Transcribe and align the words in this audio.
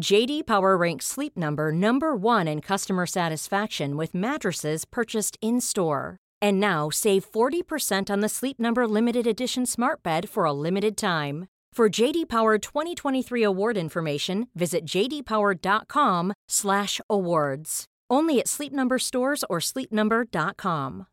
JD 0.00 0.46
Power 0.46 0.76
ranks 0.76 1.06
Sleep 1.06 1.36
Number 1.36 1.72
number 1.72 2.14
1 2.16 2.48
in 2.48 2.60
customer 2.60 3.06
satisfaction 3.06 3.96
with 3.98 4.14
mattresses 4.14 4.84
purchased 4.86 5.38
in-store. 5.42 6.16
And 6.40 6.58
now 6.58 6.88
save 6.90 7.30
40% 7.30 8.10
on 8.10 8.20
the 8.20 8.28
Sleep 8.28 8.58
Number 8.58 8.88
limited 8.88 9.26
edition 9.26 9.66
Smart 9.66 10.02
Bed 10.02 10.30
for 10.30 10.46
a 10.46 10.52
limited 10.52 10.96
time. 10.96 11.46
For 11.72 11.90
JD 11.90 12.28
Power 12.28 12.58
2023 12.58 13.42
award 13.42 13.76
information, 13.76 14.46
visit 14.54 14.86
jdpower.com/awards. 14.86 17.84
Only 18.10 18.40
at 18.40 18.48
Sleep 18.48 18.72
Number 18.72 18.98
stores 18.98 19.44
or 19.48 19.60
sleepnumber.com. 19.60 21.06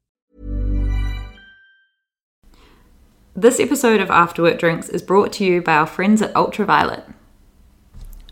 This 3.35 3.59
episode 3.59 4.01
of 4.01 4.09
After 4.09 4.41
Work 4.41 4.59
Drinks 4.59 4.89
is 4.89 5.03
brought 5.03 5.31
to 5.33 5.43
you 5.43 5.61
by 5.61 5.75
our 5.75 5.85
friends 5.85 6.23
at 6.23 6.35
Ultraviolet. 6.35 7.03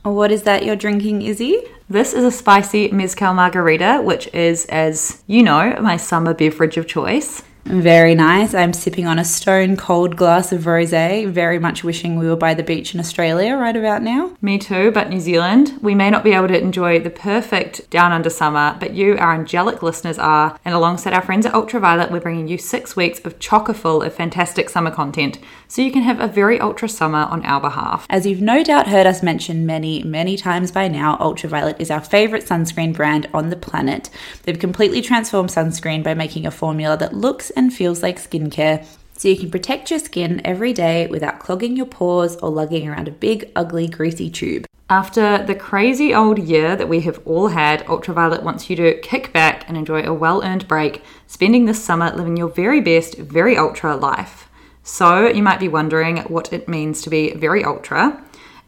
What 0.06 0.32
is 0.32 0.44
that 0.44 0.64
you're 0.64 0.76
drinking, 0.76 1.24
Izzy? 1.24 1.64
This 1.90 2.14
is 2.14 2.24
a 2.24 2.30
spicy 2.30 2.90
mezcal 2.90 3.34
margarita, 3.34 4.02
which 4.04 4.32
is, 4.36 4.66
as 4.68 5.24
you 5.26 5.42
know, 5.42 5.76
my 5.82 5.98
summer 5.98 6.36
beverage 6.36 6.78
of 6.78 6.86
choice. 6.86 7.42
Very 7.68 8.14
nice. 8.14 8.54
I'm 8.54 8.74
sipping 8.74 9.08
on 9.08 9.18
a 9.18 9.26
stone 9.26 9.76
cold 9.76 10.16
glass 10.16 10.52
of 10.52 10.62
rosé, 10.66 11.28
very 11.28 11.58
much 11.58 11.84
wishing 11.84 12.16
we 12.16 12.30
were 12.30 12.36
by 12.36 12.54
the 12.54 12.62
beach 12.62 12.94
in 12.94 13.00
Australia 13.00 13.56
right 13.56 13.76
about 13.76 14.04
now. 14.04 14.38
Me 14.40 14.60
too, 14.60 14.92
but 14.92 15.10
New 15.10 15.20
Zealand, 15.20 15.80
we 15.82 15.96
may 15.96 16.12
not 16.12 16.24
be 16.24 16.34
able 16.34 16.48
to 16.48 16.62
enjoy 16.62 17.00
the 17.00 17.10
perfect 17.10 17.90
down 17.90 18.12
under 18.12 18.30
summer, 18.30 18.78
but 18.80 18.94
you, 18.94 19.18
our 19.18 19.34
angelic 19.34 19.82
listeners, 19.82 20.20
are. 20.20 20.60
And 20.64 20.76
alongside 20.76 21.14
our 21.14 21.24
friends 21.24 21.48
at 21.48 21.56
Ultraviolet, 21.56 22.12
we're 22.12 22.20
bringing 22.20 22.48
you 22.48 22.60
six 22.60 22.96
weeks 22.96 23.20
of 23.26 23.40
chocker 23.40 23.76
full 23.76 24.04
of 24.04 24.14
fantastic 24.14 24.70
summer 24.70 24.92
content, 24.92 25.40
so 25.68 25.82
you 25.82 25.92
can 25.92 26.04
have 26.04 26.20
a 26.20 26.28
very 26.28 26.60
ultra 26.60 26.88
summer 26.88 27.24
on 27.32 27.44
our 27.46 27.60
behalf. 27.60 28.06
As 28.12 28.28
you've 28.28 28.42
no 28.42 28.64
doubt 28.64 28.90
heard 28.90 29.08
us 29.08 29.24
mention 29.24 29.66
many, 29.66 30.04
many 30.04 30.38
times 30.38 30.72
by 30.72 30.88
now, 30.88 31.18
Ultraviolet 31.20 31.82
is 31.82 31.90
our 31.90 32.02
favorite 32.02 32.46
sunscreen 32.46 32.94
brand 32.94 33.28
on 33.34 33.50
the 33.50 33.56
planet. 33.56 34.12
They've 34.44 34.60
completely 34.60 35.02
transformed 35.02 35.50
sunscreen 35.50 36.04
by 36.04 36.14
making 36.14 36.46
a 36.46 36.52
formula 36.52 36.96
that 36.98 37.16
looks 37.16 37.52
and 37.56 37.74
feels 37.74 38.04
like 38.04 38.18
skincare. 38.18 38.86
So 39.18 39.30
you 39.30 39.38
can 39.38 39.50
protect 39.50 39.90
your 39.90 40.00
skin 40.00 40.42
every 40.44 40.74
day 40.74 41.08
without 41.08 41.40
clogging 41.40 41.78
your 41.78 41.86
pores 41.86 42.36
or 42.38 42.50
lugging 42.50 42.88
around 42.88 43.08
a 43.08 43.12
big, 43.12 43.50
ugly, 43.56 43.88
greasy 43.88 44.30
tube. 44.30 44.66
After 44.90 45.44
the 45.44 45.56
crazy 45.56 46.14
old 46.14 46.38
year 46.38 46.76
that 46.76 46.90
we 46.90 47.00
have 47.02 47.20
all 47.26 47.48
had, 47.48 47.88
Ultraviolet 47.88 48.44
wants 48.44 48.70
you 48.70 48.76
to 48.76 49.00
kick 49.00 49.34
back 49.34 49.68
and 49.68 49.78
enjoy 49.78 50.04
a 50.04 50.14
well 50.14 50.44
earned 50.44 50.68
break, 50.68 51.02
spending 51.26 51.66
this 51.66 51.84
summer 51.84 52.12
living 52.16 52.38
your 52.38 52.50
very 52.50 52.82
best, 52.82 53.18
very 53.18 53.58
ultra 53.58 53.96
life. 53.96 54.48
So, 54.84 55.28
you 55.28 55.42
might 55.42 55.60
be 55.60 55.68
wondering 55.68 56.18
what 56.26 56.54
it 56.54 56.68
means 56.68 57.02
to 57.02 57.10
be 57.10 57.34
very 57.34 57.64
ultra. 57.64 58.24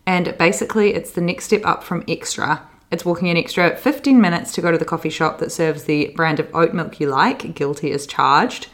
And 0.07 0.35
basically, 0.39 0.95
it's 0.95 1.11
the 1.11 1.21
next 1.21 1.45
step 1.45 1.61
up 1.63 1.83
from 1.83 2.03
extra. 2.07 2.67
It's 2.89 3.03
walking 3.03 3.29
an 3.29 3.37
extra 3.37 3.75
15 3.75 4.21
minutes 4.21 4.53
to 4.53 4.61
go 4.61 4.71
to 4.71 4.77
the 4.77 4.85
coffee 4.85 5.09
shop 5.09 5.39
that 5.39 5.51
serves 5.51 5.83
the 5.83 6.13
brand 6.15 6.39
of 6.39 6.53
oat 6.55 6.73
milk 6.73 6.99
you 6.99 7.09
like, 7.09 7.53
guilty 7.53 7.91
as 7.91 8.07
charged, 8.07 8.67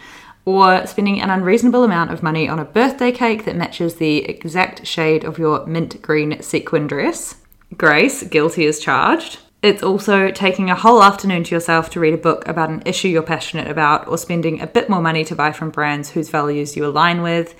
or 0.46 0.86
spending 0.86 1.20
an 1.20 1.32
unreasonable 1.32 1.84
amount 1.84 2.12
of 2.12 2.22
money 2.22 2.48
on 2.48 2.60
a 2.60 2.66
birthday 2.66 3.12
cake 3.12 3.46
that 3.46 3.56
matches 3.56 3.96
the 3.96 4.26
exact 4.26 4.86
shade 4.86 5.24
of 5.24 5.40
your 5.40 5.66
mint 5.66 6.02
green 6.02 6.42
sequin 6.44 6.86
dress. 6.86 7.38
Grace, 7.76 8.22
guilty 8.24 8.66
as 8.68 8.80
charged. 8.80 9.40
It's 9.64 9.82
also 9.82 10.30
taking 10.30 10.70
a 10.70 10.76
whole 10.76 11.02
afternoon 11.02 11.46
to 11.46 11.56
yourself 11.56 11.90
to 11.92 12.00
read 12.00 12.14
a 12.14 12.18
book 12.18 12.46
about 12.48 12.70
an 12.70 12.84
issue 12.86 13.08
you're 13.08 13.24
passionate 13.24 13.68
about, 13.68 14.08
or 14.08 14.18
spending 14.18 14.62
a 14.62 14.68
bit 14.68 14.90
more 14.90 15.02
money 15.02 15.24
to 15.24 15.36
buy 15.36 15.54
from 15.54 15.72
brands 15.72 16.12
whose 16.12 16.30
values 16.30 16.76
you 16.76 16.86
align 16.86 17.22
with, 17.22 17.56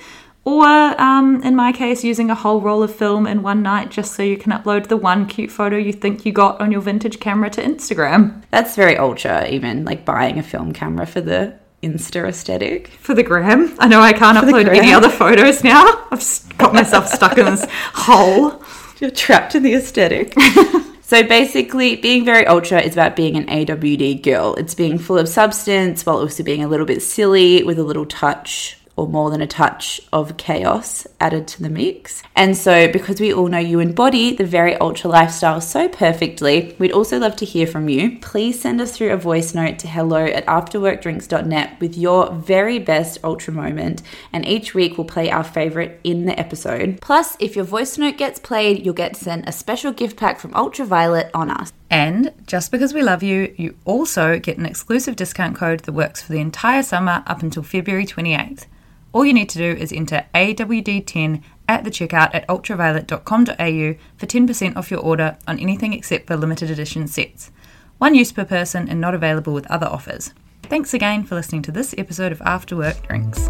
or 0.46 0.66
um, 0.66 1.42
in 1.44 1.56
my 1.56 1.72
case, 1.72 2.04
using 2.04 2.30
a 2.30 2.36
whole 2.36 2.60
roll 2.60 2.84
of 2.84 2.94
film 2.94 3.26
in 3.28 3.44
one 3.44 3.62
night 3.62 3.90
just 3.90 4.14
so 4.14 4.24
you 4.24 4.38
can 4.38 4.52
upload 4.52 4.88
the 4.88 4.98
one 4.98 5.26
cute 5.26 5.52
photo 5.52 5.78
you 5.78 5.94
think 5.94 6.26
you 6.26 6.34
got 6.34 6.60
on 6.60 6.72
your 6.72 6.82
vintage 6.82 7.20
camera 7.20 7.50
to 7.52 7.62
Instagram. 7.62 8.44
That's 8.52 8.76
very 8.76 8.98
ultra, 8.98 9.48
even 9.48 9.86
like 9.86 10.04
buying 10.04 10.38
a 10.38 10.44
film 10.44 10.74
camera 10.74 11.06
for 11.06 11.22
the 11.22 11.58
Insta 11.82 12.28
aesthetic. 12.28 12.88
For 12.88 13.14
the 13.14 13.24
gram. 13.24 13.76
I 13.80 13.88
know 13.88 14.02
I 14.02 14.14
can't 14.14 14.38
For 14.38 14.46
upload 14.46 14.68
any 14.68 14.94
other 14.94 15.10
photos 15.10 15.64
now. 15.64 16.08
I've 16.12 16.58
got 16.58 16.74
myself 16.74 17.08
stuck 17.08 17.38
in 17.38 17.46
this 17.46 17.66
hole. 17.70 18.64
You're 19.00 19.12
trapped 19.12 19.56
in 19.56 19.64
the 19.64 19.76
aesthetic. 19.76 20.34
so 21.02 21.24
basically, 21.24 21.98
being 21.98 22.24
very 22.24 22.46
ultra 22.48 22.82
is 22.82 22.94
about 22.94 23.16
being 23.16 23.36
an 23.36 23.48
AWD 23.48 24.24
girl. 24.24 24.56
It's 24.56 24.76
being 24.76 24.98
full 24.98 25.18
of 25.18 25.28
substance 25.28 26.06
while 26.06 26.18
also 26.18 26.44
being 26.44 26.64
a 26.64 26.68
little 26.70 26.86
bit 26.86 27.02
silly 27.02 27.64
with 27.64 27.80
a 27.80 27.84
little 27.84 28.06
touch 28.06 28.78
or 28.96 29.08
more 29.08 29.32
than 29.32 29.42
a 29.42 29.48
touch 29.48 30.02
of 30.12 30.38
chaos 30.38 31.08
added 31.20 31.48
to 31.48 31.62
the 31.62 31.70
mix. 31.70 32.22
And 32.36 32.56
so, 32.56 32.92
because 32.92 33.20
we 33.20 33.34
all 33.34 33.48
know 33.48 33.58
you 33.58 33.80
embody 33.80 34.36
the 34.36 34.46
very 34.46 34.76
ultra 34.76 35.10
lifestyle 35.10 35.62
so 35.62 35.90
perfectly, 35.90 36.76
we'd 36.78 36.92
also 36.92 37.18
love 37.18 37.36
to 37.38 37.46
hear 37.46 37.66
from 37.66 37.90
you. 37.90 38.20
Please 38.20 38.62
send 38.62 38.80
us 38.82 38.96
through 38.96 39.12
a 39.12 39.18
voice 39.18 39.56
note 39.56 39.80
to 39.80 39.88
hello 39.88 40.26
at 40.26 40.46
afterworkdrinks.net 40.46 41.80
with 41.80 41.98
your 41.98 42.32
very 42.32 42.80
best 42.80 43.18
ultra 43.24 43.54
moment, 43.54 44.04
and 44.32 44.46
each 44.46 44.74
week 44.74 44.98
we'll 44.98 45.06
play 45.06 45.32
our 45.32 45.44
favorite 45.44 46.00
in 46.04 46.26
the 46.26 46.40
episode. 46.40 47.00
Plus, 47.02 47.36
if 47.40 47.56
your 47.56 47.66
voice 47.66 47.98
note 47.98 48.18
gets 48.18 48.40
played, 48.40 48.86
you'll 48.86 48.94
get 48.94 49.16
sent 49.16 49.48
a 49.50 49.52
special 49.52 49.92
gift 49.92 50.18
pack 50.18 50.40
from 50.40 50.54
Ultraviolet 50.54 51.32
on 51.34 51.50
us. 51.50 51.74
And 51.90 52.32
just 52.48 52.72
because 52.72 52.94
we 52.94 53.04
love 53.04 53.22
you, 53.22 53.54
you 53.56 53.76
also 53.86 54.40
get 54.40 54.58
an 54.58 54.66
exclusive 54.66 55.16
discount 55.16 55.56
code 55.56 55.82
that 55.82 55.92
works 55.92 56.22
for 56.22 56.32
the 56.32 56.40
entire 56.40 56.82
summer 56.82 57.24
up 57.28 57.44
until 57.44 57.64
February 57.64 58.06
28th. 58.06 58.66
All 59.14 59.24
you 59.24 59.34
need 59.34 59.50
to 59.50 59.60
do 59.60 59.80
is 59.80 59.94
enter 59.94 60.26
AWD10 60.34 61.44
at 61.70 61.84
the 61.84 61.92
checkout 61.92 62.34
at 62.34 62.48
ultraviolet.com.au 62.48 63.96
for 64.18 64.26
10% 64.26 64.76
off 64.76 64.92
your 64.92 65.00
order 65.00 65.38
on 65.48 65.60
anything 65.60 65.94
except 65.94 66.28
for 66.28 66.36
limited 66.36 66.72
edition 66.72 67.08
sets. 67.08 67.52
One 68.00 68.16
use 68.16 68.32
per 68.32 68.44
person 68.44 68.90
and 68.90 69.00
not 69.00 69.14
available 69.14 69.54
with 69.54 69.70
other 69.70 69.88
offers. 69.88 70.34
Thanks 70.64 70.94
again 70.94 71.24
for 71.24 71.36
listening 71.36 71.62
to 71.64 71.72
this 71.72 71.94
episode 71.98 72.32
of 72.32 72.42
After 72.42 72.76
Work 72.76 73.08
Drinks. 73.08 73.50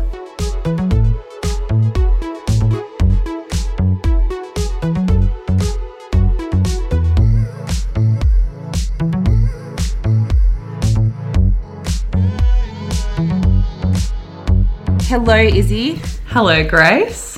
Hello, 15.14 15.36
Izzy. 15.36 16.02
Hello, 16.30 16.68
Grace. 16.68 17.38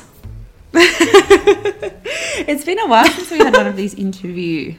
It's 0.72 2.64
been 2.64 2.78
a 2.78 2.86
while 2.86 3.04
since 3.04 3.30
we 3.30 3.36
had 3.36 3.52
one 3.52 3.66
of 3.66 3.76
these 3.76 3.92
interview 3.92 4.76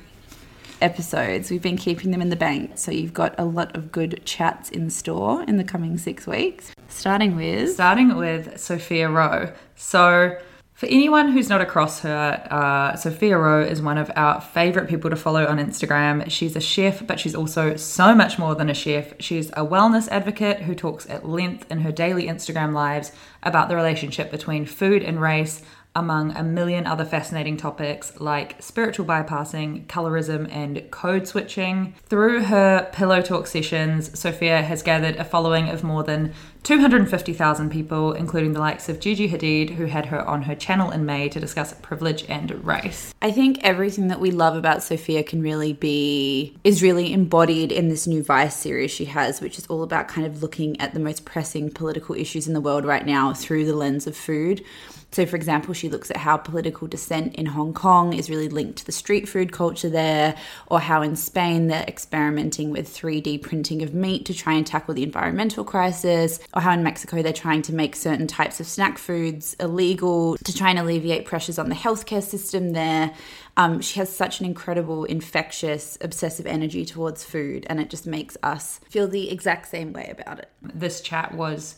episodes. 0.81 1.51
We've 1.51 1.61
been 1.61 1.77
keeping 1.77 2.09
them 2.09 2.23
in 2.23 2.29
the 2.29 2.35
bank, 2.35 2.71
so 2.79 2.89
you've 2.89 3.13
got 3.13 3.35
a 3.37 3.45
lot 3.45 3.75
of 3.75 3.91
good 3.91 4.23
chats 4.25 4.71
in 4.71 4.89
store 4.89 5.43
in 5.43 5.57
the 5.57 5.63
coming 5.63 5.99
six 5.99 6.25
weeks. 6.25 6.71
Starting 6.87 7.35
with 7.35 7.71
Starting 7.71 8.15
with 8.15 8.59
Sophia 8.59 9.09
Roe. 9.09 9.53
So, 9.75 10.35
For 10.77 10.85
anyone 10.85 11.29
who's 11.29 11.49
not 11.49 11.59
across 11.59 12.01
her, 12.01 12.47
uh, 12.51 12.95
Sophia 12.95 13.35
Roe 13.35 13.63
is 13.63 13.81
one 13.81 13.97
of 13.97 14.11
our 14.15 14.39
favorite 14.39 14.87
people 14.87 15.09
to 15.09 15.15
follow 15.15 15.43
on 15.47 15.57
Instagram. 15.57 16.29
She's 16.29 16.55
a 16.55 16.61
chef, 16.61 17.07
but 17.07 17.19
she's 17.19 17.33
also 17.33 17.75
so 17.77 18.13
much 18.13 18.37
more 18.37 18.53
than 18.53 18.69
a 18.69 18.75
chef. 18.75 19.15
She's 19.19 19.49
a 19.53 19.65
wellness 19.65 20.07
advocate 20.09 20.59
who 20.59 20.75
talks 20.75 21.09
at 21.09 21.27
length 21.27 21.65
in 21.71 21.79
her 21.79 21.91
daily 21.91 22.27
Instagram 22.27 22.75
lives 22.75 23.11
about 23.41 23.69
the 23.69 23.75
relationship 23.75 24.29
between 24.29 24.67
food 24.67 25.01
and 25.01 25.19
race, 25.19 25.63
among 25.97 26.37
a 26.37 26.43
million 26.43 26.85
other 26.85 27.03
fascinating 27.03 27.57
topics 27.57 28.21
like 28.21 28.55
spiritual 28.61 29.03
bypassing, 29.03 29.87
colorism, 29.87 30.47
and 30.51 30.89
code 30.91 31.27
switching. 31.27 31.95
Through 32.05 32.43
her 32.43 32.87
Pillow 32.93 33.21
Talk 33.21 33.47
sessions, 33.47 34.17
Sophia 34.17 34.61
has 34.61 34.83
gathered 34.83 35.15
a 35.15 35.25
following 35.25 35.69
of 35.69 35.83
more 35.83 36.03
than 36.03 36.33
250,000 36.61 37.71
people, 37.71 38.13
including 38.13 38.53
the 38.53 38.59
likes 38.59 38.89
of 38.89 38.99
Gigi 38.99 39.29
Hadid, 39.29 39.71
who 39.71 39.85
had 39.85 40.07
her 40.07 40.21
on 40.27 40.43
her 40.43 40.53
channel 40.53 40.91
in 40.91 41.05
May 41.05 41.29
to 41.29 41.39
discuss 41.39 41.73
privilege 41.81 42.25
and 42.29 42.63
race. 42.63 43.13
I 43.21 43.31
think 43.31 43.59
everything 43.63 44.09
that 44.09 44.19
we 44.19 44.29
love 44.29 44.55
about 44.55 44.83
Sophia 44.83 45.23
can 45.23 45.41
really 45.41 45.73
be, 45.73 46.55
is 46.63 46.83
really 46.83 47.11
embodied 47.11 47.71
in 47.71 47.89
this 47.89 48.05
new 48.05 48.21
Vice 48.21 48.55
series 48.55 48.91
she 48.91 49.05
has, 49.05 49.41
which 49.41 49.57
is 49.57 49.65
all 49.67 49.81
about 49.81 50.09
kind 50.09 50.27
of 50.27 50.43
looking 50.43 50.79
at 50.79 50.93
the 50.93 50.99
most 50.99 51.25
pressing 51.25 51.71
political 51.71 52.13
issues 52.13 52.47
in 52.47 52.53
the 52.53 52.61
world 52.61 52.85
right 52.85 53.05
now 53.05 53.33
through 53.33 53.65
the 53.65 53.75
lens 53.75 54.05
of 54.05 54.15
food. 54.15 54.63
So, 55.11 55.25
for 55.25 55.35
example, 55.35 55.73
she 55.73 55.89
looks 55.89 56.11
at 56.11 56.17
how 56.17 56.37
political 56.37 56.87
dissent 56.87 57.35
in 57.35 57.45
Hong 57.45 57.73
Kong 57.73 58.13
is 58.13 58.29
really 58.29 58.49
linked 58.49 58.79
to 58.79 58.85
the 58.85 58.91
street 58.91 59.27
food 59.27 59.51
culture 59.51 59.89
there, 59.89 60.35
or 60.67 60.79
how 60.79 61.01
in 61.01 61.15
Spain 61.15 61.67
they're 61.67 61.85
experimenting 61.87 62.71
with 62.71 62.93
3D 62.93 63.41
printing 63.41 63.81
of 63.81 63.93
meat 63.93 64.25
to 64.25 64.33
try 64.33 64.53
and 64.53 64.67
tackle 64.67 64.93
the 64.93 65.03
environmental 65.03 65.63
crisis, 65.63 66.39
or 66.53 66.61
how 66.61 66.73
in 66.73 66.83
Mexico 66.83 67.21
they're 67.21 67.33
trying 67.33 67.61
to 67.63 67.73
make 67.73 67.95
certain 67.95 68.27
types 68.27 68.59
of 68.59 68.67
snack 68.67 68.97
foods 68.97 69.55
illegal 69.59 70.37
to 70.43 70.53
try 70.53 70.69
and 70.69 70.79
alleviate 70.79 71.25
pressures 71.25 71.57
on 71.57 71.69
the 71.69 71.75
healthcare 71.75 72.23
system 72.23 72.73
there. 72.73 73.13
Um, 73.55 73.81
she 73.81 73.99
has 73.99 74.13
such 74.13 74.39
an 74.39 74.45
incredible, 74.45 75.05
infectious, 75.05 75.97
obsessive 76.01 76.45
energy 76.45 76.85
towards 76.85 77.23
food, 77.23 77.65
and 77.69 77.79
it 77.79 77.89
just 77.89 78.05
makes 78.05 78.37
us 78.43 78.81
feel 78.89 79.07
the 79.07 79.31
exact 79.31 79.67
same 79.69 79.93
way 79.93 80.13
about 80.15 80.39
it. 80.39 80.49
This 80.61 81.01
chat 81.01 81.33
was 81.33 81.75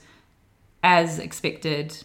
as 0.84 1.20
expected 1.20 2.04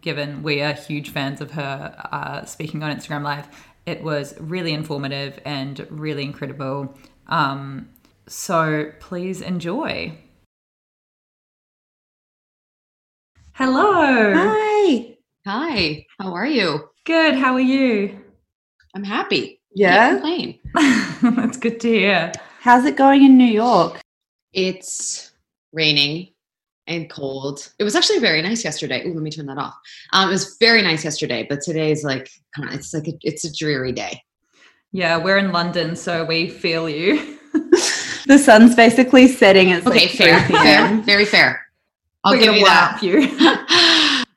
given 0.00 0.42
we 0.42 0.62
are 0.62 0.72
huge 0.72 1.10
fans 1.10 1.40
of 1.40 1.50
her 1.52 1.94
uh, 2.12 2.44
speaking 2.44 2.82
on 2.82 2.96
Instagram 2.96 3.22
Live. 3.22 3.48
It 3.86 4.02
was 4.02 4.34
really 4.38 4.72
informative 4.72 5.38
and 5.44 5.86
really 5.90 6.24
incredible. 6.24 6.94
Um, 7.28 7.88
so 8.26 8.92
please 9.00 9.40
enjoy. 9.40 10.16
Hello. 13.52 14.32
Hi. 14.34 15.16
Hi. 15.46 16.06
How 16.18 16.32
are 16.34 16.46
you? 16.46 16.88
Good. 17.04 17.34
How 17.34 17.54
are 17.54 17.60
you? 17.60 18.18
I'm 18.94 19.04
happy. 19.04 19.60
Yeah. 19.74 20.20
Can't 20.20 20.58
complain. 20.74 21.36
That's 21.36 21.56
good 21.56 21.80
to 21.80 21.88
hear. 21.88 22.32
How's 22.60 22.84
it 22.84 22.96
going 22.96 23.24
in 23.24 23.36
New 23.36 23.44
York? 23.44 24.00
It's 24.52 25.32
raining 25.72 26.28
and 26.90 27.08
cold. 27.08 27.72
It 27.78 27.84
was 27.84 27.94
actually 27.94 28.18
very 28.18 28.42
nice 28.42 28.64
yesterday. 28.64 29.06
Ooh, 29.06 29.14
let 29.14 29.22
me 29.22 29.30
turn 29.30 29.46
that 29.46 29.58
off. 29.58 29.74
Um, 30.12 30.28
it 30.28 30.32
was 30.32 30.56
very 30.58 30.82
nice 30.82 31.04
yesterday, 31.04 31.46
but 31.48 31.62
today 31.62 31.92
is 31.92 32.02
like 32.02 32.28
it's 32.72 32.92
like 32.92 33.06
a, 33.06 33.12
it's 33.22 33.44
a 33.44 33.52
dreary 33.52 33.92
day. 33.92 34.22
Yeah, 34.92 35.16
we're 35.16 35.38
in 35.38 35.52
London, 35.52 35.94
so 35.94 36.24
we 36.24 36.48
feel 36.50 36.88
you. 36.88 37.38
the 38.26 38.38
sun's 38.42 38.74
basically 38.74 39.28
setting. 39.28 39.70
It's 39.70 39.86
okay, 39.86 40.00
like 40.00 40.10
fair, 40.10 40.40
fair, 40.48 40.96
very 41.02 41.24
fair. 41.24 41.64
I'll 42.24 42.34
we're 42.34 42.40
give 42.40 42.54
you 42.56 42.64
that. 42.64 43.02
You. 43.02 43.28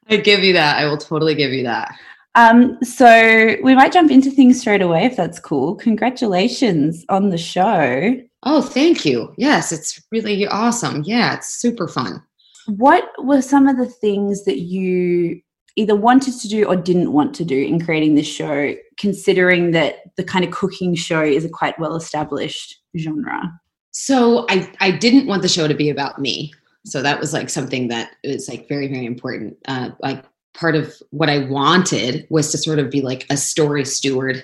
I 0.09 0.17
give 0.23 0.43
you 0.43 0.53
that. 0.53 0.77
I 0.77 0.85
will 0.85 0.97
totally 0.97 1.33
give 1.33 1.51
you 1.51 1.63
that. 1.63 1.97
Um, 2.35 2.77
so 2.83 3.55
we 3.63 3.75
might 3.75 3.91
jump 3.91 4.11
into 4.11 4.29
things 4.29 4.59
straight 4.59 4.81
away 4.81 5.05
if 5.05 5.15
that's 5.15 5.39
cool. 5.39 5.75
Congratulations 5.75 7.03
on 7.09 7.29
the 7.29 7.37
show. 7.37 8.15
Oh, 8.43 8.61
thank 8.61 9.05
you. 9.05 9.33
Yes, 9.37 9.71
it's 9.71 10.01
really 10.11 10.45
awesome. 10.47 11.03
Yeah, 11.05 11.35
it's 11.35 11.55
super 11.55 11.87
fun. 11.87 12.21
What 12.67 13.09
were 13.19 13.41
some 13.41 13.67
of 13.67 13.77
the 13.77 13.87
things 13.87 14.45
that 14.45 14.59
you 14.59 15.41
either 15.75 15.95
wanted 15.95 16.39
to 16.39 16.47
do 16.47 16.65
or 16.65 16.75
didn't 16.75 17.13
want 17.13 17.33
to 17.35 17.45
do 17.45 17.57
in 17.57 17.83
creating 17.83 18.15
this 18.15 18.27
show, 18.27 18.75
considering 18.97 19.71
that 19.71 20.15
the 20.17 20.23
kind 20.23 20.45
of 20.45 20.51
cooking 20.51 20.95
show 20.95 21.21
is 21.23 21.45
a 21.45 21.49
quite 21.49 21.77
well 21.79 21.95
established 21.95 22.79
genre? 22.97 23.51
So 23.91 24.45
I, 24.49 24.71
I 24.79 24.91
didn't 24.91 25.27
want 25.27 25.41
the 25.41 25.47
show 25.47 25.67
to 25.67 25.73
be 25.73 25.89
about 25.89 26.19
me. 26.19 26.53
So 26.85 27.01
that 27.01 27.19
was 27.19 27.33
like 27.33 27.49
something 27.49 27.87
that 27.87 28.11
was 28.23 28.49
like 28.49 28.67
very, 28.67 28.87
very 28.87 29.05
important. 29.05 29.57
Uh, 29.67 29.91
like 30.01 30.23
part 30.53 30.75
of 30.75 30.93
what 31.11 31.29
I 31.29 31.39
wanted 31.39 32.27
was 32.29 32.51
to 32.51 32.57
sort 32.57 32.79
of 32.79 32.89
be 32.89 33.01
like 33.01 33.25
a 33.29 33.37
story 33.37 33.85
steward 33.85 34.43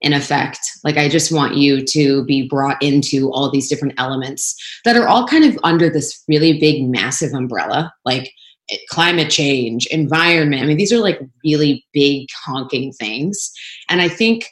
in 0.00 0.12
effect. 0.12 0.60
Like, 0.84 0.96
I 0.96 1.08
just 1.08 1.32
want 1.32 1.56
you 1.56 1.84
to 1.84 2.24
be 2.24 2.48
brought 2.48 2.80
into 2.82 3.30
all 3.32 3.50
these 3.50 3.68
different 3.68 3.94
elements 3.98 4.54
that 4.84 4.96
are 4.96 5.08
all 5.08 5.26
kind 5.26 5.44
of 5.44 5.58
under 5.64 5.90
this 5.90 6.22
really 6.28 6.58
big, 6.58 6.88
massive 6.88 7.32
umbrella, 7.34 7.92
like 8.04 8.30
eh, 8.70 8.76
climate 8.90 9.30
change, 9.30 9.86
environment. 9.86 10.62
I 10.62 10.66
mean, 10.66 10.76
these 10.76 10.92
are 10.92 10.98
like 10.98 11.20
really 11.44 11.84
big, 11.92 12.28
honking 12.44 12.92
things. 12.92 13.50
And 13.88 14.00
I 14.00 14.08
think 14.08 14.48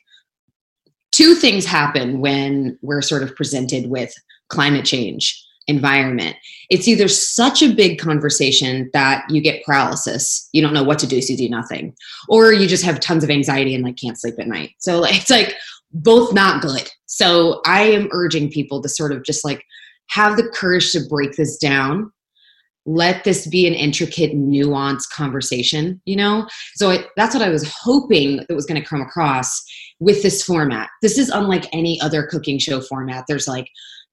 two 1.13 1.35
things 1.35 1.65
happen 1.65 2.21
when 2.21 2.79
we're 2.83 3.03
sort 3.03 3.23
of 3.23 3.35
presented 3.37 3.89
with 3.89 4.13
climate 4.49 4.85
change 4.85 5.46
environment. 5.69 6.37
It's 6.71 6.89
either 6.89 7.09
such 7.09 7.63
a 7.63 7.75
big 7.75 7.99
conversation 7.99 8.91
that 8.93 9.25
you 9.29 9.41
get 9.41 9.65
paralysis, 9.65 10.49
you 10.53 10.63
don't 10.63 10.75
know 10.75 10.85
what 10.85 10.99
to 11.01 11.07
do, 11.07 11.21
so 11.21 11.33
you 11.33 11.39
do 11.39 11.49
nothing, 11.49 11.95
or 12.29 12.53
you 12.53 12.67
just 12.67 12.85
have 12.85 13.01
tons 13.01 13.25
of 13.25 13.31
anxiety 13.31 13.75
and 13.75 13.85
like 13.85 13.97
can't 13.97 14.19
sleep 14.19 14.35
at 14.39 14.49
night. 14.49 14.71
So 14.79 15.01
like, 15.01 15.17
it's 15.17 15.31
like 15.31 15.55
both 15.93 16.33
not 16.33 16.63
good. 16.63 16.91
So 17.07 17.61
I 17.65 17.83
am 17.83 18.09
urging 18.13 18.51
people 18.51 18.83
to 18.83 18.89
sort 18.89 19.13
of 19.13 19.25
just 19.25 19.45
like 19.45 19.65
have 20.09 20.37
the 20.37 20.49
courage 20.49 20.93
to 20.93 21.01
break 21.09 21.33
this 21.33 21.57
down. 21.57 22.13
Let 22.89 23.25
this 23.25 23.49
be 23.49 23.67
an 23.67 23.75
intricate, 23.75 24.33
nuanced 24.33 25.11
conversation, 25.11 26.01
you 26.05 26.15
know? 26.15 26.47
So 26.77 26.91
it, 26.91 27.09
that's 27.17 27.35
what 27.35 27.43
I 27.43 27.49
was 27.49 27.69
hoping 27.83 28.37
that 28.37 28.55
was 28.55 28.67
going 28.67 28.81
to 28.81 28.89
come 28.89 29.01
across 29.01 29.61
with 29.99 30.23
this 30.23 30.45
format. 30.45 30.89
This 31.03 31.19
is 31.19 31.29
unlike 31.29 31.67
any 31.73 32.01
other 32.01 32.25
cooking 32.25 32.61
show 32.61 32.81
format. 32.81 33.25
There's 33.27 33.49
like 33.49 33.69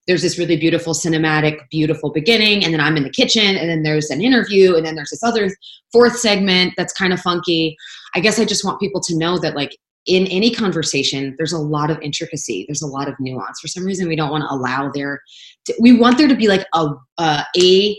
there's 0.08 0.22
this 0.22 0.38
really 0.38 0.58
beautiful 0.58 0.94
cinematic 0.94 1.60
beautiful 1.70 2.12
beginning 2.12 2.64
and 2.64 2.74
then 2.74 2.82
i'm 2.82 2.98
in 2.98 3.04
the 3.04 3.10
kitchen 3.10 3.56
and 3.56 3.70
then 3.70 3.84
there's 3.84 4.10
an 4.10 4.22
interview 4.22 4.76
and 4.76 4.86
then 4.86 4.96
there's 4.96 5.10
this 5.10 5.24
other 5.24 5.50
fourth 5.92 6.18
segment 6.18 6.74
that's 6.78 6.94
kind 6.94 7.14
of 7.14 7.20
funky. 7.20 7.76
I 8.16 8.20
guess 8.20 8.40
i 8.40 8.46
just 8.46 8.66
want 8.66 8.80
people 8.80 9.02
to 9.02 9.18
know 9.18 9.38
that 9.40 9.56
like 9.56 9.78
in 10.06 10.28
any 10.28 10.54
conversation 10.54 11.34
there's 11.38 11.54
a 11.54 11.60
lot 11.60 11.90
of 11.90 12.00
intricacy 12.02 12.66
there's 12.68 12.82
a 12.82 12.88
lot 12.88 13.08
of 13.08 13.16
nuance. 13.20 13.60
For 13.62 13.68
some 13.68 13.86
reason 13.86 14.08
we 14.08 14.16
don't 14.16 14.32
want 14.32 14.44
to 14.44 14.54
allow 14.54 14.92
there 14.94 15.22
to, 15.66 15.76
we 15.80 15.94
want 15.94 16.18
there 16.18 16.28
to 16.28 16.36
be 16.36 16.48
like 16.48 16.66
a, 16.74 16.90
a 17.20 17.46
a 17.58 17.98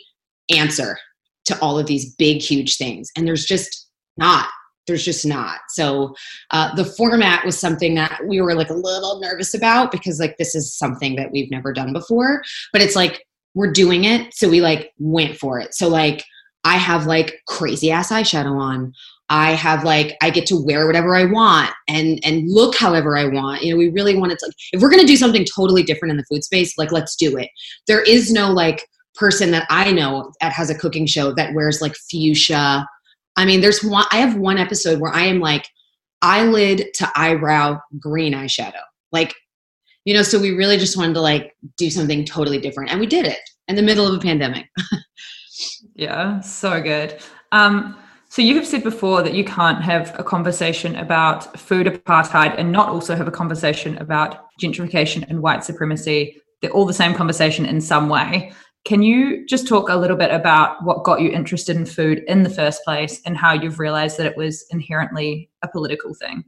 answer 0.54 0.98
to 1.46 1.58
all 1.60 1.78
of 1.78 1.86
these 1.86 2.14
big 2.16 2.42
huge 2.42 2.76
things 2.76 3.10
and 3.16 3.26
there's 3.26 3.44
just 3.44 3.88
not 4.16 4.48
there's 4.86 5.04
just 5.04 5.24
not. 5.24 5.60
So 5.70 6.14
uh, 6.50 6.74
the 6.74 6.84
format 6.84 7.44
was 7.44 7.58
something 7.58 7.94
that 7.94 8.20
we 8.26 8.40
were 8.40 8.54
like 8.54 8.70
a 8.70 8.74
little 8.74 9.20
nervous 9.20 9.54
about 9.54 9.90
because 9.90 10.20
like 10.20 10.36
this 10.36 10.54
is 10.54 10.76
something 10.76 11.16
that 11.16 11.32
we've 11.32 11.50
never 11.50 11.72
done 11.72 11.92
before 11.92 12.42
but 12.72 12.82
it's 12.82 12.96
like 12.96 13.24
we're 13.54 13.72
doing 13.72 14.04
it 14.04 14.34
so 14.34 14.48
we 14.48 14.60
like 14.60 14.92
went 14.98 15.36
for 15.36 15.60
it. 15.60 15.74
So 15.74 15.88
like 15.88 16.24
i 16.64 16.76
have 16.76 17.06
like 17.06 17.40
crazy 17.46 17.90
ass 17.90 18.10
eyeshadow 18.10 18.58
on. 18.58 18.92
I 19.30 19.52
have 19.52 19.84
like 19.84 20.16
i 20.22 20.30
get 20.30 20.46
to 20.46 20.56
wear 20.56 20.86
whatever 20.86 21.14
i 21.14 21.24
want 21.24 21.70
and 21.88 22.20
and 22.24 22.50
look 22.50 22.74
however 22.76 23.16
i 23.16 23.26
want. 23.26 23.62
You 23.62 23.72
know 23.72 23.78
we 23.78 23.88
really 23.88 24.16
wanted 24.16 24.38
to 24.40 24.46
like 24.46 24.54
if 24.72 24.82
we're 24.82 24.90
gonna 24.90 25.04
do 25.04 25.16
something 25.16 25.46
totally 25.54 25.82
different 25.82 26.10
in 26.10 26.16
the 26.16 26.24
food 26.24 26.44
space 26.44 26.76
like 26.76 26.92
let's 26.92 27.16
do 27.16 27.36
it. 27.36 27.48
There 27.86 28.02
is 28.02 28.32
no 28.32 28.50
like 28.52 28.86
person 29.14 29.52
that 29.52 29.64
i 29.70 29.92
know 29.92 30.32
that 30.40 30.52
has 30.52 30.70
a 30.70 30.74
cooking 30.74 31.06
show 31.06 31.32
that 31.32 31.54
wears 31.54 31.80
like 31.80 31.94
fuchsia 32.10 32.84
I 33.36 33.44
mean, 33.44 33.60
there's 33.60 33.82
one, 33.82 34.06
I 34.12 34.18
have 34.18 34.36
one 34.36 34.58
episode 34.58 35.00
where 35.00 35.12
I 35.12 35.22
am 35.22 35.40
like 35.40 35.68
eyelid 36.22 36.94
to 36.94 37.10
eyebrow 37.16 37.80
green 37.98 38.32
eyeshadow. 38.32 38.82
Like, 39.12 39.34
you 40.04 40.14
know, 40.14 40.22
so 40.22 40.38
we 40.38 40.50
really 40.50 40.76
just 40.76 40.96
wanted 40.96 41.14
to 41.14 41.20
like 41.20 41.54
do 41.76 41.90
something 41.90 42.24
totally 42.24 42.58
different. 42.58 42.90
And 42.90 43.00
we 43.00 43.06
did 43.06 43.26
it 43.26 43.40
in 43.68 43.76
the 43.76 43.82
middle 43.82 44.06
of 44.06 44.14
a 44.14 44.20
pandemic. 44.20 44.66
yeah, 45.94 46.40
so 46.40 46.80
good. 46.80 47.20
Um, 47.52 47.96
so 48.28 48.42
you 48.42 48.56
have 48.56 48.66
said 48.66 48.82
before 48.82 49.22
that 49.22 49.34
you 49.34 49.44
can't 49.44 49.80
have 49.80 50.18
a 50.18 50.24
conversation 50.24 50.96
about 50.96 51.58
food 51.58 51.86
apartheid 51.86 52.58
and 52.58 52.72
not 52.72 52.88
also 52.88 53.14
have 53.14 53.28
a 53.28 53.30
conversation 53.30 53.96
about 53.98 54.46
gentrification 54.60 55.24
and 55.28 55.40
white 55.40 55.62
supremacy. 55.62 56.42
They're 56.60 56.72
all 56.72 56.84
the 56.84 56.92
same 56.92 57.14
conversation 57.14 57.64
in 57.64 57.80
some 57.80 58.08
way. 58.08 58.52
Can 58.84 59.02
you 59.02 59.46
just 59.46 59.66
talk 59.66 59.88
a 59.88 59.96
little 59.96 60.16
bit 60.16 60.30
about 60.30 60.84
what 60.84 61.04
got 61.04 61.20
you 61.20 61.30
interested 61.30 61.76
in 61.76 61.86
food 61.86 62.22
in 62.28 62.42
the 62.42 62.50
first 62.50 62.84
place 62.84 63.20
and 63.24 63.36
how 63.36 63.54
you've 63.54 63.78
realized 63.78 64.18
that 64.18 64.26
it 64.26 64.36
was 64.36 64.66
inherently 64.70 65.48
a 65.62 65.68
political 65.68 66.14
thing? 66.14 66.44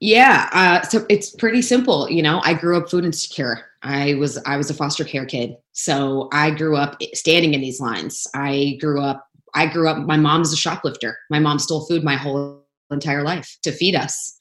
Yeah, 0.00 0.48
uh, 0.52 0.82
so 0.82 1.04
it's 1.08 1.30
pretty 1.30 1.62
simple. 1.62 2.10
You 2.10 2.22
know, 2.22 2.40
I 2.44 2.54
grew 2.54 2.76
up 2.76 2.90
food 2.90 3.04
insecure. 3.04 3.64
I 3.82 4.14
was 4.14 4.38
I 4.44 4.56
was 4.56 4.70
a 4.70 4.74
foster 4.74 5.04
care 5.04 5.26
kid, 5.26 5.56
so 5.72 6.28
I 6.32 6.50
grew 6.50 6.76
up 6.76 7.00
standing 7.12 7.54
in 7.54 7.60
these 7.60 7.80
lines. 7.80 8.26
I 8.34 8.78
grew 8.80 9.00
up. 9.00 9.26
I 9.54 9.66
grew 9.66 9.88
up. 9.88 9.98
My 9.98 10.16
mom's 10.16 10.52
a 10.52 10.56
shoplifter. 10.56 11.18
My 11.30 11.38
mom 11.38 11.58
stole 11.58 11.86
food 11.86 12.02
my 12.02 12.16
whole 12.16 12.64
entire 12.90 13.22
life 13.22 13.56
to 13.62 13.72
feed 13.72 13.94
us. 13.94 14.36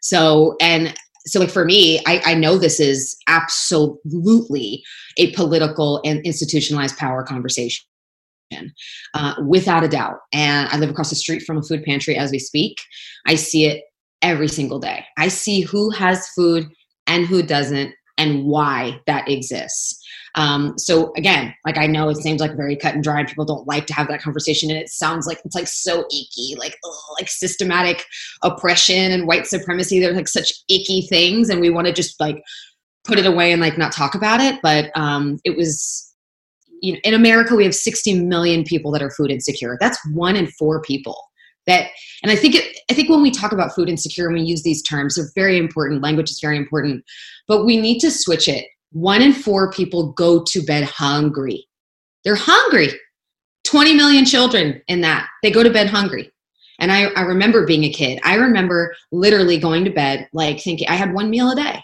So, 0.00 0.56
and 0.60 0.94
so 1.26 1.40
like 1.40 1.50
for 1.50 1.64
me, 1.64 2.00
I, 2.06 2.22
I 2.24 2.34
know 2.34 2.58
this 2.58 2.80
is 2.80 3.16
absolutely 3.26 4.82
a 5.16 5.32
political 5.32 6.00
and 6.04 6.24
institutionalized 6.24 6.96
power 6.96 7.22
conversation. 7.22 7.84
Uh, 9.12 9.34
without 9.46 9.84
a 9.84 9.88
doubt. 9.88 10.20
And 10.32 10.70
I 10.70 10.78
live 10.78 10.88
across 10.88 11.10
the 11.10 11.16
street 11.16 11.42
from 11.42 11.58
a 11.58 11.62
food 11.62 11.82
pantry 11.82 12.16
as 12.16 12.30
we 12.30 12.38
speak. 12.38 12.78
I 13.26 13.34
see 13.34 13.66
it 13.66 13.84
every 14.22 14.48
single 14.48 14.78
day. 14.78 15.04
I 15.18 15.28
see 15.28 15.60
who 15.60 15.90
has 15.90 16.28
food 16.30 16.66
and 17.06 17.26
who 17.26 17.42
doesn't 17.42 17.92
and 18.16 18.44
why 18.44 19.00
that 19.06 19.28
exists. 19.28 20.02
Um, 20.34 20.78
so 20.78 21.12
again, 21.16 21.54
like 21.64 21.78
I 21.78 21.86
know 21.86 22.08
it 22.08 22.16
seems 22.16 22.40
like 22.40 22.56
very 22.56 22.76
cut 22.76 22.94
and 22.94 23.02
dry, 23.02 23.20
and 23.20 23.28
people 23.28 23.44
don't 23.44 23.66
like 23.66 23.86
to 23.86 23.94
have 23.94 24.08
that 24.08 24.22
conversation, 24.22 24.70
and 24.70 24.78
it 24.78 24.88
sounds 24.88 25.26
like 25.26 25.40
it's 25.44 25.54
like 25.54 25.68
so 25.68 26.04
icky, 26.06 26.54
like 26.58 26.76
ugh, 26.84 27.16
like 27.18 27.28
systematic 27.28 28.04
oppression 28.42 29.12
and 29.12 29.26
white 29.26 29.46
supremacy. 29.46 30.00
They're 30.00 30.12
like 30.12 30.28
such 30.28 30.52
icky 30.68 31.02
things, 31.02 31.48
and 31.48 31.60
we 31.60 31.70
want 31.70 31.86
to 31.86 31.92
just 31.92 32.18
like 32.20 32.42
put 33.04 33.18
it 33.18 33.26
away 33.26 33.52
and 33.52 33.62
like 33.62 33.78
not 33.78 33.92
talk 33.92 34.14
about 34.14 34.40
it. 34.40 34.60
But 34.62 34.90
um, 34.96 35.38
it 35.44 35.56
was. 35.56 36.04
You 36.80 36.92
know, 36.92 37.00
in 37.02 37.14
America, 37.14 37.56
we 37.56 37.64
have 37.64 37.74
60 37.74 38.20
million 38.22 38.62
people 38.62 38.92
that 38.92 39.02
are 39.02 39.10
food 39.10 39.32
insecure. 39.32 39.76
That's 39.80 39.98
one 40.14 40.36
in 40.36 40.46
four 40.46 40.80
people 40.80 41.20
that 41.66 41.90
and 42.22 42.30
i 42.30 42.36
think 42.36 42.54
it, 42.54 42.78
i 42.88 42.94
think 42.94 43.10
when 43.10 43.20
we 43.20 43.32
talk 43.32 43.50
about 43.50 43.74
food 43.74 43.88
insecure 43.88 44.26
and 44.28 44.34
we 44.34 44.42
use 44.42 44.62
these 44.62 44.80
terms 44.80 45.16
they're 45.16 45.28
very 45.34 45.58
important 45.58 46.00
language 46.00 46.30
is 46.30 46.38
very 46.40 46.56
important 46.56 47.04
but 47.48 47.64
we 47.64 47.80
need 47.80 47.98
to 48.00 48.10
switch 48.10 48.46
it. 48.46 48.66
One 48.92 49.22
in 49.22 49.32
four 49.32 49.70
people 49.70 50.12
go 50.12 50.42
to 50.44 50.62
bed 50.62 50.84
hungry. 50.84 51.66
They're 52.24 52.36
hungry. 52.36 52.90
20 53.64 53.94
million 53.94 54.24
children 54.24 54.80
in 54.88 55.02
that. 55.02 55.28
They 55.42 55.50
go 55.50 55.62
to 55.62 55.70
bed 55.70 55.88
hungry. 55.88 56.32
And 56.78 56.92
I, 56.92 57.06
I 57.16 57.22
remember 57.22 57.66
being 57.66 57.84
a 57.84 57.92
kid. 57.92 58.20
I 58.24 58.36
remember 58.36 58.94
literally 59.12 59.58
going 59.58 59.84
to 59.84 59.90
bed 59.90 60.28
like 60.32 60.60
thinking 60.60 60.88
I 60.88 60.94
had 60.94 61.12
one 61.12 61.28
meal 61.28 61.50
a 61.50 61.56
day, 61.56 61.82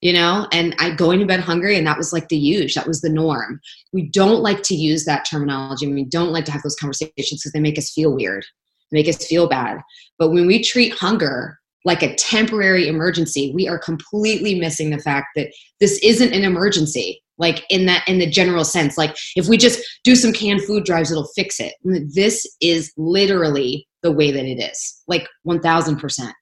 you 0.00 0.12
know, 0.12 0.48
and 0.52 0.74
I 0.78 0.90
going 0.90 1.20
to 1.20 1.26
bed 1.26 1.40
hungry, 1.40 1.78
and 1.78 1.86
that 1.86 1.96
was 1.96 2.12
like 2.12 2.28
the 2.28 2.36
use, 2.36 2.74
that 2.74 2.86
was 2.86 3.00
the 3.00 3.08
norm. 3.08 3.60
We 3.92 4.08
don't 4.08 4.42
like 4.42 4.62
to 4.64 4.74
use 4.74 5.04
that 5.04 5.24
terminology. 5.24 5.86
We 5.86 6.04
don't 6.04 6.32
like 6.32 6.44
to 6.46 6.52
have 6.52 6.62
those 6.62 6.76
conversations 6.76 7.14
because 7.30 7.52
they 7.52 7.60
make 7.60 7.78
us 7.78 7.92
feel 7.92 8.12
weird, 8.12 8.44
make 8.90 9.08
us 9.08 9.24
feel 9.24 9.48
bad. 9.48 9.78
But 10.18 10.30
when 10.30 10.46
we 10.46 10.62
treat 10.62 10.94
hunger 10.94 11.60
like 11.84 12.02
a 12.02 12.14
temporary 12.14 12.88
emergency 12.88 13.52
we 13.54 13.68
are 13.68 13.78
completely 13.78 14.58
missing 14.58 14.90
the 14.90 14.98
fact 14.98 15.28
that 15.36 15.48
this 15.80 15.98
isn't 16.02 16.32
an 16.32 16.44
emergency 16.44 17.20
like 17.38 17.64
in 17.68 17.86
that 17.86 18.06
in 18.08 18.18
the 18.18 18.30
general 18.30 18.64
sense. 18.64 18.96
Like 18.96 19.16
if 19.36 19.48
we 19.48 19.56
just 19.56 19.80
do 20.04 20.14
some 20.14 20.32
canned 20.32 20.62
food 20.62 20.84
drives 20.84 21.10
it'll 21.10 21.28
fix 21.34 21.58
it. 21.58 21.74
This 21.82 22.46
is 22.60 22.92
literally 22.96 23.88
the 24.02 24.12
way 24.12 24.30
that 24.30 24.44
it 24.44 24.62
is 24.62 25.02
like 25.08 25.26
1000% 25.46 26.32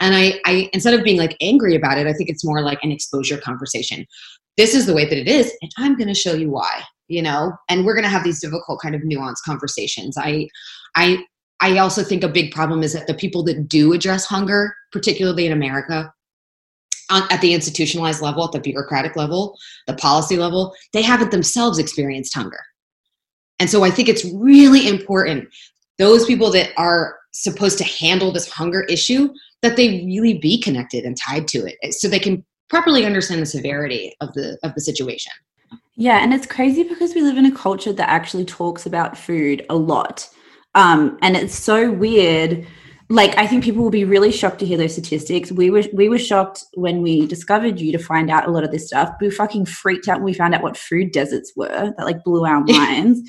and 0.00 0.14
I, 0.14 0.40
I 0.44 0.68
instead 0.72 0.92
of 0.92 1.04
being 1.04 1.18
like 1.18 1.36
angry 1.40 1.76
about 1.76 1.96
it 1.96 2.08
i 2.08 2.12
think 2.12 2.28
it's 2.28 2.44
more 2.44 2.62
like 2.62 2.80
an 2.82 2.90
exposure 2.90 3.38
conversation. 3.38 4.04
This 4.56 4.74
is 4.74 4.86
the 4.86 4.94
way 4.94 5.04
that 5.04 5.16
it 5.16 5.28
is 5.28 5.56
and 5.62 5.70
i'm 5.78 5.96
going 5.96 6.08
to 6.08 6.14
show 6.14 6.34
you 6.34 6.50
why 6.50 6.82
you 7.12 7.22
know? 7.22 7.52
And 7.68 7.84
we're 7.84 7.94
going 7.94 8.04
to 8.04 8.10
have 8.10 8.24
these 8.24 8.40
difficult 8.40 8.80
kind 8.80 8.94
of 8.94 9.02
nuanced 9.02 9.42
conversations. 9.44 10.16
I 10.18 10.48
i 10.96 11.24
I 11.62 11.78
also 11.78 12.02
think 12.02 12.24
a 12.24 12.28
big 12.28 12.52
problem 12.52 12.82
is 12.82 12.92
that 12.92 13.06
the 13.06 13.14
people 13.14 13.44
that 13.44 13.68
do 13.68 13.92
address 13.92 14.26
hunger, 14.26 14.76
particularly 14.90 15.46
in 15.46 15.52
America, 15.52 16.12
at 17.08 17.40
the 17.40 17.54
institutionalized 17.54 18.20
level, 18.20 18.44
at 18.44 18.52
the 18.52 18.58
bureaucratic 18.58 19.16
level, 19.16 19.56
the 19.86 19.94
policy 19.94 20.36
level, 20.36 20.74
they 20.92 21.02
haven't 21.02 21.30
themselves 21.30 21.78
experienced 21.78 22.34
hunger. 22.34 22.60
And 23.60 23.70
so 23.70 23.84
I 23.84 23.90
think 23.90 24.08
it's 24.08 24.24
really 24.24 24.88
important 24.88 25.48
those 25.98 26.26
people 26.26 26.50
that 26.50 26.70
are 26.76 27.16
supposed 27.32 27.78
to 27.78 27.84
handle 27.84 28.32
this 28.32 28.50
hunger 28.50 28.82
issue 28.84 29.32
that 29.60 29.76
they 29.76 30.04
really 30.04 30.38
be 30.38 30.60
connected 30.60 31.04
and 31.04 31.16
tied 31.16 31.46
to 31.48 31.64
it 31.64 31.94
so 31.94 32.08
they 32.08 32.18
can 32.18 32.44
properly 32.70 33.06
understand 33.06 33.40
the 33.40 33.46
severity 33.46 34.16
of 34.20 34.32
the 34.32 34.58
of 34.64 34.74
the 34.74 34.80
situation. 34.80 35.32
Yeah, 35.94 36.22
and 36.22 36.34
it's 36.34 36.46
crazy 36.46 36.82
because 36.82 37.14
we 37.14 37.20
live 37.20 37.36
in 37.36 37.46
a 37.46 37.54
culture 37.54 37.92
that 37.92 38.08
actually 38.08 38.46
talks 38.46 38.84
about 38.86 39.16
food 39.16 39.64
a 39.70 39.76
lot. 39.76 40.28
Um, 40.74 41.18
and 41.22 41.36
it's 41.36 41.58
so 41.58 41.90
weird. 41.90 42.66
Like 43.08 43.36
I 43.36 43.46
think 43.46 43.62
people 43.62 43.82
will 43.82 43.90
be 43.90 44.04
really 44.04 44.32
shocked 44.32 44.60
to 44.60 44.66
hear 44.66 44.78
those 44.78 44.92
statistics. 44.92 45.52
We 45.52 45.70
were 45.70 45.84
we 45.92 46.08
were 46.08 46.18
shocked 46.18 46.64
when 46.74 47.02
we 47.02 47.26
discovered 47.26 47.78
you 47.78 47.92
to 47.92 47.98
find 47.98 48.30
out 48.30 48.46
a 48.46 48.50
lot 48.50 48.64
of 48.64 48.70
this 48.70 48.86
stuff. 48.86 49.14
We 49.20 49.26
were 49.26 49.32
fucking 49.32 49.66
freaked 49.66 50.08
out 50.08 50.18
when 50.18 50.24
we 50.24 50.34
found 50.34 50.54
out 50.54 50.62
what 50.62 50.76
food 50.76 51.12
deserts 51.12 51.52
were. 51.54 51.92
That 51.96 52.04
like 52.04 52.24
blew 52.24 52.46
our 52.46 52.64
minds. 52.66 53.20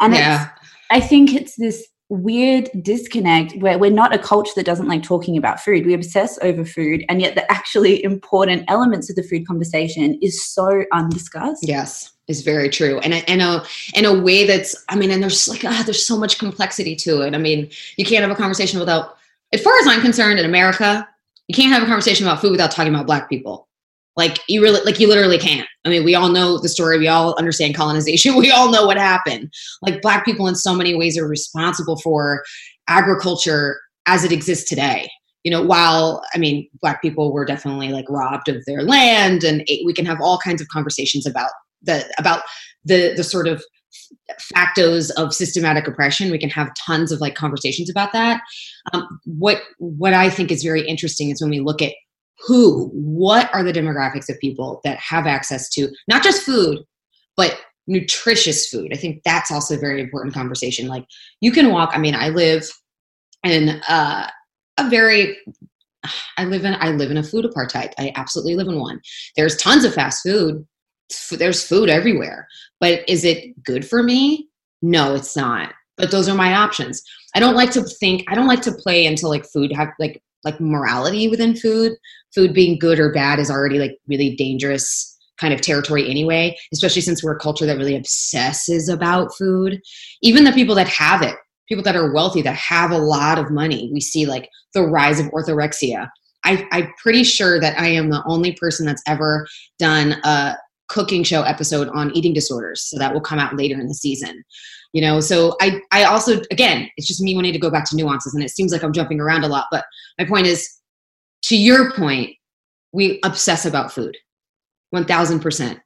And 0.00 0.14
yeah. 0.14 0.48
I 0.90 1.00
think 1.00 1.34
it's 1.34 1.56
this 1.56 1.86
weird 2.08 2.70
disconnect 2.82 3.54
where 3.58 3.78
we're 3.78 3.90
not 3.90 4.14
a 4.14 4.18
culture 4.18 4.52
that 4.56 4.64
doesn't 4.64 4.88
like 4.88 5.02
talking 5.02 5.36
about 5.36 5.60
food. 5.60 5.86
We 5.86 5.94
obsess 5.94 6.38
over 6.42 6.64
food, 6.64 7.04
and 7.08 7.20
yet 7.20 7.36
the 7.36 7.50
actually 7.52 8.02
important 8.02 8.64
elements 8.66 9.08
of 9.08 9.14
the 9.14 9.22
food 9.22 9.46
conversation 9.46 10.18
is 10.20 10.44
so 10.44 10.84
undiscussed. 10.92 11.68
Yes 11.68 12.12
is 12.28 12.42
very 12.42 12.68
true. 12.68 12.98
And 13.00 13.14
in 13.14 13.40
a 13.40 13.64
in 13.94 14.04
a 14.04 14.20
way 14.20 14.46
that's 14.46 14.84
i 14.88 14.96
mean 14.96 15.10
and 15.10 15.22
there's 15.22 15.48
like 15.48 15.64
ah, 15.64 15.82
there's 15.84 16.04
so 16.04 16.16
much 16.16 16.38
complexity 16.38 16.94
to 16.96 17.22
it. 17.22 17.34
I 17.34 17.38
mean 17.38 17.70
you 17.96 18.04
can't 18.04 18.22
have 18.22 18.30
a 18.30 18.36
conversation 18.40 18.78
without 18.78 19.16
as 19.52 19.62
far 19.62 19.76
as 19.78 19.86
i'm 19.88 20.02
concerned 20.02 20.38
in 20.38 20.44
america 20.44 21.08
you 21.48 21.54
can't 21.54 21.72
have 21.72 21.82
a 21.82 21.86
conversation 21.86 22.26
about 22.26 22.40
food 22.40 22.50
without 22.50 22.70
talking 22.70 22.94
about 22.94 23.06
black 23.06 23.28
people. 23.28 23.66
Like 24.16 24.38
you 24.48 24.60
really 24.60 24.80
like 24.84 25.00
you 25.00 25.08
literally 25.08 25.38
can't. 25.38 25.66
I 25.84 25.88
mean 25.88 26.04
we 26.04 26.14
all 26.14 26.28
know 26.28 26.58
the 26.58 26.68
story. 26.68 26.98
We 26.98 27.08
all 27.08 27.34
understand 27.38 27.74
colonization. 27.74 28.36
We 28.36 28.50
all 28.50 28.70
know 28.70 28.86
what 28.86 28.98
happened. 28.98 29.52
Like 29.82 30.02
black 30.02 30.24
people 30.24 30.46
in 30.46 30.54
so 30.54 30.74
many 30.74 30.94
ways 30.94 31.16
are 31.18 31.26
responsible 31.26 31.98
for 32.00 32.44
agriculture 32.88 33.80
as 34.06 34.24
it 34.24 34.32
exists 34.32 34.68
today. 34.68 35.08
You 35.44 35.52
know 35.52 35.62
while 35.62 36.22
i 36.34 36.38
mean 36.38 36.68
black 36.82 37.00
people 37.00 37.32
were 37.32 37.46
definitely 37.46 37.88
like 37.88 38.04
robbed 38.10 38.48
of 38.48 38.62
their 38.66 38.82
land 38.82 39.44
and 39.44 39.62
it, 39.66 39.86
we 39.86 39.94
can 39.94 40.04
have 40.04 40.20
all 40.20 40.36
kinds 40.36 40.60
of 40.60 40.68
conversations 40.68 41.26
about 41.26 41.50
the 41.82 42.04
about 42.18 42.42
the 42.84 43.14
the 43.16 43.24
sort 43.24 43.48
of 43.48 43.62
factos 44.54 45.10
of 45.16 45.34
systematic 45.34 45.86
oppression. 45.86 46.30
We 46.30 46.38
can 46.38 46.50
have 46.50 46.70
tons 46.74 47.12
of 47.12 47.20
like 47.20 47.34
conversations 47.34 47.90
about 47.90 48.12
that. 48.12 48.40
Um, 48.92 49.20
what 49.24 49.62
what 49.78 50.14
i 50.14 50.30
think 50.30 50.50
is 50.50 50.62
very 50.62 50.86
interesting 50.86 51.30
is 51.30 51.40
when 51.40 51.50
we 51.50 51.60
look 51.60 51.82
at 51.82 51.92
who 52.46 52.88
what 52.92 53.52
are 53.52 53.62
the 53.62 53.72
demographics 53.72 54.28
of 54.28 54.38
people 54.38 54.80
that 54.84 54.98
have 54.98 55.26
access 55.26 55.68
to 55.70 55.88
not 56.06 56.22
just 56.22 56.42
food 56.42 56.78
but 57.36 57.60
nutritious 57.86 58.68
food. 58.68 58.92
I 58.92 58.96
think 58.96 59.22
that's 59.24 59.50
also 59.50 59.74
a 59.74 59.78
very 59.78 60.00
important 60.00 60.34
conversation. 60.34 60.88
Like 60.88 61.04
you 61.40 61.50
can 61.52 61.70
walk 61.70 61.90
i 61.92 61.98
mean 61.98 62.14
i 62.14 62.28
live 62.28 62.68
in 63.44 63.80
uh, 63.88 64.28
a 64.78 64.88
very 64.88 65.36
i 66.36 66.44
live 66.44 66.64
in 66.64 66.74
i 66.80 66.90
live 66.90 67.10
in 67.10 67.16
a 67.16 67.22
food 67.22 67.44
apartheid. 67.44 67.92
I 67.98 68.12
absolutely 68.14 68.54
live 68.54 68.68
in 68.68 68.78
one. 68.78 69.00
There's 69.36 69.56
tons 69.56 69.84
of 69.84 69.94
fast 69.94 70.22
food 70.22 70.66
there's 71.30 71.66
food 71.66 71.88
everywhere. 71.88 72.48
But 72.80 73.08
is 73.08 73.24
it 73.24 73.62
good 73.62 73.86
for 73.86 74.02
me? 74.02 74.48
No 74.82 75.14
it's 75.14 75.36
not. 75.36 75.72
But 75.96 76.10
those 76.10 76.28
are 76.28 76.34
my 76.34 76.54
options. 76.54 77.02
I 77.34 77.40
don't 77.40 77.56
like 77.56 77.70
to 77.72 77.82
think 77.82 78.24
i 78.28 78.34
don't 78.34 78.46
like 78.46 78.62
to 78.62 78.72
play 78.72 79.04
into 79.04 79.28
like 79.28 79.44
food 79.44 79.70
have 79.72 79.88
like 79.98 80.22
like 80.44 80.60
morality 80.60 81.28
within 81.28 81.56
food. 81.56 81.92
Food 82.34 82.54
being 82.54 82.78
good 82.78 82.98
or 82.98 83.12
bad 83.12 83.38
is 83.38 83.50
already 83.50 83.78
like 83.78 83.98
really 84.06 84.36
dangerous 84.36 85.16
kind 85.40 85.54
of 85.54 85.60
territory 85.60 86.08
anyway 86.10 86.56
especially 86.72 87.00
since 87.00 87.22
we're 87.22 87.36
a 87.36 87.38
culture 87.38 87.64
that 87.64 87.76
really 87.76 87.96
obsesses 87.96 88.88
about 88.88 89.36
food. 89.36 89.80
Even 90.22 90.44
the 90.44 90.52
people 90.52 90.74
that 90.74 90.88
have 90.88 91.22
it 91.22 91.36
people 91.68 91.84
that 91.84 91.96
are 91.96 92.12
wealthy 92.12 92.40
that 92.42 92.56
have 92.56 92.90
a 92.90 92.98
lot 92.98 93.38
of 93.38 93.50
money 93.50 93.90
we 93.92 94.00
see 94.00 94.26
like 94.26 94.48
the 94.74 94.82
rise 94.82 95.20
of 95.20 95.26
orthorexia. 95.26 96.08
I, 96.44 96.66
am 96.72 96.92
pretty 97.02 97.24
sure 97.24 97.60
that 97.60 97.78
I 97.78 97.88
am 97.88 98.10
the 98.10 98.22
only 98.26 98.52
person 98.52 98.86
that's 98.86 99.02
ever 99.06 99.46
done 99.78 100.12
a, 100.24 100.56
cooking 100.88 101.22
show 101.22 101.42
episode 101.42 101.88
on 101.88 102.10
eating 102.16 102.32
disorders. 102.32 102.82
So 102.82 102.98
that 102.98 103.12
will 103.12 103.20
come 103.20 103.38
out 103.38 103.56
later 103.56 103.80
in 103.80 103.88
the 103.88 103.94
season 103.94 104.44
you 104.92 105.02
know? 105.02 105.20
So 105.20 105.56
i 105.60 105.80
i 105.92 106.04
also 106.04 106.40
again 106.50 106.88
it's 106.96 107.06
just 107.06 107.20
me 107.20 107.34
wanting 107.34 107.52
to 107.52 107.58
go 107.58 107.70
back 107.70 107.84
to 107.90 107.96
nuances 107.96 108.34
and 108.34 108.42
it 108.42 108.50
seems 108.50 108.72
like 108.72 108.82
i'm 108.82 108.92
jumping 108.92 109.20
around 109.20 109.44
a 109.44 109.48
lot 109.48 109.66
but 109.70 109.84
my 110.18 110.24
point 110.24 110.46
is 110.46 110.78
to 111.42 111.56
your 111.56 111.92
point 111.92 112.34
we 112.92 113.20
obsess 113.22 113.66
about 113.66 113.92
food. 113.92 114.16
1000% 114.94 115.80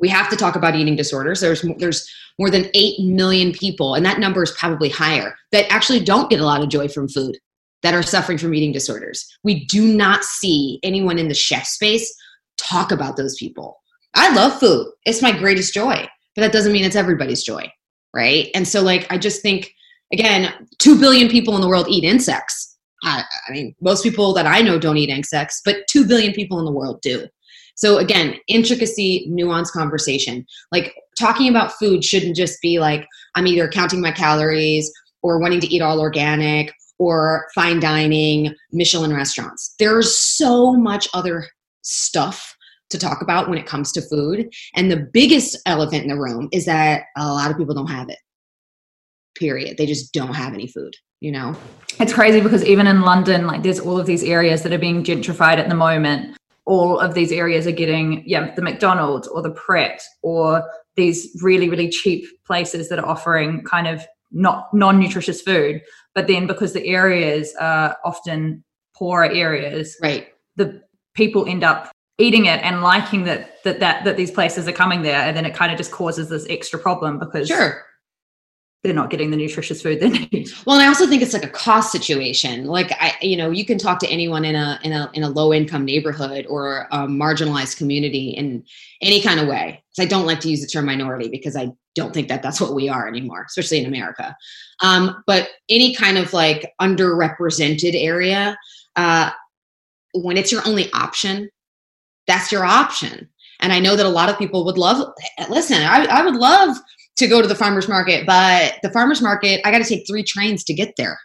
we 0.00 0.08
have 0.08 0.28
to 0.30 0.36
talk 0.36 0.56
about 0.56 0.74
eating 0.74 0.96
disorders. 0.96 1.40
There's 1.40 1.62
there's 1.78 2.10
more 2.38 2.50
than 2.50 2.70
8 2.74 3.00
million 3.04 3.52
people 3.52 3.94
and 3.94 4.04
that 4.04 4.18
number 4.18 4.42
is 4.42 4.50
probably 4.52 4.88
higher 4.88 5.36
that 5.52 5.70
actually 5.70 6.00
don't 6.00 6.30
get 6.30 6.40
a 6.40 6.44
lot 6.44 6.62
of 6.62 6.70
joy 6.70 6.88
from 6.88 7.08
food 7.08 7.38
that 7.82 7.94
are 7.94 8.02
suffering 8.02 8.38
from 8.38 8.54
eating 8.54 8.72
disorders. 8.72 9.26
We 9.44 9.66
do 9.66 9.86
not 9.86 10.24
see 10.24 10.80
anyone 10.82 11.18
in 11.18 11.28
the 11.28 11.34
chef 11.34 11.66
space 11.66 12.12
talk 12.56 12.90
about 12.90 13.16
those 13.16 13.36
people 13.36 13.81
I 14.14 14.34
love 14.34 14.58
food. 14.58 14.92
It's 15.04 15.22
my 15.22 15.32
greatest 15.32 15.74
joy, 15.74 16.06
but 16.34 16.42
that 16.42 16.52
doesn't 16.52 16.72
mean 16.72 16.84
it's 16.84 16.96
everybody's 16.96 17.42
joy, 17.42 17.70
right? 18.14 18.48
And 18.54 18.66
so, 18.66 18.82
like, 18.82 19.10
I 19.10 19.18
just 19.18 19.42
think, 19.42 19.72
again, 20.12 20.52
2 20.78 20.98
billion 20.98 21.28
people 21.28 21.54
in 21.54 21.60
the 21.60 21.68
world 21.68 21.86
eat 21.88 22.04
insects. 22.04 22.76
I, 23.04 23.24
I 23.48 23.52
mean, 23.52 23.74
most 23.80 24.02
people 24.02 24.32
that 24.34 24.46
I 24.46 24.60
know 24.60 24.78
don't 24.78 24.98
eat 24.98 25.08
insects, 25.08 25.60
but 25.64 25.86
2 25.88 26.06
billion 26.06 26.32
people 26.32 26.58
in 26.58 26.64
the 26.64 26.72
world 26.72 27.00
do. 27.00 27.26
So, 27.74 27.98
again, 27.98 28.36
intricacy, 28.48 29.26
nuanced 29.30 29.72
conversation. 29.72 30.46
Like, 30.70 30.94
talking 31.18 31.48
about 31.48 31.72
food 31.72 32.04
shouldn't 32.04 32.36
just 32.36 32.60
be 32.60 32.78
like, 32.78 33.06
I'm 33.34 33.46
either 33.46 33.68
counting 33.68 34.00
my 34.00 34.12
calories 34.12 34.92
or 35.22 35.40
wanting 35.40 35.60
to 35.60 35.74
eat 35.74 35.82
all 35.82 36.00
organic 36.00 36.72
or 36.98 37.46
fine 37.54 37.80
dining, 37.80 38.54
Michelin 38.72 39.14
restaurants. 39.14 39.74
There's 39.78 40.16
so 40.20 40.74
much 40.74 41.08
other 41.14 41.48
stuff 41.82 42.54
to 42.92 42.98
talk 42.98 43.20
about 43.20 43.48
when 43.48 43.58
it 43.58 43.66
comes 43.66 43.90
to 43.92 44.02
food. 44.02 44.52
And 44.74 44.90
the 44.90 45.08
biggest 45.12 45.58
elephant 45.66 46.02
in 46.02 46.08
the 46.08 46.18
room 46.18 46.48
is 46.52 46.64
that 46.66 47.04
a 47.16 47.26
lot 47.26 47.50
of 47.50 47.58
people 47.58 47.74
don't 47.74 47.90
have 47.90 48.08
it. 48.08 48.18
Period. 49.36 49.76
They 49.76 49.86
just 49.86 50.12
don't 50.14 50.34
have 50.34 50.54
any 50.54 50.68
food, 50.68 50.94
you 51.20 51.32
know? 51.32 51.56
It's 51.98 52.12
crazy 52.12 52.40
because 52.40 52.64
even 52.64 52.86
in 52.86 53.02
London, 53.02 53.46
like 53.46 53.62
there's 53.62 53.80
all 53.80 53.98
of 53.98 54.06
these 54.06 54.22
areas 54.22 54.62
that 54.62 54.72
are 54.72 54.78
being 54.78 55.02
gentrified 55.02 55.58
at 55.58 55.68
the 55.68 55.74
moment. 55.74 56.36
All 56.64 56.98
of 57.00 57.14
these 57.14 57.32
areas 57.32 57.66
are 57.66 57.72
getting, 57.72 58.22
yeah, 58.24 58.54
the 58.54 58.62
McDonald's 58.62 59.26
or 59.26 59.42
the 59.42 59.50
Pret 59.50 60.00
or 60.22 60.62
these 60.94 61.36
really, 61.42 61.68
really 61.68 61.88
cheap 61.88 62.24
places 62.46 62.88
that 62.88 62.98
are 62.98 63.06
offering 63.06 63.64
kind 63.64 63.88
of 63.88 64.06
not 64.30 64.72
non-nutritious 64.72 65.42
food. 65.42 65.82
But 66.14 66.26
then 66.26 66.46
because 66.46 66.72
the 66.72 66.86
areas 66.86 67.54
are 67.58 67.96
often 68.04 68.62
poorer 68.94 69.30
areas, 69.30 69.96
right? 70.02 70.28
The 70.56 70.82
people 71.14 71.46
end 71.46 71.64
up 71.64 71.90
eating 72.18 72.46
it 72.46 72.62
and 72.62 72.82
liking 72.82 73.24
that 73.24 73.62
that 73.64 73.80
that 73.80 74.04
that 74.04 74.16
these 74.16 74.30
places 74.30 74.68
are 74.68 74.72
coming 74.72 75.02
there 75.02 75.20
and 75.20 75.36
then 75.36 75.46
it 75.46 75.54
kind 75.54 75.72
of 75.72 75.78
just 75.78 75.90
causes 75.90 76.28
this 76.28 76.46
extra 76.48 76.78
problem 76.78 77.18
because 77.18 77.48
sure 77.48 77.84
they're 78.82 78.92
not 78.92 79.10
getting 79.10 79.30
the 79.30 79.36
nutritious 79.36 79.80
food 79.80 80.00
they 80.00 80.08
need. 80.32 80.48
Well, 80.66 80.76
and 80.76 80.84
I 80.84 80.88
also 80.88 81.06
think 81.06 81.22
it's 81.22 81.32
like 81.32 81.44
a 81.44 81.48
cost 81.48 81.92
situation. 81.92 82.64
Like 82.64 82.92
I, 82.98 83.14
you 83.22 83.36
know, 83.36 83.50
you 83.50 83.64
can 83.64 83.78
talk 83.78 84.00
to 84.00 84.08
anyone 84.08 84.44
in 84.44 84.56
a 84.56 84.78
in 84.82 84.92
a 84.92 85.10
in 85.14 85.22
a 85.22 85.28
low 85.28 85.54
income 85.54 85.84
neighborhood 85.84 86.46
or 86.48 86.88
a 86.90 87.06
marginalized 87.06 87.76
community 87.76 88.30
in 88.30 88.64
any 89.00 89.22
kind 89.22 89.38
of 89.38 89.46
way. 89.46 89.82
Because 89.90 90.06
I 90.06 90.08
don't 90.08 90.26
like 90.26 90.40
to 90.40 90.50
use 90.50 90.60
the 90.62 90.66
term 90.66 90.86
minority 90.86 91.28
because 91.28 91.56
I 91.56 91.70
don't 91.94 92.12
think 92.12 92.28
that 92.28 92.42
that's 92.42 92.60
what 92.60 92.74
we 92.74 92.88
are 92.88 93.06
anymore, 93.06 93.44
especially 93.46 93.78
in 93.78 93.86
America. 93.86 94.36
Um, 94.82 95.22
but 95.26 95.50
any 95.68 95.94
kind 95.94 96.18
of 96.18 96.32
like 96.32 96.72
underrepresented 96.80 97.94
area, 97.94 98.56
uh, 98.96 99.30
when 100.14 100.36
it's 100.36 100.50
your 100.50 100.66
only 100.66 100.90
option, 100.92 101.50
that's 102.26 102.52
your 102.52 102.64
option. 102.64 103.28
And 103.60 103.72
I 103.72 103.78
know 103.78 103.96
that 103.96 104.06
a 104.06 104.08
lot 104.08 104.28
of 104.28 104.38
people 104.38 104.64
would 104.64 104.78
love. 104.78 105.12
Listen, 105.48 105.82
I, 105.82 106.04
I 106.06 106.24
would 106.24 106.36
love 106.36 106.76
to 107.16 107.28
go 107.28 107.42
to 107.42 107.48
the 107.48 107.54
farmers 107.54 107.88
market, 107.88 108.26
but 108.26 108.76
the 108.82 108.90
farmers 108.90 109.22
market, 109.22 109.60
I 109.64 109.70
got 109.70 109.78
to 109.78 109.88
take 109.88 110.06
three 110.06 110.24
trains 110.24 110.64
to 110.64 110.74
get 110.74 110.94
there. 110.96 111.18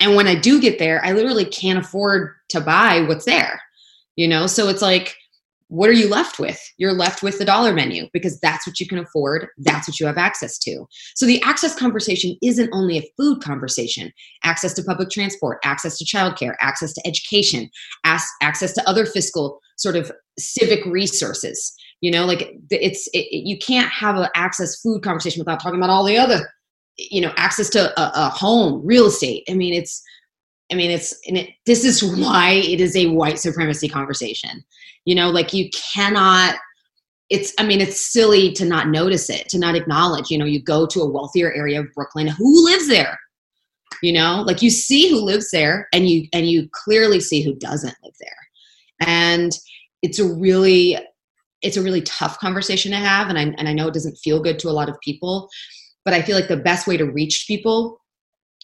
And 0.00 0.16
when 0.16 0.26
I 0.26 0.34
do 0.34 0.60
get 0.60 0.78
there, 0.78 1.04
I 1.04 1.12
literally 1.12 1.44
can't 1.44 1.78
afford 1.78 2.34
to 2.50 2.60
buy 2.60 3.00
what's 3.02 3.24
there. 3.24 3.60
You 4.16 4.28
know, 4.28 4.46
so 4.46 4.68
it's 4.68 4.82
like, 4.82 5.14
what 5.68 5.90
are 5.90 5.94
you 5.94 6.08
left 6.08 6.38
with? 6.38 6.60
You're 6.78 6.92
left 6.92 7.22
with 7.22 7.38
the 7.38 7.44
dollar 7.44 7.72
menu 7.72 8.06
because 8.12 8.38
that's 8.40 8.66
what 8.66 8.78
you 8.78 8.86
can 8.86 8.98
afford. 8.98 9.48
That's 9.58 9.88
what 9.88 9.98
you 9.98 10.06
have 10.06 10.18
access 10.18 10.58
to. 10.60 10.86
So 11.14 11.26
the 11.26 11.42
access 11.42 11.76
conversation 11.76 12.36
isn't 12.42 12.70
only 12.72 12.98
a 12.98 13.08
food 13.16 13.42
conversation. 13.42 14.12
Access 14.44 14.74
to 14.74 14.82
public 14.84 15.10
transport, 15.10 15.58
access 15.64 15.98
to 15.98 16.04
childcare, 16.04 16.54
access 16.60 16.92
to 16.94 17.02
education, 17.06 17.68
access 18.04 18.72
to 18.74 18.88
other 18.88 19.06
fiscal 19.06 19.60
sort 19.76 19.96
of 19.96 20.12
civic 20.38 20.84
resources 20.86 21.74
you 22.00 22.10
know 22.10 22.24
like 22.24 22.54
it's 22.70 23.08
it, 23.12 23.26
you 23.32 23.58
can't 23.58 23.90
have 23.90 24.16
an 24.16 24.28
access 24.34 24.80
food 24.80 25.02
conversation 25.02 25.40
without 25.40 25.60
talking 25.60 25.78
about 25.78 25.90
all 25.90 26.04
the 26.04 26.16
other 26.16 26.48
you 26.96 27.20
know 27.20 27.32
access 27.36 27.68
to 27.68 27.88
a, 28.00 28.12
a 28.14 28.28
home 28.28 28.80
real 28.84 29.06
estate 29.06 29.44
i 29.48 29.54
mean 29.54 29.74
it's 29.74 30.02
i 30.70 30.74
mean 30.74 30.90
it's 30.90 31.14
it, 31.24 31.50
this 31.64 31.84
is 31.84 32.02
why 32.02 32.52
it 32.52 32.80
is 32.80 32.96
a 32.96 33.08
white 33.08 33.38
supremacy 33.38 33.88
conversation. 33.88 34.64
You 35.04 35.14
know 35.14 35.30
like 35.30 35.52
you 35.52 35.70
cannot 35.70 36.56
it's 37.30 37.52
i 37.58 37.64
mean 37.64 37.80
it's 37.80 38.12
silly 38.12 38.52
to 38.52 38.64
not 38.64 38.88
notice 38.88 39.30
it 39.30 39.48
to 39.48 39.58
not 39.58 39.74
acknowledge 39.74 40.30
you 40.30 40.38
know 40.38 40.44
you 40.44 40.62
go 40.62 40.86
to 40.86 41.00
a 41.00 41.10
wealthier 41.10 41.52
area 41.52 41.80
of 41.80 41.92
brooklyn 41.94 42.26
who 42.28 42.64
lives 42.64 42.88
there? 42.88 43.18
You 44.02 44.12
know 44.12 44.42
like 44.46 44.62
you 44.62 44.70
see 44.70 45.10
who 45.10 45.20
lives 45.20 45.50
there 45.50 45.88
and 45.92 46.08
you 46.08 46.28
and 46.32 46.48
you 46.50 46.68
clearly 46.72 47.20
see 47.20 47.42
who 47.42 47.54
doesn't 47.54 47.96
live 48.02 48.14
there. 48.20 49.08
And 49.08 49.52
it's 50.02 50.18
a 50.18 50.24
really 50.24 50.98
it's 51.62 51.76
a 51.76 51.82
really 51.82 52.02
tough 52.02 52.38
conversation 52.38 52.92
to 52.92 52.98
have 52.98 53.28
and 53.28 53.38
I, 53.38 53.42
and 53.58 53.68
I 53.68 53.72
know 53.72 53.88
it 53.88 53.94
doesn't 53.94 54.18
feel 54.18 54.40
good 54.40 54.58
to 54.60 54.68
a 54.68 54.70
lot 54.70 54.88
of 54.88 55.00
people 55.00 55.48
but 56.04 56.14
i 56.14 56.22
feel 56.22 56.36
like 56.36 56.48
the 56.48 56.56
best 56.56 56.86
way 56.86 56.96
to 56.96 57.04
reach 57.04 57.44
people 57.46 58.00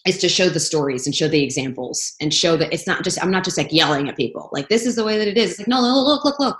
is 0.05 0.17
to 0.17 0.27
show 0.27 0.49
the 0.49 0.59
stories 0.59 1.05
and 1.05 1.15
show 1.15 1.27
the 1.27 1.41
examples 1.43 2.13
and 2.19 2.33
show 2.33 2.57
that 2.57 2.73
it's 2.73 2.85
not 2.87 3.03
just 3.03 3.21
i'm 3.23 3.31
not 3.31 3.43
just 3.43 3.57
like 3.57 3.71
yelling 3.71 4.09
at 4.09 4.17
people 4.17 4.49
like 4.51 4.67
this 4.69 4.85
is 4.85 4.95
the 4.95 5.03
way 5.03 5.17
that 5.17 5.27
it 5.27 5.37
is. 5.37 5.51
It's 5.51 5.59
like 5.59 5.67
no 5.67 5.81
look 5.81 6.25
look 6.25 6.39
look. 6.39 6.57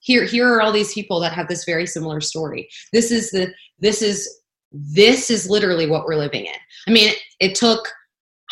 Here 0.00 0.24
here 0.24 0.52
are 0.52 0.60
all 0.60 0.72
these 0.72 0.92
people 0.92 1.20
that 1.20 1.32
have 1.32 1.48
this 1.48 1.64
very 1.64 1.86
similar 1.86 2.20
story. 2.20 2.68
This 2.92 3.10
is 3.10 3.30
the 3.30 3.52
this 3.78 4.02
is 4.02 4.28
this 4.72 5.30
is 5.30 5.48
literally 5.48 5.86
what 5.86 6.06
we're 6.06 6.16
living 6.16 6.46
in. 6.46 6.54
I 6.86 6.90
mean 6.90 7.08
it, 7.10 7.18
it 7.40 7.54
took 7.54 7.88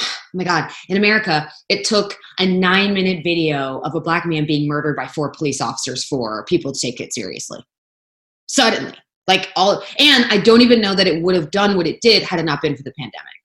oh 0.01 0.15
my 0.35 0.45
god 0.45 0.71
in 0.89 0.97
america 0.97 1.51
it 1.69 1.85
took 1.85 2.15
a 2.39 2.47
nine 2.47 2.93
minute 2.93 3.25
video 3.25 3.81
of 3.81 3.95
a 3.95 4.01
black 4.01 4.27
man 4.27 4.47
being 4.47 4.69
murdered 4.69 4.97
by 4.97 5.07
four 5.07 5.31
police 5.31 5.61
officers 5.61 6.05
for 6.05 6.45
people 6.45 6.73
to 6.73 6.79
take 6.79 7.01
it 7.01 7.15
seriously. 7.15 7.65
Suddenly. 8.47 8.99
Like 9.27 9.51
all 9.57 9.83
and 9.99 10.25
i 10.27 10.39
don't 10.39 10.61
even 10.61 10.81
know 10.81 10.95
that 10.95 11.07
it 11.07 11.23
would 11.23 11.35
have 11.35 11.51
done 11.51 11.77
what 11.77 11.87
it 11.87 12.01
did 12.01 12.23
had 12.23 12.39
it 12.39 12.45
not 12.45 12.63
been 12.63 12.77
for 12.77 12.85
the 12.85 12.93
pandemic 12.93 13.36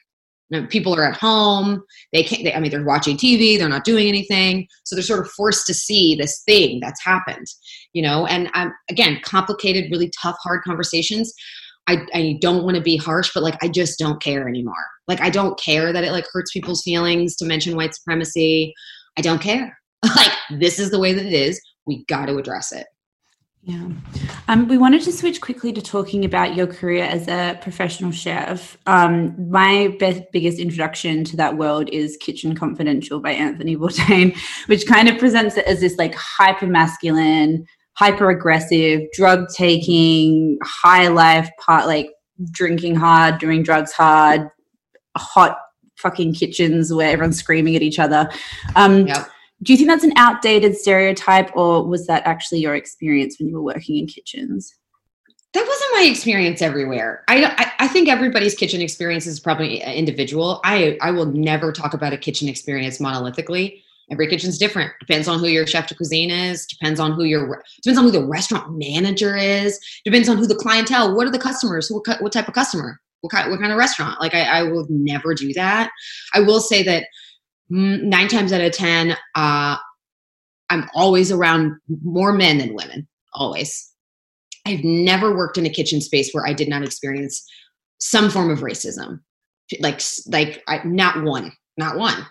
now, 0.52 0.66
people 0.68 0.94
are 0.94 1.04
at 1.04 1.18
home 1.18 1.82
they 2.14 2.24
can't 2.24 2.44
they, 2.44 2.54
i 2.54 2.60
mean 2.60 2.70
they're 2.70 2.86
watching 2.86 3.18
tv 3.18 3.58
they're 3.58 3.70
not 3.70 3.84
doing 3.84 4.08
anything 4.08 4.68
so 4.84 4.96
they're 4.96 5.04
sort 5.04 5.26
of 5.26 5.32
forced 5.32 5.66
to 5.66 5.74
see 5.74 6.16
this 6.16 6.44
thing 6.46 6.80
that's 6.82 7.04
happened 7.04 7.48
you 7.94 8.02
know 8.02 8.26
and 8.28 8.50
um, 8.54 8.74
again 8.90 9.20
complicated 9.24 9.92
really 9.92 10.12
tough 10.22 10.38
hard 10.44 10.62
conversations 10.64 11.34
I, 11.88 12.06
I 12.14 12.38
don't 12.42 12.64
want 12.64 12.78
to 12.78 12.82
be 12.82 12.96
harsh, 12.96 13.32
but 13.34 13.44
like 13.44 13.58
I 13.64 13.68
just 13.68 13.98
don't 14.00 14.22
care 14.22 14.48
anymore. 14.48 14.86
Like 15.08 15.20
I 15.20 15.30
don't 15.30 15.60
care 15.60 15.92
that 15.92 16.04
it 16.04 16.12
like 16.12 16.26
hurts 16.32 16.52
people's 16.52 16.84
feelings 16.84 17.36
to 17.38 17.46
mention 17.46 17.76
white 17.76 17.96
supremacy. 17.96 18.74
I 19.18 19.22
don't 19.22 19.42
care. 19.42 19.78
like 20.16 20.32
this 20.60 20.80
is 20.80 20.92
the 20.92 21.00
way 21.00 21.12
that 21.12 21.26
it 21.26 21.34
is. 21.34 21.62
We 21.86 22.06
got 22.06 22.28
to 22.28 22.38
address 22.38 22.72
it. 22.72 22.86
Yeah. 23.64 23.90
Um, 24.48 24.68
we 24.68 24.78
wanted 24.80 25.04
to 25.04 25.12
switch 25.12 25.40
quickly 25.40 25.72
to 25.74 25.82
talking 25.82 26.26
about 26.26 26.56
your 26.56 26.66
career 26.66 27.04
as 27.04 27.28
a 27.28 27.60
professional 27.62 28.12
chef. 28.12 28.76
Um, 28.88 29.36
my 29.52 29.96
best, 30.00 30.24
biggest 30.32 30.58
introduction 30.58 31.24
to 31.26 31.38
that 31.38 31.58
world 31.58 31.88
is 31.90 32.18
Kitchen 32.18 32.56
Confidential 32.56 33.20
by 33.20 33.32
Anthony 33.32 33.78
Bourdain, 33.78 34.36
which 34.66 34.88
kind 34.88 35.08
of 35.08 35.20
presents 35.20 35.58
it 35.58 35.66
as 35.66 35.80
this 35.80 35.98
like 35.98 36.16
hyper 36.16 36.66
masculine, 36.66 37.66
hyper 37.94 38.32
aggressive, 38.32 39.02
drug 39.14 39.48
taking, 39.56 40.58
high 40.64 41.08
life 41.08 41.50
part, 41.64 41.86
like 41.86 42.10
drinking 42.50 42.96
hard, 42.96 43.38
doing 43.38 43.62
drugs 43.62 43.92
hard, 43.92 44.50
hot 45.16 45.58
fucking 45.98 46.34
kitchens 46.34 46.92
where 46.92 47.12
everyone's 47.12 47.38
screaming 47.38 47.76
at 47.76 47.84
each 47.84 48.00
other. 48.00 48.28
Um, 48.76 49.06
yep. 49.06 49.30
Do 49.64 49.74
you 49.74 49.78
think 49.78 49.90
that's 49.90 50.04
an 50.04 50.14
outdated 50.16 50.76
stereotype, 50.76 51.56
or 51.56 51.86
was 51.86 52.08
that 52.08 52.24
actually 52.26 52.60
your 52.60 52.76
experience 52.76 53.38
when 53.40 53.48
you 53.48 53.56
were 53.56 53.62
working 53.62 53.98
in 53.98 54.08
kitchens? 54.08 54.76
That 55.54 55.66
wasn't 55.68 55.92
my 55.96 56.10
experience 56.10 56.62
everywhere. 56.62 57.24
I, 57.28 57.44
I, 57.46 57.86
I 57.86 57.88
think 57.88 58.08
everybody's 58.08 58.56
kitchen 58.56 58.82
experience 58.82 59.28
is 59.28 59.40
probably 59.40 59.84
uh, 59.84 59.92
individual. 59.92 60.62
I 60.64 60.98
I 61.02 61.12
will 61.12 61.26
never 61.26 61.72
talk 61.72 61.94
about 61.94 62.14
a 62.14 62.18
kitchen 62.18 62.48
experience 62.48 63.00
monolithically 63.00 63.82
every 64.12 64.28
kitchen's 64.28 64.58
different 64.58 64.92
depends 65.00 65.28
on 65.28 65.40
who 65.40 65.48
your 65.48 65.66
chef 65.66 65.88
de 65.88 65.96
cuisine 65.96 66.30
is 66.30 66.66
depends 66.66 67.00
on 67.00 67.14
who 67.14 67.24
your 67.24 67.64
depends 67.82 67.98
on 67.98 68.04
who 68.04 68.12
the 68.12 68.26
restaurant 68.26 68.78
manager 68.78 69.36
is 69.36 69.80
depends 70.04 70.30
on 70.30 70.38
who 70.38 70.46
the 70.46 70.56
clientele 70.56 71.16
what 71.16 71.26
are 71.26 71.32
the 71.32 71.40
customers 71.40 71.90
what, 71.90 72.22
what 72.22 72.32
type 72.32 72.48
of 72.48 72.54
customer 72.54 73.00
what 73.22 73.32
kind, 73.32 73.50
what 73.50 73.60
kind 73.60 73.72
of 73.72 73.78
restaurant 73.78 74.20
like 74.20 74.34
I, 74.34 74.44
I 74.44 74.64
will 74.64 74.86
never 74.90 75.34
do 75.34 75.54
that 75.54 75.90
i 76.34 76.40
will 76.40 76.60
say 76.60 76.84
that 76.84 77.06
nine 77.72 78.28
times 78.28 78.54
out 78.54 78.62
of 78.62 78.72
ten 78.72 79.12
uh, 79.36 79.78
i'm 80.70 80.90
always 80.94 81.32
around 81.32 81.74
more 82.04 82.34
men 82.34 82.58
than 82.58 82.74
women 82.74 83.08
always. 83.34 83.88
I've 84.66 84.84
never 84.84 85.36
worked 85.36 85.58
in 85.58 85.66
a 85.66 85.70
kitchen 85.70 86.02
space 86.02 86.32
where 86.32 86.46
i 86.46 86.54
did 86.54 86.70
not 86.70 86.84
experience 86.84 87.44
some 87.98 88.30
form 88.30 88.50
of 88.50 88.60
racism. 88.60 89.20
Like 89.80 90.02
like 90.28 90.62
I, 90.68 90.82
not 90.84 91.24
one 91.24 91.52
not 91.78 91.98
one. 91.98 92.26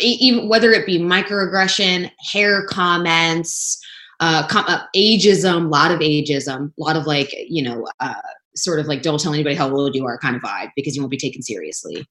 Even 0.00 0.48
whether 0.48 0.70
it 0.70 0.86
be 0.86 0.98
microaggression 0.98 2.10
hair 2.32 2.66
comments 2.66 3.80
uh, 4.20 4.46
com- 4.46 4.64
uh, 4.68 4.82
ageism 4.96 5.64
a 5.64 5.68
lot 5.68 5.90
of 5.90 5.98
ageism 5.98 6.68
a 6.68 6.82
lot 6.82 6.96
of 6.96 7.04
like 7.06 7.34
you 7.48 7.62
know 7.62 7.84
uh, 8.00 8.14
sort 8.54 8.78
of 8.78 8.86
like 8.86 9.02
don't 9.02 9.20
tell 9.20 9.34
anybody 9.34 9.56
how 9.56 9.70
old 9.74 9.94
you 9.94 10.06
are 10.06 10.18
kind 10.18 10.36
of 10.36 10.42
vibe 10.42 10.70
because 10.76 10.94
you 10.94 11.02
won't 11.02 11.10
be 11.10 11.16
taken 11.16 11.42
seriously. 11.42 12.06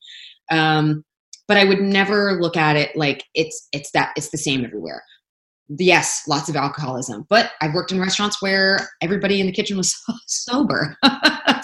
Um, 0.51 1.05
but 1.47 1.57
i 1.57 1.63
would 1.63 1.81
never 1.81 2.39
look 2.39 2.57
at 2.57 2.75
it 2.75 2.95
like 2.95 3.25
it's 3.33 3.67
it's 3.71 3.91
that 3.91 4.13
it's 4.15 4.29
the 4.29 4.37
same 4.37 4.63
everywhere. 4.65 5.03
Yes 5.79 6.23
lots 6.27 6.49
of 6.49 6.55
alcoholism 6.55 7.25
but 7.29 7.51
i've 7.61 7.73
worked 7.73 7.91
in 7.91 7.99
restaurants 7.99 8.41
where 8.41 8.89
everybody 9.01 9.39
in 9.39 9.47
the 9.47 9.53
kitchen 9.53 9.77
was 9.77 9.95
sober. 10.27 10.97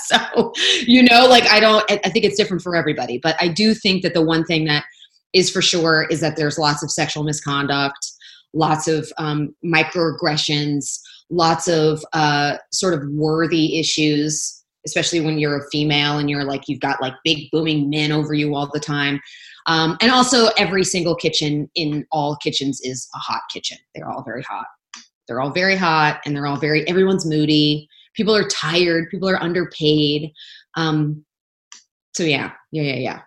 So 0.02 0.54
you 0.88 1.04
know 1.04 1.28
like 1.28 1.44
i 1.52 1.60
don't 1.60 1.84
i 1.92 2.10
think 2.10 2.24
it's 2.24 2.38
different 2.38 2.64
for 2.64 2.76
everybody 2.76 3.20
but 3.22 3.36
i 3.42 3.50
do 3.50 3.74
think 3.74 4.02
that 4.02 4.14
the 4.14 4.22
one 4.24 4.46
thing 4.46 4.64
that 4.66 4.86
is 5.34 5.50
for 5.50 5.62
sure 5.62 6.08
is 6.10 6.22
that 6.22 6.36
there's 6.36 6.58
lots 6.58 6.84
of 6.84 6.92
sexual 6.92 7.24
misconduct, 7.24 8.12
lots 8.54 8.88
of 8.88 9.12
um, 9.18 9.54
microaggressions, 9.64 11.00
lots 11.30 11.68
of 11.68 12.04
uh, 12.14 12.58
sort 12.72 12.94
of 12.94 13.08
worthy 13.10 13.80
issues 13.80 14.59
especially 14.86 15.22
when 15.22 15.40
you're 15.40 15.58
a 15.58 15.70
female 15.72 16.18
and 16.18 16.30
you're 16.30 16.44
like 16.44 16.68
you've 16.68 16.80
got 16.80 17.02
like 17.02 17.14
big 17.24 17.50
booming 17.52 17.90
men 17.90 18.12
over 18.12 18.34
you 18.34 18.56
all 18.56 18.70
the 18.74 18.80
time. 18.80 19.20
Um, 19.68 19.98
and 20.02 20.12
also, 20.12 20.48
every 20.58 20.84
single 20.84 21.16
kitchen 21.16 21.70
in 21.76 22.06
all 22.12 22.36
kitchens 22.38 22.82
is 22.82 23.08
a 23.14 23.18
hot 23.20 23.42
kitchen. 23.52 23.78
They're 23.94 24.10
all 24.10 24.24
very 24.24 24.42
hot. 24.44 24.66
They're 25.28 25.42
all 25.42 25.52
very 25.52 25.76
hot, 25.76 26.22
and 26.26 26.36
they're 26.36 26.48
all 26.48 26.58
very. 26.58 26.88
Everyone's 26.88 27.26
moody. 27.26 27.88
People 28.16 28.36
are 28.36 28.48
tired. 28.48 29.10
People 29.12 29.30
are 29.30 29.42
underpaid. 29.42 30.32
Um, 30.76 31.24
so 32.14 32.24
yeah, 32.24 32.52
yeah, 32.72 32.84
yeah, 32.84 32.96
yeah. 32.96 33.20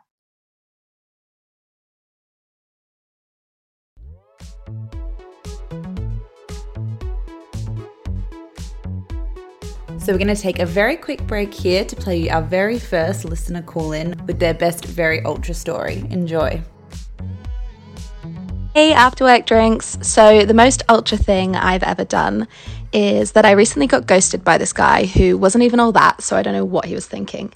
So, 10.02 10.12
we're 10.12 10.18
going 10.18 10.34
to 10.34 10.42
take 10.42 10.58
a 10.58 10.66
very 10.66 10.96
quick 10.96 11.24
break 11.28 11.54
here 11.54 11.84
to 11.84 11.94
play 11.94 12.22
you 12.22 12.30
our 12.30 12.42
very 12.42 12.80
first 12.80 13.24
listener 13.24 13.62
call 13.62 13.92
in 13.92 14.20
with 14.26 14.40
their 14.40 14.52
best 14.52 14.84
very 14.84 15.22
ultra 15.22 15.54
story. 15.54 16.04
Enjoy. 16.10 16.60
Hey, 18.74 18.92
after 18.94 19.22
work 19.22 19.46
drinks. 19.46 19.98
So, 20.02 20.44
the 20.44 20.54
most 20.54 20.82
ultra 20.88 21.16
thing 21.16 21.54
I've 21.54 21.84
ever 21.84 22.04
done 22.04 22.48
is 22.92 23.30
that 23.32 23.44
I 23.44 23.52
recently 23.52 23.86
got 23.86 24.08
ghosted 24.08 24.42
by 24.42 24.58
this 24.58 24.72
guy 24.72 25.06
who 25.06 25.38
wasn't 25.38 25.62
even 25.62 25.78
all 25.78 25.92
that, 25.92 26.20
so 26.20 26.36
I 26.36 26.42
don't 26.42 26.54
know 26.54 26.64
what 26.64 26.86
he 26.86 26.94
was 26.94 27.06
thinking. 27.06 27.52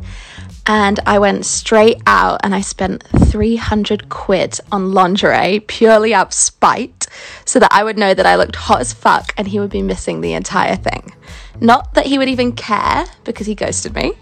And 0.66 1.00
I 1.04 1.18
went 1.18 1.46
straight 1.46 2.00
out 2.06 2.42
and 2.44 2.54
I 2.54 2.60
spent 2.60 3.02
300 3.26 4.08
quid 4.08 4.60
on 4.70 4.92
lingerie 4.92 5.60
purely 5.66 6.14
out 6.14 6.28
of 6.28 6.32
spite 6.32 7.08
so 7.44 7.58
that 7.58 7.72
I 7.72 7.82
would 7.82 7.98
know 7.98 8.14
that 8.14 8.24
I 8.26 8.36
looked 8.36 8.54
hot 8.54 8.80
as 8.80 8.92
fuck 8.92 9.34
and 9.36 9.48
he 9.48 9.58
would 9.58 9.70
be 9.70 9.82
missing 9.82 10.20
the 10.20 10.34
entire 10.34 10.76
thing. 10.76 11.12
Not 11.60 11.94
that 11.94 12.06
he 12.06 12.18
would 12.18 12.28
even 12.28 12.52
care 12.52 13.06
because 13.24 13.46
he 13.46 13.54
ghosted 13.54 13.94
me. 13.94 14.12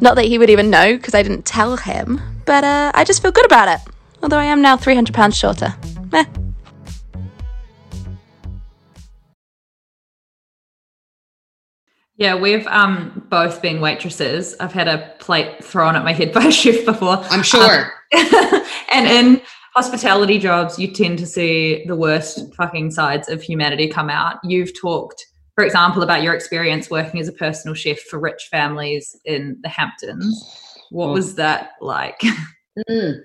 Not 0.00 0.16
that 0.16 0.24
he 0.24 0.38
would 0.38 0.50
even 0.50 0.70
know 0.70 0.96
because 0.96 1.14
I 1.14 1.22
didn't 1.22 1.44
tell 1.44 1.76
him, 1.76 2.20
but 2.46 2.64
uh, 2.64 2.92
I 2.94 3.04
just 3.04 3.22
feel 3.22 3.32
good 3.32 3.46
about 3.46 3.68
it. 3.68 3.92
Although 4.22 4.38
I 4.38 4.44
am 4.44 4.62
now 4.62 4.76
£300 4.76 5.34
shorter. 5.34 5.74
Meh. 6.10 6.24
Yeah, 12.16 12.36
we've 12.36 12.66
um 12.68 13.26
both 13.30 13.60
been 13.60 13.80
waitresses. 13.80 14.54
I've 14.60 14.72
had 14.72 14.86
a 14.86 15.12
plate 15.18 15.64
thrown 15.64 15.96
at 15.96 16.04
my 16.04 16.12
head 16.12 16.32
by 16.34 16.44
a 16.44 16.52
chef 16.52 16.84
before. 16.84 17.18
I'm 17.30 17.42
sure. 17.42 17.92
Um, 18.14 18.64
and 18.92 19.06
in 19.06 19.42
hospitality 19.74 20.38
jobs, 20.38 20.78
you 20.78 20.92
tend 20.92 21.18
to 21.18 21.26
see 21.26 21.84
the 21.86 21.96
worst 21.96 22.54
fucking 22.54 22.92
sides 22.92 23.28
of 23.28 23.42
humanity 23.42 23.88
come 23.88 24.08
out. 24.08 24.38
You've 24.44 24.78
talked, 24.78 25.26
for 25.54 25.64
example, 25.64 26.02
about 26.02 26.22
your 26.22 26.34
experience 26.34 26.90
working 26.90 27.20
as 27.20 27.28
a 27.28 27.32
personal 27.32 27.74
chef 27.74 27.98
for 28.00 28.18
rich 28.18 28.48
families 28.50 29.16
in 29.24 29.58
the 29.62 29.68
Hamptons. 29.68 30.42
What 30.90 31.08
Oh. 31.08 31.12
was 31.12 31.34
that 31.36 31.72
like? 31.80 32.20
Mm. 32.88 33.20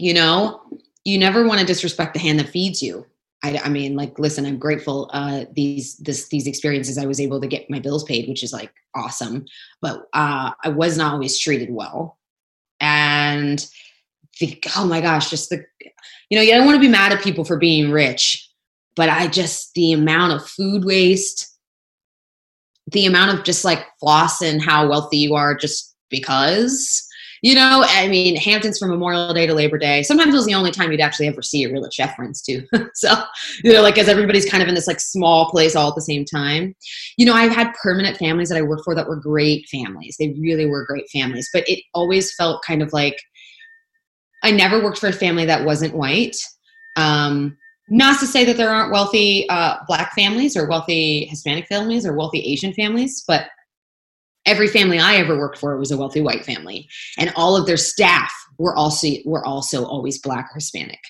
You 0.00 0.14
know, 0.14 0.60
you 1.04 1.16
never 1.16 1.46
want 1.46 1.60
to 1.60 1.64
disrespect 1.64 2.12
the 2.12 2.18
hand 2.18 2.40
that 2.40 2.48
feeds 2.48 2.82
you. 2.82 3.06
I, 3.44 3.60
I 3.62 3.68
mean, 3.68 3.94
like, 3.94 4.18
listen, 4.18 4.44
I'm 4.44 4.58
grateful. 4.58 5.08
Uh, 5.12 5.44
these 5.54 5.96
this 5.98 6.28
these 6.28 6.48
experiences, 6.48 6.98
I 6.98 7.06
was 7.06 7.20
able 7.20 7.40
to 7.40 7.46
get 7.46 7.70
my 7.70 7.78
bills 7.78 8.02
paid, 8.02 8.28
which 8.28 8.42
is 8.42 8.52
like 8.52 8.72
awesome. 8.96 9.44
But 9.80 10.08
uh, 10.12 10.50
I 10.64 10.70
was 10.70 10.98
not 10.98 11.12
always 11.12 11.38
treated 11.38 11.70
well, 11.70 12.18
and 12.80 13.64
the 14.40 14.60
oh 14.76 14.86
my 14.86 15.00
gosh, 15.00 15.30
just 15.30 15.50
the 15.50 15.64
you 16.30 16.36
know, 16.36 16.42
you 16.42 16.50
don't 16.50 16.66
want 16.66 16.74
to 16.74 16.80
be 16.80 16.88
mad 16.88 17.12
at 17.12 17.22
people 17.22 17.44
for 17.44 17.58
being 17.58 17.92
rich, 17.92 18.43
but 18.96 19.08
I 19.08 19.26
just 19.26 19.72
the 19.74 19.92
amount 19.92 20.32
of 20.32 20.46
food 20.46 20.84
waste, 20.84 21.58
the 22.92 23.06
amount 23.06 23.38
of 23.38 23.44
just 23.44 23.64
like 23.64 23.84
floss 24.00 24.40
and 24.40 24.62
how 24.62 24.88
wealthy 24.88 25.18
you 25.18 25.34
are 25.34 25.54
just 25.54 25.94
because 26.10 27.08
you 27.44 27.54
know, 27.54 27.84
I 27.86 28.08
mean, 28.08 28.36
Hamptons 28.36 28.78
from 28.78 28.88
Memorial 28.88 29.34
Day 29.34 29.46
to 29.46 29.52
Labor 29.52 29.76
Day. 29.76 30.02
Sometimes 30.02 30.32
it 30.32 30.36
was 30.36 30.46
the 30.46 30.54
only 30.54 30.70
time 30.70 30.90
you'd 30.90 31.02
actually 31.02 31.28
ever 31.28 31.42
see 31.42 31.62
a 31.62 31.70
real 31.70 31.86
chef 31.90 32.16
friends 32.16 32.40
too. 32.40 32.66
so, 32.94 33.12
you 33.62 33.70
know, 33.70 33.82
like 33.82 33.98
as 33.98 34.08
everybody's 34.08 34.48
kind 34.48 34.62
of 34.62 34.68
in 34.70 34.74
this 34.74 34.86
like 34.86 34.98
small 34.98 35.50
place 35.50 35.76
all 35.76 35.90
at 35.90 35.94
the 35.94 36.00
same 36.00 36.24
time. 36.24 36.74
You 37.18 37.26
know, 37.26 37.34
I've 37.34 37.54
had 37.54 37.74
permanent 37.82 38.16
families 38.16 38.48
that 38.48 38.56
I 38.56 38.62
worked 38.62 38.84
for 38.86 38.94
that 38.94 39.06
were 39.06 39.16
great 39.16 39.68
families. 39.68 40.16
They 40.18 40.34
really 40.40 40.64
were 40.64 40.86
great 40.86 41.04
families, 41.10 41.50
but 41.52 41.68
it 41.68 41.80
always 41.92 42.34
felt 42.34 42.64
kind 42.64 42.80
of 42.80 42.94
like 42.94 43.20
I 44.42 44.50
never 44.50 44.82
worked 44.82 44.98
for 44.98 45.08
a 45.08 45.12
family 45.12 45.44
that 45.44 45.66
wasn't 45.66 45.94
white. 45.94 46.36
Um, 46.96 47.58
not 47.88 48.18
to 48.20 48.26
say 48.26 48.44
that 48.44 48.56
there 48.56 48.70
aren't 48.70 48.92
wealthy 48.92 49.48
uh, 49.48 49.76
black 49.86 50.14
families 50.14 50.56
or 50.56 50.66
wealthy 50.66 51.26
Hispanic 51.26 51.66
families 51.66 52.06
or 52.06 52.14
wealthy 52.14 52.40
Asian 52.40 52.72
families, 52.72 53.22
but 53.26 53.46
every 54.46 54.68
family 54.68 54.98
I 54.98 55.16
ever 55.16 55.38
worked 55.38 55.58
for 55.58 55.78
was 55.78 55.90
a 55.90 55.96
wealthy 55.96 56.20
white 56.20 56.44
family, 56.44 56.88
and 57.18 57.32
all 57.36 57.56
of 57.56 57.66
their 57.66 57.76
staff 57.76 58.32
were 58.58 58.74
also 58.74 59.08
were 59.24 59.44
also 59.44 59.84
always 59.84 60.20
black 60.20 60.46
or 60.52 60.54
Hispanic. 60.56 61.00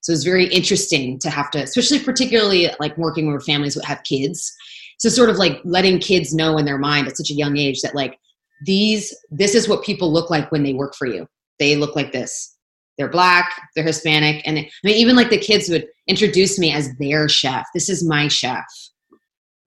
So 0.00 0.12
it's 0.12 0.24
very 0.24 0.46
interesting 0.46 1.18
to 1.20 1.30
have 1.30 1.50
to, 1.50 1.62
especially 1.62 1.98
particularly 1.98 2.70
like 2.78 2.96
working 2.96 3.32
with 3.32 3.44
families 3.44 3.74
that 3.74 3.84
have 3.84 4.04
kids. 4.04 4.54
So 4.98 5.08
sort 5.08 5.30
of 5.30 5.36
like 5.36 5.60
letting 5.64 5.98
kids 5.98 6.32
know 6.32 6.58
in 6.58 6.64
their 6.64 6.78
mind 6.78 7.08
at 7.08 7.16
such 7.16 7.30
a 7.30 7.34
young 7.34 7.56
age 7.56 7.80
that 7.82 7.94
like 7.94 8.18
these 8.64 9.14
this 9.30 9.54
is 9.54 9.68
what 9.68 9.84
people 9.84 10.12
look 10.12 10.30
like 10.30 10.50
when 10.50 10.62
they 10.62 10.72
work 10.72 10.94
for 10.94 11.06
you. 11.06 11.26
They 11.58 11.76
look 11.76 11.96
like 11.96 12.12
this. 12.12 12.55
They're 12.98 13.08
black, 13.08 13.68
they're 13.74 13.84
Hispanic, 13.84 14.42
and 14.46 14.58
I 14.58 14.70
mean 14.84 14.96
even 14.96 15.16
like 15.16 15.30
the 15.30 15.38
kids 15.38 15.68
would 15.68 15.86
introduce 16.06 16.58
me 16.58 16.72
as 16.72 16.96
their 16.98 17.28
chef. 17.28 17.66
This 17.74 17.88
is 17.88 18.06
my 18.06 18.28
chef. 18.28 18.64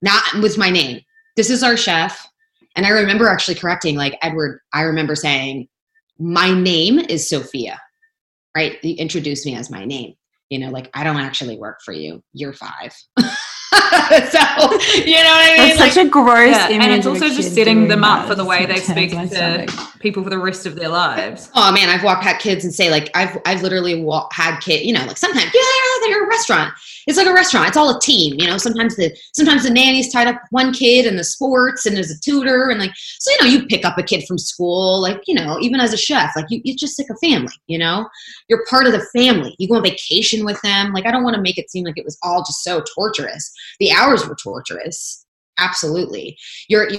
Not 0.01 0.23
with 0.41 0.57
my 0.57 0.69
name. 0.69 1.01
This 1.35 1.49
is 1.49 1.63
our 1.63 1.77
chef. 1.77 2.27
And 2.75 2.85
I 2.85 2.89
remember 2.89 3.27
actually 3.27 3.55
correcting, 3.55 3.95
like 3.95 4.17
Edward, 4.21 4.61
I 4.73 4.81
remember 4.81 5.15
saying, 5.15 5.67
My 6.17 6.53
name 6.53 6.99
is 6.99 7.29
Sophia, 7.29 7.79
right? 8.55 8.83
You 8.83 8.95
introduced 8.95 9.45
me 9.45 9.55
as 9.55 9.69
my 9.69 9.85
name. 9.85 10.15
You 10.49 10.59
know, 10.59 10.69
like 10.69 10.89
I 10.93 11.03
don't 11.03 11.17
actually 11.17 11.57
work 11.57 11.79
for 11.83 11.93
you. 11.93 12.23
You're 12.33 12.53
five. 12.53 12.95
so, 13.71 14.39
you 15.05 15.15
know 15.15 15.29
what 15.29 15.45
I 15.45 15.55
mean? 15.57 15.67
That's 15.77 15.79
Like, 15.79 15.91
such 15.91 16.05
a 16.05 16.09
gross 16.09 16.49
Yeah, 16.55 16.69
image. 16.69 16.85
and 16.85 16.93
it's 16.93 17.05
also 17.05 17.29
just 17.29 17.53
setting 17.53 17.87
them 17.87 18.03
up 18.03 18.27
for 18.27 18.33
the 18.35 18.43
way 18.45 18.65
they 18.65 18.77
speak 18.77 19.11
to 19.11 19.27
stomach. 19.27 19.69
people 19.99 20.23
for 20.23 20.29
the 20.31 20.39
rest 20.39 20.65
of 20.65 20.75
their 20.75 20.89
lives. 20.89 21.49
Oh 21.55 21.71
man, 21.71 21.87
I've 21.89 22.03
walked 22.03 22.23
past 22.23 22.41
kids 22.41 22.63
and 22.65 22.73
say 22.73 22.89
like 22.89 23.11
I've 23.15 23.37
I've 23.45 23.61
literally 23.61 24.01
wa- 24.01 24.27
had 24.31 24.59
kids, 24.59 24.83
you 24.85 24.93
know, 24.93 25.05
like 25.05 25.17
sometimes 25.17 25.45
yeah, 25.53 25.61
they're, 26.01 26.09
they're 26.09 26.25
a 26.25 26.27
restaurant. 26.27 26.73
It's 27.07 27.17
like 27.17 27.27
a 27.27 27.33
restaurant. 27.33 27.67
It's 27.67 27.77
all 27.77 27.95
a 27.95 27.99
team, 27.99 28.35
you 28.39 28.47
know. 28.47 28.57
Sometimes 28.57 28.95
the 28.95 29.15
sometimes 29.33 29.63
the 29.63 29.69
nanny's 29.69 30.11
tied 30.11 30.27
up 30.27 30.41
one 30.51 30.73
kid 30.73 31.05
and 31.05 31.17
the 31.17 31.23
sports 31.23 31.85
and 31.85 31.95
there's 31.95 32.11
a 32.11 32.19
tutor 32.19 32.69
and 32.69 32.79
like 32.79 32.91
so 32.95 33.31
you 33.31 33.37
know 33.41 33.51
you 33.51 33.65
pick 33.67 33.85
up 33.85 33.97
a 33.97 34.03
kid 34.03 34.25
from 34.27 34.37
school 34.37 35.01
like 35.01 35.21
you 35.27 35.35
know 35.35 35.57
even 35.61 35.79
as 35.79 35.93
a 35.93 35.97
chef 35.97 36.31
like 36.35 36.45
you 36.49 36.61
you're 36.63 36.75
just 36.77 36.99
like 36.99 37.09
a 37.09 37.25
family, 37.27 37.53
you 37.67 37.77
know. 37.77 38.07
You're 38.47 38.65
part 38.69 38.85
of 38.87 38.93
the 38.93 39.05
family. 39.17 39.55
You 39.59 39.67
go 39.67 39.75
on 39.75 39.83
vacation 39.83 40.45
with 40.45 40.61
them. 40.61 40.93
Like 40.93 41.05
I 41.05 41.11
don't 41.11 41.23
want 41.23 41.35
to 41.35 41.41
make 41.41 41.57
it 41.57 41.69
seem 41.71 41.85
like 41.85 41.97
it 41.97 42.05
was 42.05 42.17
all 42.23 42.41
just 42.41 42.63
so 42.63 42.83
torturous. 42.95 43.51
The 43.79 43.91
hours 43.91 44.27
were 44.27 44.35
torturous. 44.35 45.25
Absolutely. 45.57 46.37
You're 46.69 46.89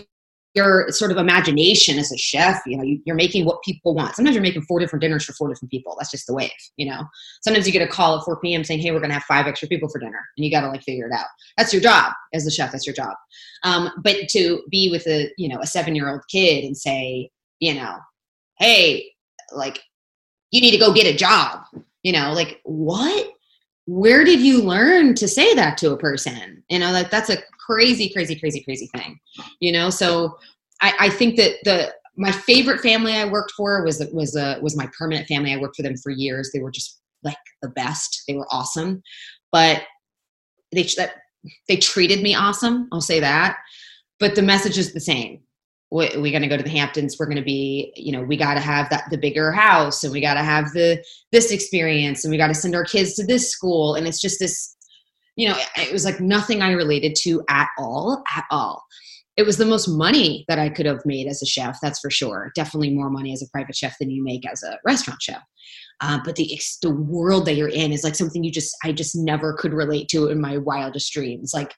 your 0.54 0.90
sort 0.90 1.10
of 1.10 1.16
imagination 1.16 1.98
as 1.98 2.10
a 2.10 2.18
chef 2.18 2.60
you 2.66 2.76
know 2.76 2.82
you, 2.82 3.00
you're 3.04 3.16
making 3.16 3.44
what 3.44 3.62
people 3.62 3.94
want. 3.94 4.14
Sometimes 4.14 4.34
you're 4.34 4.42
making 4.42 4.62
four 4.62 4.80
different 4.80 5.02
dinners 5.02 5.24
for 5.24 5.32
four 5.32 5.48
different 5.48 5.70
people. 5.70 5.96
That's 5.98 6.10
just 6.10 6.26
the 6.26 6.34
wave 6.34 6.50
you 6.76 6.86
know? 6.86 7.02
Sometimes 7.42 7.66
you 7.66 7.72
get 7.72 7.86
a 7.86 7.90
call 7.90 8.18
at 8.18 8.24
4 8.24 8.40
p.m 8.40 8.64
saying 8.64 8.80
hey 8.80 8.90
we're 8.90 8.98
going 8.98 9.10
to 9.10 9.14
have 9.14 9.24
five 9.24 9.46
extra 9.46 9.68
people 9.68 9.88
for 9.88 9.98
dinner 9.98 10.20
and 10.36 10.44
you 10.44 10.50
got 10.50 10.62
to 10.62 10.68
like 10.68 10.82
figure 10.82 11.06
it 11.06 11.12
out. 11.12 11.26
That's 11.56 11.72
your 11.72 11.82
job 11.82 12.12
as 12.34 12.46
a 12.46 12.50
chef 12.50 12.72
that's 12.72 12.86
your 12.86 12.94
job. 12.94 13.14
Um, 13.62 13.90
but 14.02 14.28
to 14.30 14.62
be 14.70 14.90
with 14.90 15.06
a 15.06 15.30
you 15.38 15.48
know 15.48 15.60
a 15.60 15.66
seven 15.66 15.94
year 15.94 16.10
old 16.10 16.22
kid 16.30 16.64
and 16.64 16.76
say 16.76 17.30
you 17.58 17.74
know 17.74 17.96
hey 18.58 19.12
like 19.52 19.80
you 20.50 20.60
need 20.60 20.72
to 20.72 20.78
go 20.78 20.92
get 20.92 21.06
a 21.06 21.16
job 21.16 21.64
you 22.02 22.12
know 22.12 22.32
like 22.32 22.60
what? 22.64 23.32
Where 23.86 24.24
did 24.24 24.40
you 24.40 24.62
learn 24.62 25.14
to 25.16 25.26
say 25.26 25.54
that 25.54 25.76
to 25.78 25.92
a 25.92 25.96
person? 25.98 26.62
You 26.68 26.78
know 26.78 26.92
like 26.92 27.10
that's 27.10 27.30
a 27.30 27.38
crazy 27.70 28.08
crazy 28.08 28.34
crazy 28.38 28.62
crazy 28.62 28.88
thing 28.94 29.18
you 29.60 29.72
know? 29.72 29.90
So 29.90 30.36
I, 30.80 30.92
I 30.98 31.08
think 31.10 31.36
that 31.36 31.56
the 31.64 31.92
my 32.16 32.32
favorite 32.32 32.80
family 32.80 33.14
i 33.14 33.24
worked 33.24 33.52
for 33.52 33.82
was 33.84 34.04
was 34.12 34.36
a 34.36 34.58
was 34.60 34.76
my 34.76 34.88
permanent 34.98 35.26
family. 35.26 35.52
I 35.52 35.58
worked 35.58 35.76
for 35.76 35.82
them 35.82 35.96
for 35.96 36.10
years. 36.10 36.50
They 36.52 36.60
were 36.60 36.70
just 36.70 37.00
like 37.22 37.36
the 37.62 37.68
best. 37.68 38.22
They 38.26 38.34
were 38.34 38.48
awesome. 38.50 39.02
But 39.52 39.82
they 40.72 40.82
that 40.96 41.14
they 41.68 41.76
treated 41.76 42.22
me 42.22 42.34
awesome 42.34 42.88
i'll 42.92 43.00
say 43.00 43.20
that. 43.20 43.58
But 44.18 44.34
the 44.34 44.42
message 44.42 44.76
is 44.76 44.92
the 44.92 45.00
same. 45.00 45.40
We, 45.90 46.08
we're 46.16 46.30
going 46.30 46.42
to 46.42 46.48
go 46.48 46.58
to 46.58 46.62
the 46.62 46.68
hamptons. 46.68 47.16
We're 47.18 47.26
going 47.26 47.36
to 47.36 47.42
be 47.42 47.92
you 47.96 48.12
know 48.12 48.22
we 48.22 48.36
got 48.36 48.54
to 48.54 48.60
have 48.60 48.90
that 48.90 49.04
the 49.10 49.18
bigger 49.18 49.52
house 49.52 50.04
and 50.04 50.12
we 50.12 50.20
got 50.20 50.34
to 50.34 50.42
have 50.42 50.72
the 50.72 51.02
this 51.32 51.52
experience 51.52 52.24
and 52.24 52.30
we 52.30 52.38
got 52.38 52.48
to 52.48 52.54
send 52.54 52.74
our 52.74 52.84
kids 52.84 53.14
to 53.14 53.24
this 53.24 53.50
school 53.50 53.94
and 53.94 54.06
it's 54.06 54.20
just 54.20 54.38
this 54.38 54.76
you 55.36 55.48
know 55.48 55.56
it 55.76 55.92
was 55.92 56.04
like 56.04 56.20
nothing 56.20 56.62
i 56.62 56.72
related 56.72 57.14
to 57.14 57.42
at 57.48 57.68
all 57.78 58.22
at 58.36 58.44
all. 58.50 58.82
It 59.36 59.46
was 59.46 59.56
the 59.56 59.66
most 59.66 59.88
money 59.88 60.44
that 60.48 60.58
i 60.58 60.68
could 60.68 60.86
have 60.86 61.04
made 61.04 61.26
as 61.26 61.42
a 61.42 61.46
chef 61.46 61.78
that's 61.80 62.00
for 62.00 62.10
sure. 62.10 62.52
Definitely 62.54 62.90
more 62.90 63.10
money 63.10 63.32
as 63.32 63.42
a 63.42 63.50
private 63.50 63.76
chef 63.76 63.96
than 63.98 64.10
you 64.10 64.22
make 64.22 64.46
as 64.46 64.62
a 64.62 64.78
restaurant 64.84 65.22
chef. 65.22 65.42
Uh, 66.00 66.18
but 66.24 66.36
the 66.36 66.60
the 66.82 66.90
world 66.94 67.46
that 67.46 67.54
you're 67.54 67.68
in 67.68 67.92
is 67.92 68.04
like 68.04 68.14
something 68.14 68.42
you 68.42 68.50
just 68.50 68.76
i 68.84 68.92
just 68.92 69.16
never 69.16 69.54
could 69.54 69.72
relate 69.72 70.08
to 70.08 70.28
in 70.28 70.40
my 70.40 70.58
wildest 70.58 71.12
dreams. 71.12 71.52
Like 71.54 71.74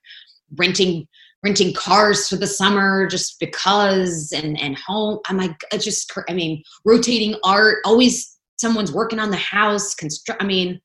renting 0.58 1.06
renting 1.42 1.74
cars 1.74 2.28
for 2.28 2.36
the 2.36 2.46
summer 2.46 3.06
just 3.06 3.38
because 3.40 4.32
and 4.34 4.60
and 4.60 4.78
home. 4.78 5.18
I'm 5.26 5.36
like 5.36 5.62
just 5.78 6.12
i 6.28 6.32
mean 6.32 6.62
rotating 6.84 7.36
art 7.44 7.78
always 7.84 8.38
someone's 8.56 8.92
working 8.92 9.18
on 9.18 9.30
the 9.30 9.36
house 9.36 9.94
construct 9.94 10.40
i 10.42 10.46
mean 10.46 10.80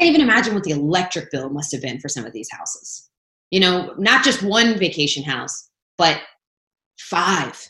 can't 0.00 0.14
even 0.14 0.26
imagine 0.26 0.54
what 0.54 0.64
the 0.64 0.70
electric 0.70 1.30
bill 1.30 1.50
must 1.50 1.72
have 1.72 1.82
been 1.82 2.00
for 2.00 2.08
some 2.08 2.24
of 2.24 2.32
these 2.32 2.50
houses 2.50 3.10
you 3.50 3.60
know 3.60 3.94
not 3.98 4.24
just 4.24 4.42
one 4.42 4.78
vacation 4.78 5.22
house 5.22 5.70
but 5.98 6.20
five 6.98 7.68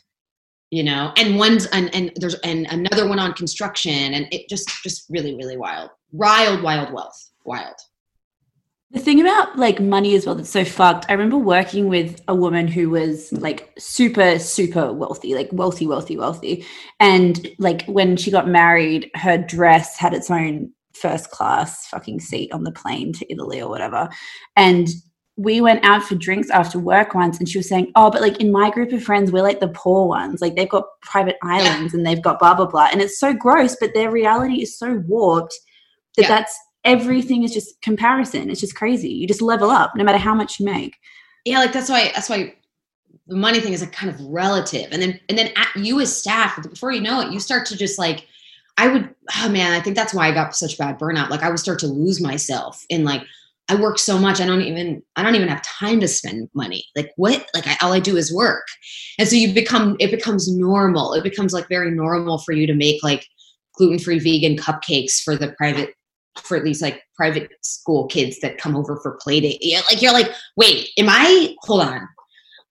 you 0.71 0.83
know 0.83 1.12
and 1.16 1.37
one's 1.37 1.66
and, 1.66 1.93
and 1.95 2.12
there's 2.16 2.35
and 2.37 2.66
another 2.71 3.09
one 3.09 3.19
on 3.19 3.33
construction 3.33 4.14
and 4.14 4.27
it 4.31 4.49
just 4.49 4.69
just 4.83 5.07
really 5.11 5.35
really 5.35 5.57
wild 5.57 5.90
wild 6.12 6.62
wild 6.62 6.93
wealth 6.93 7.31
wild 7.45 7.75
the 8.93 8.99
thing 8.99 9.21
about 9.21 9.57
like 9.57 9.79
money 9.79 10.16
as 10.16 10.27
well 10.27 10.35
that's 10.35 10.51
so 10.51 10.64
fucked. 10.64 11.07
I 11.09 11.12
remember 11.12 11.38
working 11.38 11.88
with 11.88 12.21
a 12.27 12.35
woman 12.35 12.66
who 12.66 12.90
was 12.90 13.33
like 13.33 13.73
super, 13.79 14.40
super 14.40 14.93
wealthy, 14.93 15.33
like 15.37 15.49
wealthy, 15.53 15.87
wealthy, 15.87 16.16
wealthy. 16.16 16.66
And 16.99 17.47
like 17.59 17.85
when 17.85 18.16
she 18.16 18.33
got 18.33 18.49
married, 18.49 19.09
her 19.14 19.38
dress 19.38 19.97
had 19.97 20.12
its 20.12 20.29
own 20.29 20.73
first 21.00 21.30
class 21.30 21.86
fucking 21.88 22.20
seat 22.20 22.52
on 22.52 22.64
the 22.64 22.72
plane 22.72 23.12
to 23.14 23.32
Italy 23.32 23.60
or 23.60 23.68
whatever. 23.68 24.08
And 24.56 24.88
we 25.36 25.60
went 25.60 25.84
out 25.84 26.02
for 26.02 26.16
drinks 26.16 26.50
after 26.50 26.78
work 26.78 27.14
once 27.14 27.38
and 27.38 27.48
she 27.48 27.58
was 27.58 27.68
saying, 27.68 27.90
Oh, 27.96 28.10
but 28.10 28.20
like 28.20 28.40
in 28.40 28.52
my 28.52 28.70
group 28.70 28.92
of 28.92 29.02
friends, 29.02 29.32
we're 29.32 29.42
like 29.42 29.60
the 29.60 29.68
poor 29.68 30.06
ones. 30.06 30.40
Like 30.40 30.54
they've 30.54 30.68
got 30.68 30.84
private 31.02 31.36
islands 31.42 31.94
and 31.94 32.04
they've 32.04 32.22
got 32.22 32.38
blah, 32.38 32.54
blah, 32.54 32.66
blah. 32.66 32.88
And 32.92 33.00
it's 33.00 33.18
so 33.18 33.32
gross, 33.32 33.76
but 33.80 33.94
their 33.94 34.10
reality 34.10 34.62
is 34.62 34.78
so 34.78 35.02
warped 35.06 35.54
that 36.16 36.22
yeah. 36.22 36.28
that's 36.28 36.58
everything 36.84 37.42
is 37.42 37.54
just 37.54 37.80
comparison. 37.80 38.50
It's 38.50 38.60
just 38.60 38.76
crazy. 38.76 39.08
You 39.08 39.26
just 39.26 39.42
level 39.42 39.70
up 39.70 39.92
no 39.96 40.04
matter 40.04 40.18
how 40.18 40.34
much 40.34 40.60
you 40.60 40.66
make. 40.66 40.96
Yeah, 41.44 41.58
like 41.60 41.72
that's 41.72 41.88
why 41.88 42.12
that's 42.14 42.28
why 42.28 42.54
the 43.26 43.36
money 43.36 43.60
thing 43.60 43.72
is 43.72 43.80
like 43.80 43.92
kind 43.92 44.12
of 44.12 44.20
relative. 44.20 44.88
And 44.90 45.00
then 45.00 45.18
and 45.28 45.38
then 45.38 45.52
at 45.56 45.74
you 45.76 46.00
as 46.00 46.14
staff, 46.14 46.60
before 46.68 46.92
you 46.92 47.00
know 47.00 47.20
it, 47.20 47.32
you 47.32 47.40
start 47.40 47.66
to 47.68 47.76
just 47.76 47.98
like 47.98 48.26
I 48.81 48.88
would 48.88 49.14
oh 49.37 49.49
man, 49.51 49.73
I 49.73 49.81
think 49.81 49.95
that's 49.95 50.14
why 50.14 50.27
I 50.27 50.33
got 50.33 50.57
such 50.57 50.79
bad 50.79 50.99
burnout. 50.99 51.29
Like 51.29 51.43
I 51.43 51.51
would 51.51 51.59
start 51.59 51.79
to 51.81 51.87
lose 51.87 52.19
myself 52.19 52.83
in 52.88 53.05
like 53.05 53.23
I 53.69 53.75
work 53.75 53.99
so 53.99 54.19
much 54.19 54.40
I 54.40 54.47
don't 54.47 54.62
even 54.62 55.03
I 55.16 55.23
don't 55.23 55.35
even 55.35 55.49
have 55.49 55.61
time 55.61 56.01
to 56.01 56.09
spend 56.09 56.49
money. 56.55 56.87
Like 56.97 57.12
what? 57.16 57.47
Like 57.55 57.66
I, 57.66 57.77
all 57.83 57.93
I 57.93 58.01
do 58.01 58.16
is 58.16 58.35
work. 58.35 58.64
And 59.19 59.29
so 59.29 59.37
you 59.37 59.53
become 59.53 59.97
it 60.01 60.11
becomes 60.11 60.51
normal. 60.51 61.12
It 61.12 61.23
becomes 61.23 61.53
like 61.53 61.69
very 61.69 61.90
normal 61.90 62.38
for 62.38 62.53
you 62.53 62.66
to 62.66 62.75
make 62.75 63.03
like 63.03 63.27
gluten-free 63.75 64.19
vegan 64.19 64.57
cupcakes 64.57 65.21
for 65.23 65.37
the 65.37 65.53
private 65.59 65.93
for 66.43 66.57
at 66.57 66.64
least 66.64 66.81
like 66.81 67.03
private 67.14 67.51
school 67.61 68.07
kids 68.07 68.40
that 68.40 68.57
come 68.57 68.75
over 68.75 68.99
for 69.03 69.19
play 69.21 69.40
date. 69.40 69.59
Yeah, 69.61 69.83
like 69.90 70.01
you're 70.01 70.12
like, 70.14 70.31
wait, 70.57 70.88
am 70.97 71.11
I? 71.11 71.55
Hold 71.64 71.83
on, 71.83 72.09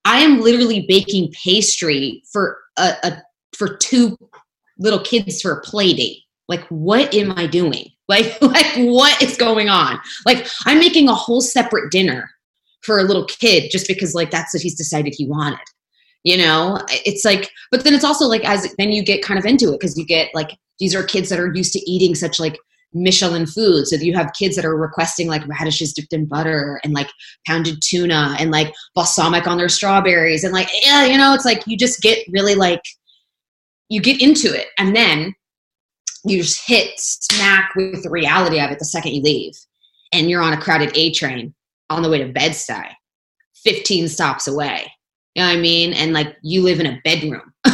I 0.05 0.21
am 0.21 0.41
literally 0.41 0.85
baking 0.87 1.31
pastry 1.43 2.23
for 2.33 2.57
a, 2.77 2.95
a 3.03 3.21
for 3.53 3.77
two 3.77 4.17
little 4.79 4.99
kids 4.99 5.41
for 5.41 5.51
a 5.51 5.61
play 5.61 5.93
date. 5.93 6.23
Like, 6.47 6.65
what 6.69 7.13
am 7.13 7.33
I 7.37 7.47
doing? 7.47 7.85
Like, 8.09 8.41
like 8.41 8.65
what 8.77 9.21
is 9.21 9.37
going 9.37 9.69
on? 9.69 9.99
Like, 10.25 10.47
I'm 10.65 10.79
making 10.79 11.09
a 11.09 11.13
whole 11.13 11.41
separate 11.41 11.91
dinner 11.91 12.27
for 12.81 12.97
a 12.97 13.03
little 13.03 13.25
kid 13.25 13.69
just 13.71 13.87
because 13.87 14.15
like 14.15 14.31
that's 14.31 14.51
what 14.51 14.63
he's 14.63 14.73
decided 14.73 15.13
he 15.15 15.27
wanted 15.27 15.59
you 16.23 16.37
know 16.37 16.79
it's 16.89 17.23
like 17.23 17.49
but 17.71 17.83
then 17.83 17.93
it's 17.93 18.03
also 18.03 18.25
like 18.25 18.43
as 18.47 18.73
then 18.77 18.91
you 18.91 19.03
get 19.03 19.23
kind 19.23 19.39
of 19.39 19.45
into 19.45 19.69
it 19.69 19.79
because 19.79 19.97
you 19.97 20.05
get 20.05 20.29
like 20.33 20.57
these 20.79 20.95
are 20.95 21.03
kids 21.03 21.29
that 21.29 21.39
are 21.39 21.53
used 21.53 21.73
to 21.73 21.89
eating 21.89 22.15
such 22.15 22.39
like 22.39 22.57
Michelin 22.91 23.45
food. 23.45 23.85
So 23.85 23.97
you 23.97 24.15
have 24.15 24.33
kids 24.33 24.55
that 24.55 24.65
are 24.65 24.75
requesting 24.75 25.27
like 25.27 25.47
radishes 25.47 25.93
dipped 25.93 26.11
in 26.11 26.25
butter 26.25 26.79
and 26.83 26.91
like 26.91 27.09
pounded 27.45 27.83
tuna 27.83 28.35
and 28.39 28.49
like 28.49 28.73
balsamic 28.95 29.45
on 29.45 29.57
their 29.57 29.69
strawberries 29.69 30.43
and 30.43 30.53
like 30.53 30.69
yeah, 30.83 31.05
you 31.05 31.17
know, 31.17 31.33
it's 31.33 31.45
like 31.45 31.61
you 31.67 31.77
just 31.77 32.01
get 32.01 32.25
really 32.31 32.55
like 32.55 32.81
you 33.89 34.01
get 34.01 34.21
into 34.21 34.53
it 34.53 34.67
and 34.77 34.95
then 34.95 35.33
you 36.25 36.41
just 36.41 36.67
hit 36.67 36.91
smack 36.97 37.73
with 37.75 38.03
the 38.03 38.09
reality 38.09 38.59
of 38.59 38.71
it 38.71 38.79
the 38.79 38.85
second 38.85 39.13
you 39.13 39.21
leave. 39.21 39.53
And 40.11 40.29
you're 40.29 40.41
on 40.41 40.53
a 40.53 40.61
crowded 40.61 40.95
A 40.95 41.11
train 41.11 41.53
on 41.89 42.01
the 42.01 42.09
way 42.09 42.17
to 42.19 42.27
Bed-Stuy, 42.27 42.89
15 43.63 44.07
stops 44.07 44.47
away. 44.47 44.91
You 45.35 45.43
know 45.43 45.49
what 45.49 45.57
I 45.57 45.61
mean? 45.61 45.93
And 45.93 46.13
like 46.13 46.35
you 46.41 46.63
live 46.63 46.79
in 46.79 46.87
a 46.87 46.99
bedroom, 47.03 47.53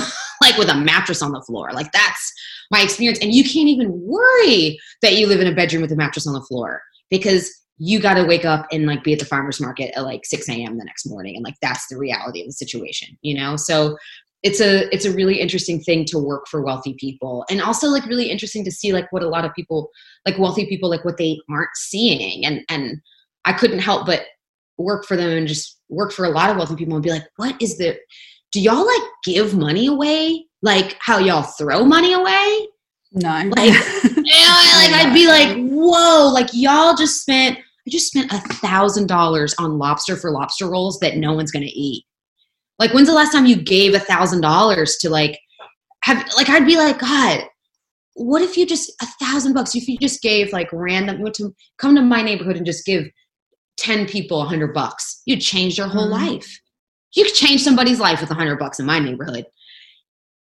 like 0.42 0.58
with 0.58 0.70
a 0.70 0.76
mattress 0.76 1.22
on 1.22 1.32
the 1.32 1.42
floor. 1.42 1.72
Like 1.72 1.92
that's 1.92 2.34
my 2.72 2.82
experience. 2.82 3.20
And 3.20 3.34
you 3.34 3.44
can't 3.44 3.70
even 3.70 3.92
worry 3.92 4.78
that 5.02 5.16
you 5.16 5.28
live 5.28 5.40
in 5.40 5.48
a 5.48 5.56
bedroom 5.56 5.82
with 5.82 5.92
a 5.92 5.96
mattress 5.96 6.28
on 6.28 6.34
the 6.34 6.42
floor 6.42 6.82
because 7.10 7.50
you 7.78 8.00
got 8.00 8.14
to 8.16 8.24
wake 8.24 8.46
up 8.46 8.66
and 8.72 8.86
like 8.86 9.04
be 9.04 9.14
at 9.14 9.20
the 9.20 9.26
farmer's 9.26 9.60
market 9.60 9.92
at 9.96 10.04
like 10.04 10.26
6 10.26 10.48
a.m. 10.50 10.78
the 10.78 10.86
next 10.86 11.06
morning. 11.06 11.36
And 11.36 11.44
like 11.44 11.56
that's 11.62 11.88
the 11.88 11.98
reality 11.98 12.42
of 12.42 12.48
the 12.48 12.54
situation, 12.54 13.18
you 13.22 13.36
know? 13.36 13.56
So 13.56 13.98
it's 14.46 14.62
a 14.62 14.94
it's 14.94 15.06
a 15.06 15.12
really 15.12 15.42
interesting 15.42 15.82
thing 15.82 16.06
to 16.06 16.18
work 16.20 16.46
for 16.48 16.64
wealthy 16.64 16.96
people 17.00 17.44
and 17.50 17.62
also 17.62 17.88
like 17.88 18.06
really 18.06 18.30
interesting 18.30 18.64
to 18.64 18.72
see 18.72 18.94
like 18.94 19.12
what 19.12 19.24
a 19.24 19.28
lot 19.28 19.44
of 19.44 19.54
people 19.54 19.90
like 20.26 20.38
wealthy 20.38 20.66
people 20.66 20.90
like 20.90 21.04
what 21.04 21.18
they 21.18 21.38
aren't 21.50 21.76
seeing 21.76 22.46
and 22.46 22.64
and 22.70 23.02
i 23.46 23.52
couldn't 23.52 23.80
help 23.80 24.06
but 24.06 24.24
work 24.78 25.06
for 25.06 25.18
them 25.18 25.30
and 25.30 25.48
just 25.48 25.80
work 25.90 26.12
for 26.12 26.26
a 26.26 26.30
lot 26.30 26.50
of 26.50 26.58
wealthy 26.58 26.76
people 26.76 26.94
and 26.94 27.04
be 27.04 27.10
like 27.10 27.28
what 27.38 27.60
is 27.62 27.78
the 27.78 27.98
do 28.52 28.62
y'all 28.62 28.86
like 28.86 29.10
give 29.24 29.58
money 29.58 29.88
away 29.88 30.46
like 30.66 30.98
how 31.00 31.20
y'all 31.20 31.44
throw 31.44 31.86
money 31.86 32.14
away. 32.14 32.68
No. 33.14 33.30
Like, 33.30 33.56
like 33.56 34.92
I'd 34.92 35.14
be 35.14 35.28
like, 35.28 35.56
whoa, 35.70 36.32
like 36.34 36.50
y'all 36.52 36.96
just 36.96 37.22
spent 37.22 37.60
I 37.60 37.92
just 37.92 38.08
spent 38.08 38.34
a 38.34 38.40
thousand 38.56 39.08
dollars 39.08 39.54
on 39.60 39.78
lobster 39.78 40.16
for 40.16 40.32
lobster 40.32 40.68
rolls 40.68 41.00
that 41.00 41.18
no 41.18 41.34
one's 41.34 41.52
gonna 41.52 41.68
eat. 41.70 42.04
Like 42.80 42.94
when's 42.94 43.08
the 43.08 43.14
last 43.14 43.32
time 43.32 43.46
you 43.46 43.56
gave 43.56 43.94
a 43.94 44.00
thousand 44.00 44.42
dollars 44.42 44.98
to 44.98 45.10
like 45.10 45.40
have 46.04 46.28
like 46.38 46.50
I'd 46.50 46.66
be 46.66 46.78
like, 46.78 47.00
God, 47.00 47.46
what 48.16 48.42
if 48.42 48.58
you 48.58 48.66
just 48.66 48.92
a 49.02 49.06
thousand 49.26 49.54
bucks 49.54 49.76
if 49.76 49.88
you 49.88 49.98
just 49.98 50.22
gave 50.22 50.54
like 50.54 50.70
random 50.72 51.18
you 51.18 51.24
went 51.24 51.36
to 51.36 51.54
come 51.78 51.96
to 51.96 52.02
my 52.02 52.22
neighborhood 52.22 52.58
and 52.58 52.66
just 52.66 52.86
give 52.86 53.06
10 53.78 54.08
people 54.08 54.42
a 54.42 54.46
hundred 54.46 54.74
bucks 54.74 55.22
you'd 55.26 55.42
change 55.42 55.76
their 55.76 55.88
whole 55.88 56.08
mm. 56.08 56.12
life 56.12 56.62
you 57.14 57.26
could 57.26 57.34
change 57.34 57.62
somebody's 57.62 58.00
life 58.00 58.22
with 58.22 58.32
a 58.32 58.34
hundred 58.34 58.58
bucks 58.58 58.80
in 58.80 58.86
my 58.86 59.00
neighborhood 59.00 59.46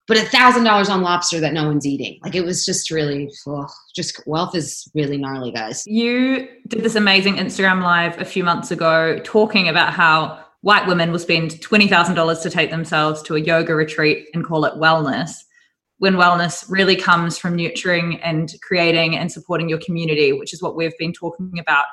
but 0.09 0.17
a 0.17 0.21
thousand 0.21 0.63
dollars 0.63 0.89
on 0.89 1.03
lobster 1.03 1.39
that 1.39 1.53
no 1.53 1.67
one's 1.67 1.85
eating. 1.85 2.17
Like 2.23 2.33
it 2.33 2.43
was 2.43 2.65
just 2.65 2.89
really, 2.89 3.31
oh, 3.45 3.67
just 3.95 4.19
wealth 4.25 4.55
is 4.55 4.89
really 4.95 5.17
gnarly, 5.17 5.51
guys. 5.51 5.83
You 5.85 6.47
did 6.67 6.83
this 6.83 6.95
amazing 6.95 7.35
Instagram 7.35 7.83
live 7.83 8.19
a 8.19 8.25
few 8.25 8.43
months 8.43 8.71
ago 8.71 9.19
talking 9.23 9.69
about 9.69 9.93
how 9.93 10.43
white 10.61 10.87
women 10.87 11.11
will 11.11 11.19
spend 11.19 11.51
$20,000 11.51 12.41
to 12.41 12.49
take 12.49 12.69
themselves 12.69 13.21
to 13.23 13.35
a 13.35 13.39
yoga 13.39 13.75
retreat 13.75 14.27
and 14.33 14.45
call 14.45 14.65
it 14.65 14.73
wellness. 14.75 15.31
When 15.99 16.15
wellness 16.15 16.65
really 16.69 16.95
comes 16.95 17.37
from 17.37 17.55
nurturing 17.55 18.21
and 18.21 18.53
creating 18.61 19.17
and 19.17 19.31
supporting 19.31 19.69
your 19.69 19.79
community, 19.79 20.31
which 20.33 20.53
is 20.53 20.61
what 20.61 20.75
we've 20.75 20.97
been 20.97 21.13
talking 21.13 21.59
about 21.59 21.85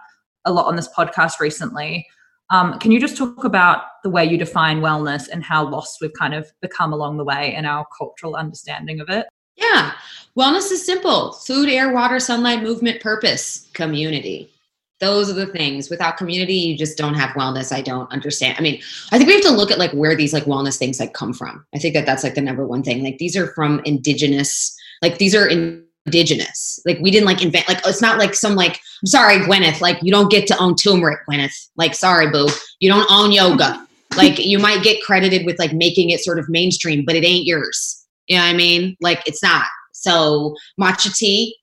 a 0.45 0.53
lot 0.53 0.67
on 0.67 0.77
this 0.77 0.89
podcast 0.97 1.41
recently. 1.41 2.07
Um, 2.51 2.79
can 2.79 2.93
you 2.93 3.01
just 3.01 3.17
talk 3.17 3.43
about 3.43 3.83
the 4.05 4.11
way 4.11 4.25
you 4.25 4.39
define 4.39 4.81
wellness 4.81 5.29
and 5.29 5.43
how 5.43 5.69
lost 5.69 5.99
we've 6.01 6.13
kind 6.13 6.35
of 6.35 6.49
become 6.63 6.93
along 6.93 7.17
the 7.17 7.25
way 7.25 7.53
in 7.55 7.67
our 7.67 7.85
cultural 7.99 8.37
understanding 8.37 9.01
of 9.01 9.09
it? 9.09 9.27
Yeah. 9.57 9.93
Wellness 10.39 10.71
is 10.71 10.85
simple 10.85 11.33
food, 11.33 11.69
air, 11.69 11.93
water, 11.93 12.21
sunlight, 12.21 12.63
movement, 12.63 13.01
purpose, 13.01 13.69
community. 13.73 14.53
Those 14.99 15.29
are 15.31 15.35
the 15.35 15.47
things. 15.47 15.91
Without 15.91 16.17
community, 16.17 16.55
you 16.55 16.77
just 16.77 16.97
don't 16.97 17.15
have 17.15 17.31
wellness. 17.31 17.71
I 17.71 17.83
don't 17.83 18.11
understand. 18.11 18.57
I 18.59 18.63
mean, 18.63 18.81
I 19.13 19.19
think 19.19 19.29
we 19.29 19.35
have 19.35 19.45
to 19.45 19.51
look 19.51 19.71
at 19.71 19.79
like 19.79 19.93
where 19.93 20.17
these 20.17 20.33
like 20.33 20.45
wellness 20.45 20.79
things 20.79 20.99
like 20.99 21.13
come 21.13 21.35
from. 21.35 21.67
I 21.75 21.79
think 21.79 21.95
that 21.95 22.07
that's 22.07 22.25
like 22.25 22.35
the 22.35 22.41
number 22.41 22.67
one 22.67 22.83
thing. 22.83 23.05
Like 23.05 23.19
these 23.19 23.37
are 23.37 23.49
from 23.49 23.81
indigenous, 23.85 24.75
like 25.03 25.19
these 25.19 25.35
are 25.35 25.47
in 25.47 25.85
indigenous. 26.07 26.81
Like 26.87 26.99
we 27.01 27.11
didn't 27.11 27.27
like 27.27 27.43
invent 27.43 27.69
like 27.69 27.81
it's 27.85 28.01
not 28.01 28.19
like 28.19 28.35
some 28.35 28.55
like 28.55 28.81
I'm 29.03 29.07
sorry, 29.07 29.39
Gwyneth, 29.39 29.81
like 29.81 29.99
you 30.03 30.11
don't 30.11 30.31
get 30.31 30.47
to 30.49 30.59
own 30.59 30.77
turmeric, 30.77 31.21
Gwyneth. 31.29 31.69
Like 31.77 31.95
sorry, 31.95 32.31
boo. 32.31 32.49
You 32.81 32.91
don't 32.91 33.11
own 33.11 33.33
yoga. 33.33 33.83
like 34.17 34.39
you 34.39 34.59
might 34.59 34.83
get 34.83 35.03
credited 35.03 35.45
with 35.45 35.59
like 35.59 35.73
making 35.73 36.11
it 36.11 36.21
sort 36.21 36.39
of 36.39 36.49
mainstream, 36.49 37.05
but 37.05 37.17
it 37.17 37.25
ain't 37.25 37.45
yours. 37.45 38.07
You 38.29 38.37
know 38.37 38.45
what 38.45 38.51
I 38.51 38.55
mean? 38.55 38.97
Like 39.01 39.23
it's 39.27 39.43
not. 39.43 39.67
So 39.93 40.55
matcha 40.81 41.15
tea 41.15 41.57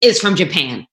is 0.00 0.20
from 0.20 0.36
Japan. 0.36 0.86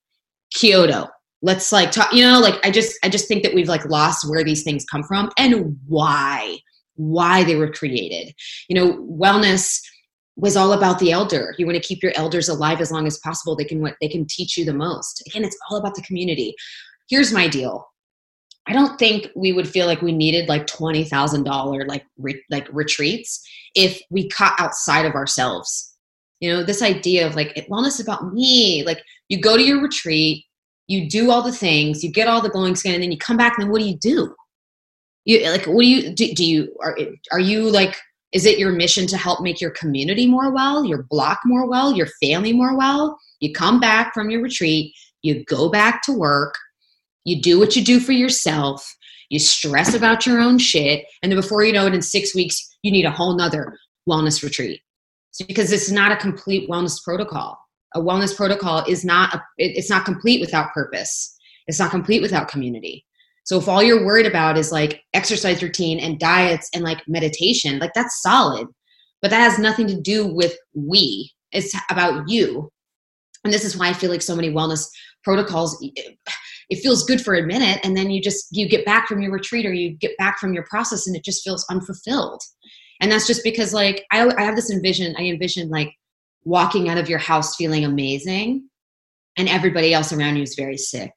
Kyoto. 0.53 1.09
Let's 1.41 1.71
like 1.71 1.91
talk, 1.91 2.11
you 2.13 2.23
know, 2.23 2.39
like 2.39 2.55
I 2.65 2.71
just 2.71 2.97
I 3.03 3.09
just 3.09 3.27
think 3.27 3.43
that 3.43 3.53
we've 3.53 3.69
like 3.69 3.85
lost 3.85 4.27
where 4.29 4.43
these 4.43 4.63
things 4.63 4.85
come 4.85 5.03
from 5.03 5.29
and 5.37 5.77
why. 5.87 6.57
Why 6.95 7.43
they 7.43 7.55
were 7.55 7.71
created. 7.71 8.33
You 8.69 8.75
know, 8.75 8.93
wellness 9.03 9.79
was 10.35 10.55
all 10.55 10.73
about 10.73 10.97
the 10.99 11.11
elder. 11.11 11.53
You 11.57 11.65
want 11.65 11.75
to 11.75 11.87
keep 11.87 12.01
your 12.01 12.13
elders 12.15 12.49
alive 12.49 12.81
as 12.81 12.91
long 12.91 13.05
as 13.05 13.19
possible. 13.19 13.55
They 13.55 13.65
can 13.65 13.81
what 13.81 13.95
they 14.01 14.07
can 14.07 14.25
teach 14.27 14.57
you 14.57 14.65
the 14.65 14.73
most. 14.73 15.23
Again, 15.27 15.43
it's 15.43 15.57
all 15.69 15.77
about 15.77 15.95
the 15.95 16.01
community. 16.01 16.55
Here's 17.09 17.31
my 17.31 17.47
deal. 17.47 17.87
I 18.67 18.73
don't 18.73 18.99
think 18.99 19.29
we 19.35 19.53
would 19.53 19.67
feel 19.67 19.85
like 19.85 20.01
we 20.01 20.11
needed 20.11 20.49
like 20.49 20.67
twenty 20.67 21.03
thousand 21.03 21.43
dollar 21.43 21.85
like 21.85 22.05
re- 22.17 22.43
like 22.49 22.67
retreats 22.71 23.47
if 23.75 24.01
we 24.09 24.27
cut 24.29 24.53
outside 24.57 25.05
of 25.05 25.13
ourselves. 25.13 25.95
You 26.39 26.51
know, 26.51 26.63
this 26.63 26.81
idea 26.81 27.25
of 27.25 27.35
like 27.35 27.55
wellness 27.69 28.01
about 28.01 28.33
me. 28.33 28.83
Like 28.85 29.01
you 29.29 29.39
go 29.39 29.55
to 29.55 29.63
your 29.63 29.81
retreat, 29.81 30.45
you 30.87 31.09
do 31.09 31.31
all 31.31 31.41
the 31.41 31.51
things, 31.51 32.03
you 32.03 32.11
get 32.11 32.27
all 32.27 32.41
the 32.41 32.49
glowing 32.49 32.75
skin, 32.75 32.93
and 32.93 33.03
then 33.03 33.11
you 33.11 33.17
come 33.17 33.37
back, 33.37 33.57
and 33.57 33.63
then 33.63 33.71
what 33.71 33.79
do 33.79 33.87
you 33.87 33.97
do? 33.97 34.33
You 35.25 35.49
like 35.51 35.65
what 35.65 35.81
do 35.81 35.87
you 35.87 36.13
do, 36.13 36.33
do 36.33 36.45
you 36.45 36.73
are 36.81 36.97
are 37.31 37.39
you 37.39 37.69
like 37.69 37.97
is 38.31 38.45
it 38.45 38.59
your 38.59 38.71
mission 38.71 39.07
to 39.07 39.17
help 39.17 39.41
make 39.41 39.61
your 39.61 39.71
community 39.71 40.27
more 40.27 40.51
well, 40.51 40.85
your 40.85 41.03
block 41.03 41.39
more 41.45 41.67
well, 41.67 41.93
your 41.93 42.07
family 42.21 42.53
more 42.53 42.77
well? 42.77 43.17
You 43.39 43.53
come 43.53 43.79
back 43.79 44.13
from 44.13 44.29
your 44.29 44.41
retreat, 44.41 44.93
you 45.21 45.43
go 45.45 45.69
back 45.69 46.01
to 46.03 46.13
work, 46.13 46.55
you 47.23 47.41
do 47.41 47.59
what 47.59 47.75
you 47.75 47.83
do 47.83 47.99
for 47.99 48.13
yourself, 48.13 48.95
you 49.29 49.39
stress 49.39 49.93
about 49.93 50.25
your 50.25 50.39
own 50.39 50.57
shit, 50.57 51.05
and 51.21 51.31
then 51.31 51.39
before 51.39 51.63
you 51.63 51.73
know 51.73 51.87
it, 51.87 51.93
in 51.93 52.01
six 52.01 52.33
weeks, 52.33 52.77
you 52.83 52.91
need 52.91 53.05
a 53.05 53.11
whole 53.11 53.35
nother 53.35 53.77
wellness 54.09 54.41
retreat. 54.43 54.81
So 55.31 55.45
because 55.45 55.71
it's 55.71 55.91
not 55.91 56.11
a 56.11 56.17
complete 56.17 56.69
wellness 56.69 57.03
protocol. 57.03 57.59
A 57.95 58.01
wellness 58.01 58.35
protocol 58.35 58.83
is 58.87 59.05
not 59.05 59.33
a, 59.35 59.41
it's 59.57 59.89
not 59.89 60.05
complete 60.05 60.41
without 60.41 60.73
purpose. 60.73 61.35
It's 61.67 61.79
not 61.79 61.91
complete 61.91 62.21
without 62.21 62.47
community. 62.47 63.05
So 63.45 63.57
if 63.57 63.67
all 63.67 63.81
you're 63.81 64.05
worried 64.05 64.25
about 64.25 64.57
is 64.57 64.71
like 64.71 65.01
exercise 65.13 65.63
routine 65.63 65.99
and 65.99 66.19
diets 66.19 66.69
and 66.73 66.83
like 66.83 67.01
meditation, 67.07 67.79
like 67.79 67.93
that's 67.93 68.21
solid. 68.21 68.67
But 69.21 69.31
that 69.31 69.39
has 69.39 69.57
nothing 69.57 69.87
to 69.87 69.99
do 69.99 70.27
with 70.27 70.55
we. 70.73 71.31
It's 71.51 71.73
about 71.89 72.27
you. 72.27 72.69
And 73.43 73.53
this 73.53 73.63
is 73.63 73.77
why 73.77 73.87
I 73.87 73.93
feel 73.93 74.11
like 74.11 74.21
so 74.21 74.35
many 74.35 74.49
wellness 74.49 74.87
protocols 75.23 75.81
it 76.69 76.79
feels 76.79 77.05
good 77.05 77.21
for 77.21 77.35
a 77.35 77.43
minute 77.43 77.79
and 77.83 77.95
then 77.95 78.09
you 78.09 78.21
just 78.21 78.47
you 78.51 78.67
get 78.67 78.85
back 78.85 79.07
from 79.07 79.21
your 79.21 79.31
retreat 79.31 79.65
or 79.65 79.73
you 79.73 79.91
get 79.97 80.17
back 80.17 80.37
from 80.39 80.53
your 80.53 80.65
process 80.69 81.07
and 81.07 81.15
it 81.15 81.23
just 81.23 81.43
feels 81.43 81.65
unfulfilled 81.69 82.41
and 83.01 83.11
that's 83.11 83.27
just 83.27 83.43
because 83.43 83.73
like 83.73 84.05
I, 84.11 84.29
I 84.37 84.43
have 84.43 84.55
this 84.55 84.71
envision 84.71 85.15
i 85.17 85.23
envision 85.23 85.69
like 85.69 85.93
walking 86.47 86.89
out 86.89 86.97
of 86.97 87.09
your 87.09 87.19
house 87.19 87.55
feeling 87.55 87.85
amazing 87.85 88.67
and 89.37 89.49
everybody 89.49 89.93
else 89.93 90.13
around 90.13 90.35
you 90.35 90.43
is 90.43 90.55
very 90.55 90.77
sick 90.77 91.11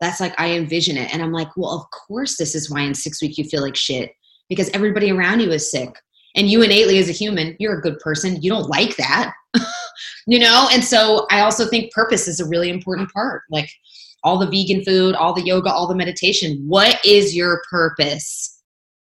that's 0.00 0.20
like 0.20 0.38
i 0.40 0.52
envision 0.52 0.96
it 0.96 1.12
and 1.12 1.22
i'm 1.22 1.32
like 1.32 1.48
well 1.56 1.70
of 1.70 1.84
course 1.90 2.36
this 2.36 2.54
is 2.54 2.70
why 2.70 2.80
in 2.80 2.94
six 2.94 3.22
weeks 3.22 3.38
you 3.38 3.44
feel 3.44 3.62
like 3.62 3.76
shit 3.76 4.10
because 4.48 4.70
everybody 4.70 5.10
around 5.10 5.40
you 5.40 5.50
is 5.50 5.70
sick 5.70 5.90
and 6.36 6.48
you 6.48 6.62
innately 6.62 6.98
as 6.98 7.08
a 7.08 7.12
human 7.12 7.56
you're 7.58 7.78
a 7.78 7.82
good 7.82 7.98
person 7.98 8.40
you 8.42 8.50
don't 8.50 8.68
like 8.68 8.96
that 8.96 9.32
you 10.26 10.38
know 10.38 10.68
and 10.72 10.82
so 10.82 11.26
i 11.30 11.40
also 11.40 11.66
think 11.66 11.92
purpose 11.92 12.26
is 12.26 12.40
a 12.40 12.48
really 12.48 12.70
important 12.70 13.10
part 13.12 13.42
like 13.50 13.70
all 14.24 14.38
the 14.38 14.46
vegan 14.46 14.82
food, 14.82 15.14
all 15.14 15.34
the 15.34 15.44
yoga, 15.44 15.70
all 15.70 15.86
the 15.86 15.94
meditation. 15.94 16.64
What 16.66 16.98
is 17.04 17.36
your 17.36 17.62
purpose? 17.70 18.62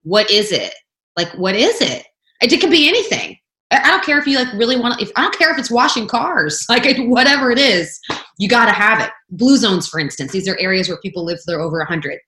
What 0.01 0.29
is 0.29 0.51
it? 0.51 0.73
Like, 1.15 1.31
what 1.35 1.55
is 1.55 1.79
it? 1.79 2.05
It 2.41 2.59
can 2.59 2.71
be 2.71 2.89
anything. 2.89 3.37
I 3.73 3.89
don't 3.89 4.03
care 4.03 4.19
if 4.19 4.27
you 4.27 4.37
like 4.37 4.51
really 4.53 4.77
want 4.77 4.99
to, 4.99 5.05
if 5.05 5.11
I 5.15 5.21
don't 5.21 5.37
care 5.37 5.51
if 5.51 5.57
it's 5.57 5.71
washing 5.71 6.07
cars, 6.07 6.65
like 6.69 6.85
whatever 6.99 7.51
it 7.51 7.59
is, 7.59 7.99
you 8.37 8.49
got 8.49 8.65
to 8.65 8.71
have 8.71 8.99
it. 9.01 9.09
Blue 9.29 9.57
zones, 9.57 9.87
for 9.87 9.99
instance, 9.99 10.31
these 10.31 10.47
are 10.47 10.57
areas 10.59 10.89
where 10.89 10.99
people 10.99 11.25
live 11.25 11.39
for 11.45 11.59
over 11.59 11.77
100. 11.79 12.19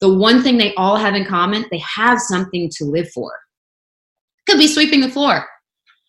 The 0.00 0.12
one 0.12 0.42
thing 0.42 0.58
they 0.58 0.74
all 0.74 0.96
have 0.96 1.14
in 1.14 1.24
common, 1.24 1.64
they 1.70 1.78
have 1.78 2.20
something 2.20 2.70
to 2.76 2.84
live 2.84 3.10
for. 3.10 3.32
Could 4.46 4.58
be 4.58 4.66
sweeping 4.66 5.00
the 5.00 5.08
floor. 5.08 5.46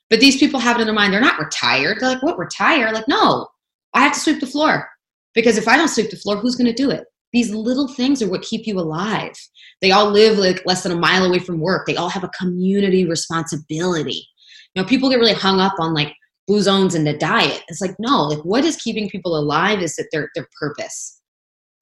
But 0.10 0.20
these 0.20 0.38
people 0.38 0.60
have 0.60 0.78
it 0.78 0.82
in 0.82 0.88
their 0.88 0.94
mind. 0.94 1.14
They're 1.14 1.22
not 1.22 1.40
retired. 1.40 1.98
They're 2.00 2.10
like, 2.10 2.24
what, 2.24 2.38
retire? 2.38 2.92
Like, 2.92 3.08
no, 3.08 3.48
I 3.94 4.02
have 4.02 4.14
to 4.14 4.20
sweep 4.20 4.40
the 4.40 4.48
floor. 4.48 4.88
Because 5.34 5.58
if 5.58 5.68
I 5.68 5.78
don't 5.78 5.88
sweep 5.88 6.10
the 6.10 6.18
floor, 6.18 6.38
who's 6.38 6.56
going 6.56 6.68
to 6.68 6.74
do 6.74 6.92
it? 6.92 7.06
These 7.34 7.52
little 7.52 7.88
things 7.88 8.22
are 8.22 8.30
what 8.30 8.44
keep 8.44 8.68
you 8.68 8.80
alive. 8.80 9.34
They 9.82 9.92
all 9.92 10.10
live 10.10 10.38
like 10.38 10.66
less 10.66 10.84
than 10.84 10.94
a 10.94 10.96
mile 10.96 11.26
away 11.26 11.40
from 11.40 11.60
work. 11.60 11.86
They 11.86 11.98
all 11.98 12.10
have 12.10 12.24
a 12.24 12.30
community 12.30 13.06
responsibility. 13.06 14.26
You 14.76 14.82
know, 14.82 14.88
people 14.88 15.10
get 15.10 15.20
really 15.20 15.34
hung 15.34 15.60
up 15.60 15.74
on 15.80 15.94
like 15.94 16.14
blue 16.48 16.62
zones 16.62 16.96
and 16.96 17.08
the 17.08 17.18
diet. 17.18 17.64
It's 17.68 17.82
like, 17.82 17.96
no, 17.98 18.24
like 18.24 18.44
what 18.44 18.66
is 18.66 18.78
keeping 18.78 19.10
people 19.10 19.38
alive 19.38 19.82
is 19.82 19.96
that 19.96 20.10
their 20.12 20.30
their 20.36 20.48
purpose 20.60 21.16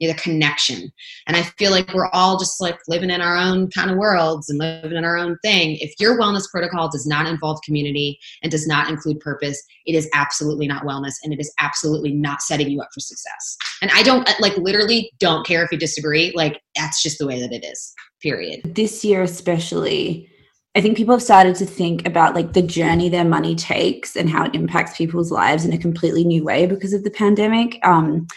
the 0.08 0.13
connection. 0.15 0.91
And 1.27 1.38
I 1.38 1.43
feel 1.43 1.71
like 1.71 1.93
we're 1.93 2.10
all 2.10 2.38
just 2.38 2.60
like 2.62 2.77
living 2.88 3.10
in 3.10 3.21
our 3.21 3.38
own 3.38 3.69
kind 3.69 3.91
of 3.91 3.97
worlds 3.97 4.49
and 4.49 4.60
living 4.60 4.97
in 4.97 5.06
our 5.06 5.17
own 5.17 5.38
thing. 5.43 5.77
If 5.79 5.93
your 5.99 6.19
wellness 6.19 6.49
protocol 6.49 6.89
does 6.89 7.06
not 7.06 7.27
involve 7.27 7.60
community 7.63 8.19
and 8.41 8.51
does 8.51 8.67
not 8.67 8.89
include 8.89 9.19
purpose, 9.19 9.62
it 9.86 9.95
is 9.95 10.10
absolutely 10.13 10.67
not 10.67 10.84
wellness 10.84 11.15
and 11.23 11.34
it 11.34 11.39
is 11.39 11.53
absolutely 11.60 12.13
not 12.13 12.41
setting 12.41 12.69
you 12.69 12.82
up 12.82 12.89
for 12.93 12.99
success. 12.99 13.58
And 13.82 13.91
I 13.93 14.03
don't 14.03 14.27
uh, 14.27 14.34
like 14.39 14.58
literally 14.58 15.12
don't 15.19 15.45
care 15.45 15.63
if 15.63 15.71
you 15.71 15.77
disagree. 15.77 16.32
Like 16.36 16.62
that's 16.75 17.01
just 17.01 17.19
the 17.19 17.27
way 17.27 17.39
that 17.39 17.51
it 17.51 17.65
is. 17.65 17.93
Period. 18.21 18.62
This 18.63 19.03
year 19.03 19.21
especially 19.21 20.29
I 20.76 20.82
think 20.82 20.98
people 20.98 21.14
have 21.14 21.22
started 21.22 21.56
to 21.58 21.66
think 21.66 22.08
about 22.08 22.34
like 22.34 22.54
the 22.54 22.62
journey 22.62 23.08
their 23.08 23.26
money 23.26 23.56
takes 23.56 24.16
and 24.16 24.30
how 24.30 24.46
it 24.46 24.56
impacts 24.56 24.98
people's 24.98 25.32
lives 25.32 25.66
in 25.66 25.74
a 25.74 25.78
completely 25.78 26.24
new 26.24 26.44
way 26.44 26.66
because 26.66 26.94
of 26.94 27.04
the 27.04 27.12
pandemic. 27.12 27.80
Um, 27.84 28.28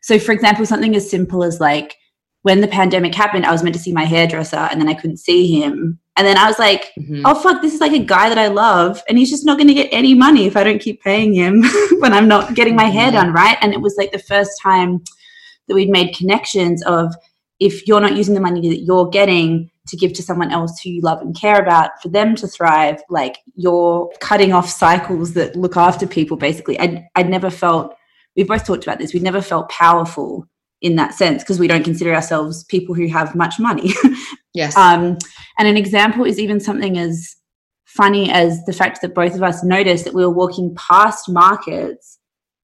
so, 0.00 0.18
for 0.18 0.32
example, 0.32 0.64
something 0.64 0.96
as 0.96 1.10
simple 1.10 1.44
as 1.44 1.60
like 1.60 1.96
when 2.42 2.60
the 2.60 2.68
pandemic 2.68 3.14
happened, 3.14 3.44
I 3.44 3.52
was 3.52 3.62
meant 3.62 3.74
to 3.74 3.80
see 3.80 3.92
my 3.92 4.04
hairdresser 4.04 4.56
and 4.56 4.80
then 4.80 4.88
I 4.88 4.94
couldn't 4.94 5.18
see 5.18 5.60
him. 5.60 5.98
And 6.16 6.26
then 6.26 6.36
I 6.36 6.46
was 6.46 6.58
like, 6.58 6.90
mm-hmm. 6.98 7.22
oh, 7.24 7.34
fuck, 7.34 7.62
this 7.62 7.74
is 7.74 7.80
like 7.80 7.92
a 7.92 7.98
guy 7.98 8.28
that 8.28 8.38
I 8.38 8.48
love. 8.48 9.02
And 9.08 9.16
he's 9.16 9.30
just 9.30 9.46
not 9.46 9.58
going 9.58 9.68
to 9.68 9.74
get 9.74 9.88
any 9.92 10.14
money 10.14 10.46
if 10.46 10.56
I 10.56 10.64
don't 10.64 10.80
keep 10.80 11.02
paying 11.02 11.32
him 11.32 11.62
when 11.98 12.12
I'm 12.12 12.28
not 12.28 12.54
getting 12.54 12.74
my 12.74 12.84
hair 12.84 13.06
mm-hmm. 13.06 13.16
done. 13.16 13.32
Right. 13.32 13.56
And 13.60 13.72
it 13.72 13.80
was 13.80 13.96
like 13.96 14.12
the 14.12 14.18
first 14.18 14.60
time 14.60 15.02
that 15.68 15.74
we'd 15.74 15.88
made 15.88 16.16
connections 16.16 16.82
of 16.84 17.14
if 17.62 17.86
you're 17.86 18.00
not 18.00 18.16
using 18.16 18.34
the 18.34 18.40
money 18.40 18.68
that 18.68 18.82
you're 18.82 19.08
getting 19.08 19.70
to 19.86 19.96
give 19.96 20.12
to 20.14 20.22
someone 20.22 20.50
else 20.50 20.80
who 20.80 20.90
you 20.90 21.00
love 21.00 21.20
and 21.20 21.38
care 21.38 21.60
about 21.60 21.90
for 22.02 22.08
them 22.08 22.34
to 22.34 22.48
thrive, 22.48 23.00
like 23.08 23.38
you're 23.54 24.10
cutting 24.20 24.52
off 24.52 24.68
cycles 24.68 25.34
that 25.34 25.54
look 25.54 25.76
after 25.76 26.04
people, 26.04 26.36
basically. 26.36 26.76
I'd, 26.80 27.04
I'd 27.14 27.30
never 27.30 27.50
felt 27.50 27.94
we've 28.36 28.48
both 28.48 28.66
talked 28.66 28.82
about 28.82 28.98
this. 28.98 29.14
We've 29.14 29.22
never 29.22 29.40
felt 29.40 29.68
powerful 29.68 30.48
in 30.80 30.96
that 30.96 31.14
sense 31.14 31.44
because 31.44 31.60
we 31.60 31.68
don't 31.68 31.84
consider 31.84 32.12
ourselves 32.12 32.64
people 32.64 32.96
who 32.96 33.06
have 33.06 33.36
much 33.36 33.60
money. 33.60 33.92
yes. 34.54 34.76
Um, 34.76 35.16
and 35.56 35.68
an 35.68 35.76
example 35.76 36.24
is 36.24 36.40
even 36.40 36.58
something 36.58 36.98
as 36.98 37.36
funny 37.84 38.28
as 38.32 38.64
the 38.64 38.72
fact 38.72 39.02
that 39.02 39.14
both 39.14 39.36
of 39.36 39.42
us 39.44 39.62
noticed 39.62 40.04
that 40.04 40.14
we 40.14 40.24
were 40.24 40.34
walking 40.34 40.74
past 40.74 41.28
markets 41.28 42.18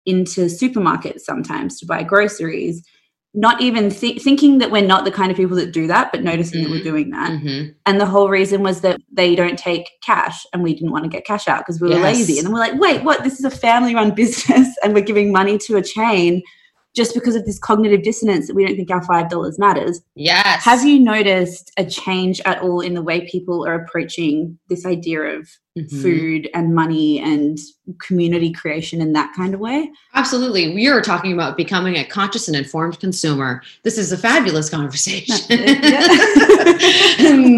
into 0.05 0.45
supermarkets 0.45 1.21
sometimes 1.21 1.79
to 1.79 1.85
buy 1.87 2.03
groceries 2.03 2.85
not 3.33 3.61
even 3.61 3.89
th- 3.89 4.21
thinking 4.21 4.59
that 4.59 4.69
we're 4.69 4.85
not 4.85 5.05
the 5.05 5.11
kind 5.11 5.31
of 5.31 5.37
people 5.37 5.55
that 5.57 5.71
do 5.71 5.87
that, 5.87 6.11
but 6.11 6.23
noticing 6.23 6.61
mm-hmm. 6.61 6.63
that 6.63 6.69
we're 6.71 6.77
mm-hmm. 6.77 6.89
doing 6.89 7.09
that. 7.09 7.31
Mm-hmm. 7.31 7.71
And 7.85 7.99
the 7.99 8.05
whole 8.05 8.29
reason 8.29 8.61
was 8.61 8.81
that 8.81 9.01
they 9.11 9.35
don't 9.35 9.57
take 9.57 9.89
cash, 10.01 10.45
and 10.53 10.61
we 10.61 10.73
didn't 10.73 10.91
want 10.91 11.03
to 11.05 11.09
get 11.09 11.25
cash 11.25 11.47
out 11.47 11.59
because 11.59 11.81
we 11.81 11.89
were 11.89 11.95
yes. 11.95 12.03
lazy. 12.03 12.37
And 12.37 12.45
then 12.45 12.53
we're 12.53 12.59
like, 12.59 12.79
wait, 12.79 13.03
what? 13.03 13.23
This 13.23 13.39
is 13.39 13.45
a 13.45 13.51
family 13.51 13.95
run 13.95 14.11
business, 14.15 14.67
and 14.83 14.93
we're 14.93 15.03
giving 15.03 15.31
money 15.31 15.57
to 15.59 15.77
a 15.77 15.81
chain 15.81 16.43
just 16.93 17.13
because 17.13 17.35
of 17.35 17.45
this 17.45 17.59
cognitive 17.59 18.03
dissonance 18.03 18.47
that 18.47 18.55
we 18.55 18.65
don't 18.65 18.75
think 18.75 18.91
our 18.91 19.01
$5 19.01 19.59
matters. 19.59 20.01
Yes. 20.15 20.63
Have 20.63 20.85
you 20.85 20.99
noticed 20.99 21.71
a 21.77 21.85
change 21.85 22.39
at 22.45 22.61
all 22.61 22.81
in 22.81 22.93
the 22.93 23.01
way 23.01 23.27
people 23.27 23.65
are 23.65 23.73
approaching 23.73 24.59
this 24.69 24.85
idea 24.85 25.21
of 25.21 25.49
mm-hmm. 25.77 26.01
food 26.01 26.49
and 26.53 26.75
money 26.75 27.19
and 27.19 27.57
community 27.99 28.51
creation 28.51 29.01
in 29.01 29.13
that 29.13 29.33
kind 29.35 29.55
of 29.55 29.59
way? 29.59 29.91
Absolutely. 30.13 30.73
We 30.75 30.87
are 30.87 31.01
talking 31.01 31.33
about 31.33 31.57
becoming 31.57 31.95
a 31.95 32.05
conscious 32.05 32.47
and 32.47 32.55
informed 32.55 32.99
consumer. 32.99 33.63
This 33.83 33.97
is 33.97 34.11
a 34.11 34.17
fabulous 34.17 34.69
conversation. 34.69 35.35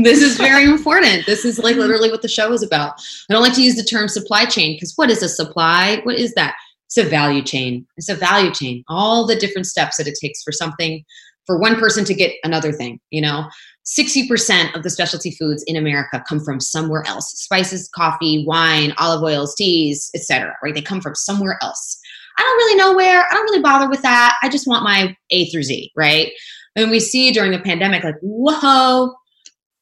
this 0.04 0.22
is 0.22 0.38
very 0.38 0.64
important. 0.64 1.26
This 1.26 1.44
is 1.44 1.60
like 1.60 1.76
literally 1.76 2.10
what 2.10 2.22
the 2.22 2.30
show 2.30 2.54
is 2.54 2.64
about. 2.64 3.02
I 3.30 3.34
don't 3.34 3.44
like 3.44 3.56
to 3.56 3.64
use 3.64 3.76
the 3.76 3.84
term 3.84 4.08
supply 4.08 4.46
chain 4.46 4.76
because 4.76 4.94
what 4.96 5.10
is 5.10 5.22
a 5.22 5.28
supply? 5.28 6.00
What 6.04 6.16
is 6.16 6.34
that? 6.36 6.56
It's 6.88 6.98
a 6.98 7.10
value 7.10 7.42
chain. 7.42 7.86
It's 7.98 8.10
a 8.10 8.16
value 8.16 8.52
chain. 8.52 8.84
All 8.88 9.26
the 9.26 9.36
different 9.36 9.68
steps 9.68 9.98
that 9.98 10.08
it 10.08 10.18
takes 10.22 10.44
for 10.44 10.52
something, 10.52 11.04
for 11.46 11.60
one 11.60 11.76
person 11.76 12.06
to 12.06 12.14
get 12.14 12.34
another 12.44 12.72
thing, 12.72 13.00
you 13.12 13.22
know. 13.22 13.48
60% 13.86 14.76
of 14.76 14.82
the 14.82 14.90
specialty 14.90 15.32
foods 15.32 15.64
in 15.68 15.76
America 15.76 16.24
come 16.28 16.40
from 16.40 16.60
somewhere 16.60 17.04
else. 17.06 17.30
Spices, 17.32 17.88
coffee, 17.94 18.44
wine, 18.48 18.94
olive 18.98 19.22
oils, 19.22 19.54
teas, 19.56 20.10
etc. 20.16 20.56
right? 20.64 20.74
They 20.74 20.82
come 20.82 21.02
from 21.02 21.14
somewhere 21.14 21.60
else. 21.62 22.00
I 22.38 22.42
don't 22.42 22.58
really 22.58 22.78
know 22.78 22.96
where. 22.96 23.26
I 23.30 23.34
don't 23.34 23.44
really 23.44 23.62
bother 23.62 23.88
with 23.88 24.02
that. 24.02 24.36
I 24.42 24.50
just 24.50 24.68
want 24.68 24.84
my 24.84 25.16
A 25.30 25.50
through 25.50 25.64
Z, 25.64 25.92
right? 25.96 26.32
And 26.76 26.92
we 26.92 27.00
see 27.00 27.32
during 27.32 27.52
the 27.52 27.60
pandemic 27.60 28.04
like, 28.04 28.16
whoa, 28.22 29.14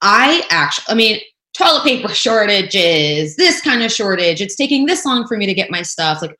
I 0.01 0.43
actually 0.51 0.85
I 0.89 0.95
mean, 0.95 1.19
toilet 1.57 1.83
paper 1.83 2.09
shortages, 2.13 3.35
this 3.35 3.61
kind 3.61 3.83
of 3.83 3.91
shortage. 3.91 4.41
It's 4.41 4.55
taking 4.55 4.85
this 4.85 5.05
long 5.05 5.27
for 5.27 5.37
me 5.37 5.45
to 5.45 5.53
get 5.53 5.71
my 5.71 5.81
stuff. 5.81 6.21
Like 6.21 6.35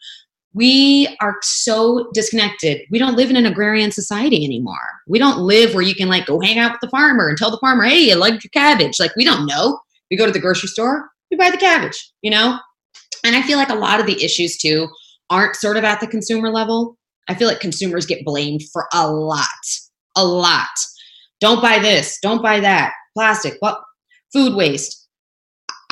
we 0.54 1.16
are 1.20 1.38
so 1.42 2.10
disconnected. 2.14 2.82
We 2.92 3.00
don't 3.00 3.16
live 3.16 3.30
in 3.30 3.36
an 3.36 3.46
agrarian 3.46 3.92
society 3.92 4.46
anymore. 4.46 4.88
We 5.08 5.18
don't 5.18 5.40
live 5.40 5.74
where 5.74 5.84
you 5.84 5.96
can 5.96 6.10
like 6.10 6.28
go 6.28 6.40
hang 6.40 6.60
out 6.60 6.74
with 6.74 6.82
the 6.82 6.90
farmer 6.90 7.28
and 7.28 7.38
tell 7.38 7.52
the 7.52 7.58
farmer, 7.58 7.84
hey, 7.84 8.00
you 8.00 8.16
like 8.16 8.44
your 8.44 8.52
cabbage. 8.54 9.00
Like 9.00 9.16
we 9.16 9.26
don't 9.26 9.48
know. 9.48 9.80
We 10.12 10.18
go 10.18 10.26
to 10.26 10.32
the 10.32 10.40
grocery 10.40 10.70
store, 10.70 11.10
we 11.32 11.38
buy 11.38 11.50
the 11.50 11.58
cabbage, 11.58 12.12
you 12.22 12.30
know? 12.30 12.60
And 13.26 13.36
I 13.36 13.42
feel 13.42 13.58
like 13.58 13.70
a 13.70 13.76
lot 13.76 14.00
of 14.00 14.06
the 14.06 14.24
issues 14.24 14.58
too 14.58 14.88
aren't 15.30 15.56
sort 15.56 15.78
of 15.78 15.84
at 15.84 16.00
the 16.00 16.08
consumer 16.08 16.50
level. 16.50 16.98
I 17.28 17.34
feel 17.34 17.48
like 17.48 17.60
consumers 17.60 18.06
get 18.06 18.26
blamed 18.26 18.62
for 18.72 18.86
a 18.94 19.10
lot, 19.10 19.48
a 20.16 20.24
lot. 20.24 20.68
Don't 21.40 21.62
buy 21.62 21.80
this, 21.80 22.20
don't 22.22 22.44
buy 22.44 22.60
that, 22.60 22.94
plastic, 23.16 23.58
well, 23.62 23.84
food 24.32 24.56
waste 24.56 25.03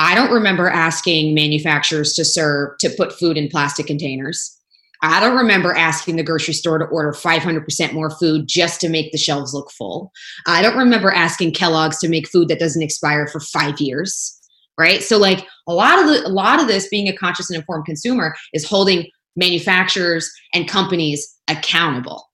I 0.02 0.16
don't 0.16 0.32
remember 0.32 0.68
asking 0.68 1.36
manufacturers 1.36 2.14
to 2.14 2.26
serve 2.26 2.76
to 2.80 2.89
put 2.89 3.14
food 3.14 3.38
in 3.38 3.49
plastic 3.49 3.86
containers. 3.86 4.58
I 5.04 5.20
don't 5.20 5.38
remember 5.38 5.76
asking 5.76 6.16
the 6.16 6.24
grocery 6.24 6.56
store 6.56 6.80
to 6.80 6.86
order 6.86 7.12
500% 7.12 7.93
more 7.93 8.10
food 8.10 8.47
just 8.47 8.82
to 8.82 8.89
make 8.89 9.12
the 9.12 9.20
shelves 9.20 9.54
look 9.54 9.70
full. 9.70 10.12
I 10.47 10.64
don't 10.64 10.76
remember 10.76 11.12
asking 11.12 11.54
Kellogg's 11.54 11.99
to 11.99 12.10
make 12.10 12.28
food 12.28 12.47
that 12.47 12.60
doesn't 12.60 12.82
expire 12.82 13.28
for 13.28 13.39
5 13.39 13.80
years, 13.80 14.39
right? 14.76 15.04
So 15.04 15.20
like 15.20 15.45
a 15.68 15.74
lot 15.74 15.99
of 15.99 16.08
the 16.08 16.28
a 16.28 16.30
lot 16.30 16.60
of 16.60 16.68
this 16.68 16.89
being 16.89 17.08
a 17.08 17.16
conscious 17.16 17.52
and 17.52 17.58
informed 17.58 17.86
consumer 17.86 18.36
is 18.54 18.68
holding 18.68 19.08
manufacturers 19.36 20.32
and 20.56 20.68
companies 20.68 21.32
accountable. 21.47 22.30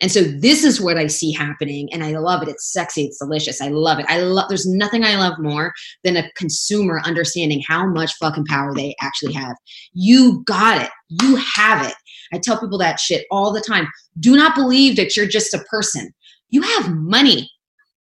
And 0.00 0.10
so 0.10 0.22
this 0.22 0.64
is 0.64 0.80
what 0.80 0.96
I 0.96 1.06
see 1.06 1.32
happening 1.32 1.92
and 1.92 2.02
I 2.02 2.12
love 2.12 2.42
it. 2.42 2.48
It's 2.48 2.72
sexy, 2.72 3.04
it's 3.04 3.18
delicious. 3.18 3.60
I 3.60 3.68
love 3.68 3.98
it. 3.98 4.06
I 4.08 4.20
love 4.20 4.48
there's 4.48 4.66
nothing 4.66 5.04
I 5.04 5.16
love 5.16 5.34
more 5.38 5.72
than 6.04 6.16
a 6.16 6.30
consumer 6.36 7.02
understanding 7.04 7.62
how 7.66 7.86
much 7.86 8.14
fucking 8.14 8.46
power 8.46 8.74
they 8.74 8.94
actually 9.00 9.34
have. 9.34 9.56
You 9.92 10.42
got 10.46 10.82
it. 10.82 10.90
You 11.08 11.36
have 11.36 11.86
it. 11.86 11.94
I 12.32 12.38
tell 12.38 12.60
people 12.60 12.78
that 12.78 12.98
shit 12.98 13.26
all 13.30 13.52
the 13.52 13.60
time. 13.60 13.88
Do 14.18 14.36
not 14.36 14.54
believe 14.54 14.96
that 14.96 15.16
you're 15.16 15.26
just 15.26 15.52
a 15.52 15.64
person. 15.70 16.10
You 16.48 16.62
have 16.62 16.90
money. 16.90 17.50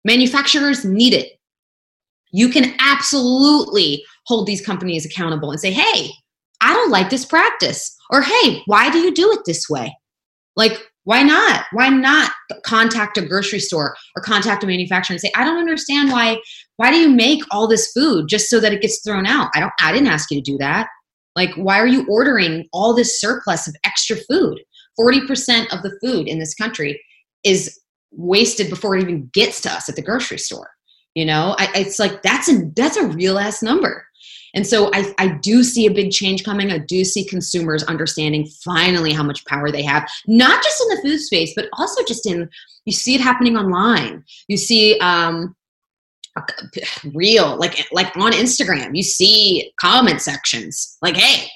Manufacturers 0.05 0.84
need 0.84 1.14
it. 1.14 1.32
You 2.32 2.49
can 2.49 2.74
absolutely 2.80 4.05
hold 4.26 4.47
these 4.47 4.64
companies 4.64 5.07
accountable 5.07 5.51
and 5.51 5.61
say, 5.61 5.70
"Hey, 5.70 6.11
I 6.61 6.74
don't 6.74 6.90
like 6.90 7.09
this 7.09 7.24
practice." 7.24 7.97
Or, 8.11 8.22
"Hey, 8.22 8.62
why 8.66 8.90
do 8.90 8.99
you 8.99 9.14
do 9.14 9.32
it 9.32 9.40
this 9.47 9.68
way?" 9.70 9.97
Like 10.57 10.80
why 11.07 11.23
not? 11.23 11.67
Why 11.71 11.89
not 11.89 12.33
contact 12.65 13.17
a 13.17 13.25
grocery 13.25 13.61
store 13.61 13.97
or 14.17 14.23
contact 14.23 14.65
a 14.65 14.67
manufacturer 14.67 15.15
and 15.15 15.21
say, 15.21 15.31
I 15.37 15.45
don't 15.45 15.59
understand 15.59 16.11
why 16.11 16.39
why 16.79 16.91
do 16.91 16.99
you 16.99 17.09
make 17.09 17.43
all 17.53 17.69
this 17.69 17.93
food 17.93 18.27
just 18.29 18.51
so 18.51 18.59
that 18.59 18.73
it 18.73 18.83
gets 18.83 19.01
thrown 19.05 19.25
out? 19.25 19.51
I 19.55 19.61
don't 19.61 19.73
I 19.81 19.93
didn't 19.93 20.09
ask 20.09 20.33
you 20.33 20.43
to 20.43 20.51
do 20.51 20.59
that. 20.59 20.89
Like 21.37 21.55
why 21.55 21.79
are 21.79 21.87
you 21.87 22.05
ordering 22.09 22.67
all 22.73 22.93
this 22.93 23.21
surplus 23.21 23.69
of 23.69 23.77
extra 23.85 24.17
food? 24.17 24.59
40% 24.99 25.73
of 25.73 25.83
the 25.85 25.97
food 26.03 26.27
in 26.27 26.41
this 26.41 26.55
country 26.55 27.01
is 27.45 27.79
wasted 28.11 28.69
before 28.69 28.97
it 28.97 29.03
even 29.03 29.31
gets 29.33 29.61
to 29.61 29.71
us 29.71 29.89
at 29.89 29.95
the 29.95 30.03
grocery 30.03 30.39
store. 30.39 30.71
You 31.15 31.25
know, 31.25 31.55
I, 31.57 31.69
it's 31.77 32.01
like 32.01 32.23
that's 32.23 32.51
a 32.51 32.63
that's 32.75 32.97
a 32.97 33.07
real 33.07 33.39
ass 33.39 33.63
number. 33.63 34.05
And 34.57 34.67
so 34.67 34.91
I, 34.95 35.15
I 35.19 35.29
do 35.29 35.63
see 35.63 35.87
a 35.87 35.93
big 35.93 36.11
change 36.11 36.43
coming. 36.43 36.73
I 36.73 36.79
do 36.79 37.05
see 37.05 37.25
consumers 37.25 37.85
understanding 37.85 38.47
finally 38.65 39.13
how 39.13 39.23
much 39.23 39.45
power 39.45 39.71
they 39.71 39.83
have, 39.83 40.09
not 40.27 40.65
just 40.65 40.83
in 40.83 40.89
the 40.89 41.03
food 41.03 41.19
space, 41.19 41.53
but 41.55 41.69
also 41.75 42.03
just 42.05 42.27
in, 42.27 42.49
you 42.87 42.93
see 42.93 43.15
it 43.15 43.21
happening 43.21 43.57
online. 43.57 44.25
You 44.49 44.57
see, 44.57 44.99
um, 45.01 45.55
real 47.15 47.57
like 47.57 47.87
like 47.93 48.15
on 48.15 48.31
instagram 48.33 48.95
you 48.95 49.03
see 49.03 49.73
comment 49.81 50.21
sections 50.21 50.99
like 51.01 51.17
hey 51.17 51.49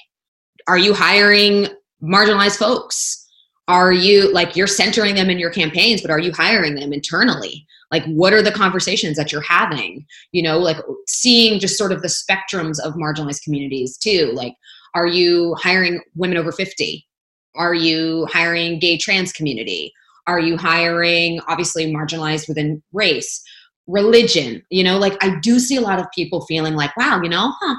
are 0.67 0.77
you 0.79 0.91
hiring 0.91 1.67
marginalized 2.01 2.57
folks 2.57 3.27
are 3.67 3.91
you 3.91 4.33
like 4.33 4.55
you're 4.55 4.65
centering 4.65 5.13
them 5.13 5.29
in 5.29 5.37
your 5.37 5.51
campaigns 5.51 6.01
but 6.01 6.09
are 6.09 6.19
you 6.19 6.31
hiring 6.31 6.73
them 6.73 6.91
internally 6.93 7.67
like 7.91 8.05
what 8.05 8.33
are 8.33 8.41
the 8.41 8.51
conversations 8.51 9.17
that 9.17 9.31
you're 9.31 9.41
having? 9.41 10.05
You 10.31 10.43
know 10.43 10.57
like 10.57 10.77
seeing 11.07 11.59
just 11.59 11.77
sort 11.77 11.91
of 11.91 12.01
the 12.01 12.07
spectrums 12.07 12.79
of 12.79 12.93
marginalized 12.93 13.43
communities 13.43 13.97
too. 13.97 14.31
Like 14.33 14.53
are 14.95 15.07
you 15.07 15.55
hiring 15.55 16.01
women 16.15 16.37
over 16.37 16.51
50 16.51 17.07
are 17.55 17.73
you 17.73 18.27
hiring 18.31 18.79
gay 18.79 18.97
trans 18.97 19.33
community? 19.33 19.91
Are 20.25 20.39
you 20.39 20.55
hiring 20.55 21.41
obviously 21.49 21.91
marginalized 21.93 22.47
within 22.47 22.81
race? 22.93 23.41
Religion 23.87 24.61
you 24.69 24.83
know 24.83 24.97
like 24.99 25.21
i 25.23 25.37
do 25.41 25.59
see 25.59 25.75
a 25.75 25.81
lot 25.81 25.99
of 25.99 26.05
people 26.15 26.45
feeling 26.45 26.75
like 26.75 26.95
wow 26.95 27.19
you 27.21 27.27
know 27.27 27.51
huh 27.59 27.75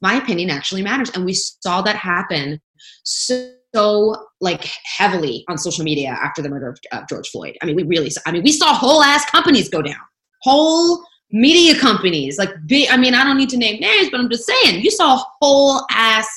my 0.00 0.14
opinion 0.14 0.50
actually 0.50 0.82
matters. 0.82 1.10
And 1.10 1.24
we 1.24 1.34
saw 1.34 1.82
that 1.82 1.96
happen 1.96 2.60
so 3.02 3.52
so 3.74 4.16
like 4.40 4.70
heavily 4.84 5.44
on 5.48 5.58
social 5.58 5.84
media 5.84 6.10
after 6.10 6.42
the 6.42 6.48
murder 6.48 6.68
of 6.68 6.78
uh, 6.92 7.02
George 7.08 7.28
Floyd. 7.28 7.56
I 7.62 7.66
mean, 7.66 7.76
we 7.76 7.82
really, 7.82 8.10
I 8.26 8.32
mean, 8.32 8.42
we 8.42 8.52
saw 8.52 8.72
whole 8.72 9.02
ass 9.02 9.28
companies 9.30 9.68
go 9.68 9.82
down, 9.82 9.96
whole 10.42 11.02
media 11.30 11.78
companies. 11.78 12.38
Like, 12.38 12.50
big, 12.66 12.88
I 12.90 12.96
mean, 12.96 13.14
I 13.14 13.24
don't 13.24 13.36
need 13.36 13.50
to 13.50 13.56
name 13.56 13.80
names, 13.80 14.10
but 14.10 14.20
I'm 14.20 14.30
just 14.30 14.46
saying, 14.46 14.82
you 14.82 14.90
saw 14.90 15.22
whole 15.40 15.84
ass 15.90 16.28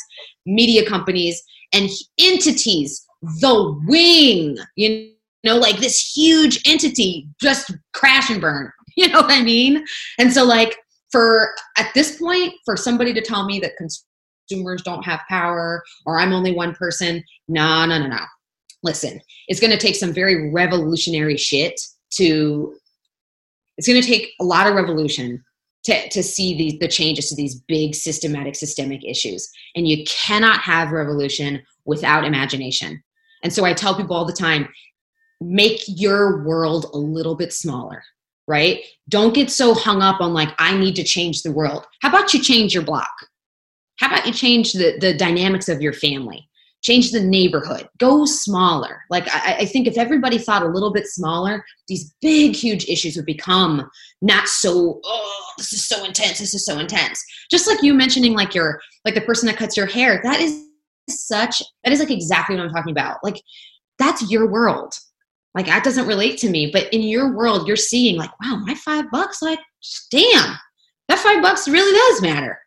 media 0.45 0.87
companies 0.87 1.41
and 1.73 1.89
entities, 2.19 3.05
the 3.21 3.79
wing, 3.87 4.57
you 4.75 5.11
know, 5.43 5.57
like 5.57 5.77
this 5.77 6.13
huge 6.15 6.61
entity 6.67 7.27
just 7.41 7.71
crash 7.93 8.29
and 8.29 8.41
burn. 8.41 8.71
You 8.97 9.07
know 9.07 9.21
what 9.21 9.31
I 9.31 9.41
mean? 9.41 9.85
And 10.19 10.33
so, 10.33 10.43
like, 10.43 10.77
for 11.11 11.51
at 11.77 11.93
this 11.93 12.19
point, 12.19 12.53
for 12.65 12.75
somebody 12.75 13.13
to 13.13 13.21
tell 13.21 13.45
me 13.45 13.57
that 13.61 13.71
cons- 13.77 14.05
consumers 14.51 14.81
don't 14.81 15.05
have 15.05 15.21
power 15.29 15.83
or 16.05 16.19
I'm 16.19 16.33
only 16.33 16.53
one 16.53 16.73
person. 16.75 17.23
No, 17.47 17.85
no, 17.85 17.99
no, 17.99 18.07
no. 18.07 18.19
Listen, 18.83 19.21
it's 19.47 19.59
going 19.59 19.71
to 19.71 19.77
take 19.77 19.95
some 19.95 20.13
very 20.13 20.51
revolutionary 20.51 21.37
shit 21.37 21.79
to, 22.11 22.75
it's 23.77 23.87
going 23.87 24.01
to 24.01 24.07
take 24.07 24.31
a 24.39 24.43
lot 24.43 24.67
of 24.67 24.75
revolution 24.75 25.43
to, 25.83 26.09
to 26.09 26.23
see 26.23 26.57
the, 26.57 26.77
the 26.79 26.87
changes 26.87 27.29
to 27.29 27.35
these 27.35 27.61
big 27.61 27.95
systematic 27.95 28.55
systemic 28.55 29.03
issues. 29.03 29.49
And 29.75 29.87
you 29.87 30.03
cannot 30.05 30.59
have 30.61 30.91
revolution 30.91 31.61
without 31.85 32.25
imagination. 32.25 33.01
And 33.43 33.51
so 33.51 33.65
I 33.65 33.73
tell 33.73 33.95
people 33.95 34.15
all 34.15 34.25
the 34.25 34.33
time 34.33 34.67
make 35.39 35.81
your 35.87 36.43
world 36.43 36.85
a 36.93 36.97
little 36.97 37.35
bit 37.35 37.51
smaller, 37.51 38.03
right? 38.47 38.83
Don't 39.09 39.33
get 39.33 39.49
so 39.49 39.73
hung 39.73 40.01
up 40.03 40.21
on 40.21 40.33
like, 40.33 40.49
I 40.59 40.77
need 40.77 40.95
to 40.97 41.03
change 41.03 41.41
the 41.41 41.51
world. 41.51 41.85
How 42.01 42.09
about 42.09 42.33
you 42.33 42.41
change 42.41 42.75
your 42.75 42.83
block? 42.83 43.11
How 44.01 44.07
about 44.07 44.25
you 44.25 44.33
change 44.33 44.73
the, 44.73 44.97
the 44.99 45.13
dynamics 45.13 45.69
of 45.69 45.79
your 45.79 45.93
family? 45.93 46.49
Change 46.81 47.11
the 47.11 47.21
neighborhood. 47.21 47.87
Go 47.99 48.25
smaller. 48.25 49.03
Like, 49.11 49.27
I, 49.27 49.57
I 49.59 49.65
think 49.65 49.85
if 49.85 49.95
everybody 49.95 50.39
thought 50.39 50.63
a 50.63 50.69
little 50.69 50.91
bit 50.91 51.05
smaller, 51.05 51.63
these 51.87 52.11
big, 52.19 52.55
huge 52.55 52.89
issues 52.89 53.15
would 53.15 53.27
become 53.27 53.87
not 54.23 54.47
so, 54.47 54.99
oh, 55.05 55.45
this 55.59 55.71
is 55.71 55.87
so 55.87 56.03
intense. 56.03 56.39
This 56.39 56.55
is 56.55 56.65
so 56.65 56.79
intense. 56.79 57.23
Just 57.51 57.67
like 57.67 57.83
you 57.83 57.93
mentioning, 57.93 58.33
like, 58.33 58.55
your, 58.55 58.81
like 59.05 59.13
the 59.13 59.21
person 59.21 59.45
that 59.45 59.57
cuts 59.57 59.77
your 59.77 59.85
hair, 59.85 60.19
that 60.23 60.41
is 60.41 60.65
such, 61.07 61.61
that 61.83 61.93
is 61.93 61.99
like 61.99 62.09
exactly 62.09 62.55
what 62.55 62.65
I'm 62.65 62.73
talking 62.73 62.93
about. 62.93 63.17
Like, 63.23 63.39
that's 63.99 64.31
your 64.31 64.49
world. 64.49 64.95
Like, 65.53 65.67
that 65.67 65.83
doesn't 65.83 66.07
relate 66.07 66.39
to 66.39 66.49
me. 66.49 66.71
But 66.73 66.91
in 66.91 67.03
your 67.03 67.37
world, 67.37 67.67
you're 67.67 67.75
seeing, 67.75 68.17
like, 68.17 68.31
wow, 68.41 68.55
my 68.65 68.73
five 68.73 69.11
bucks, 69.11 69.43
like, 69.43 69.59
damn, 70.09 70.55
that 71.07 71.19
five 71.19 71.43
bucks 71.43 71.67
really 71.67 71.95
does 71.95 72.21
matter. 72.23 72.57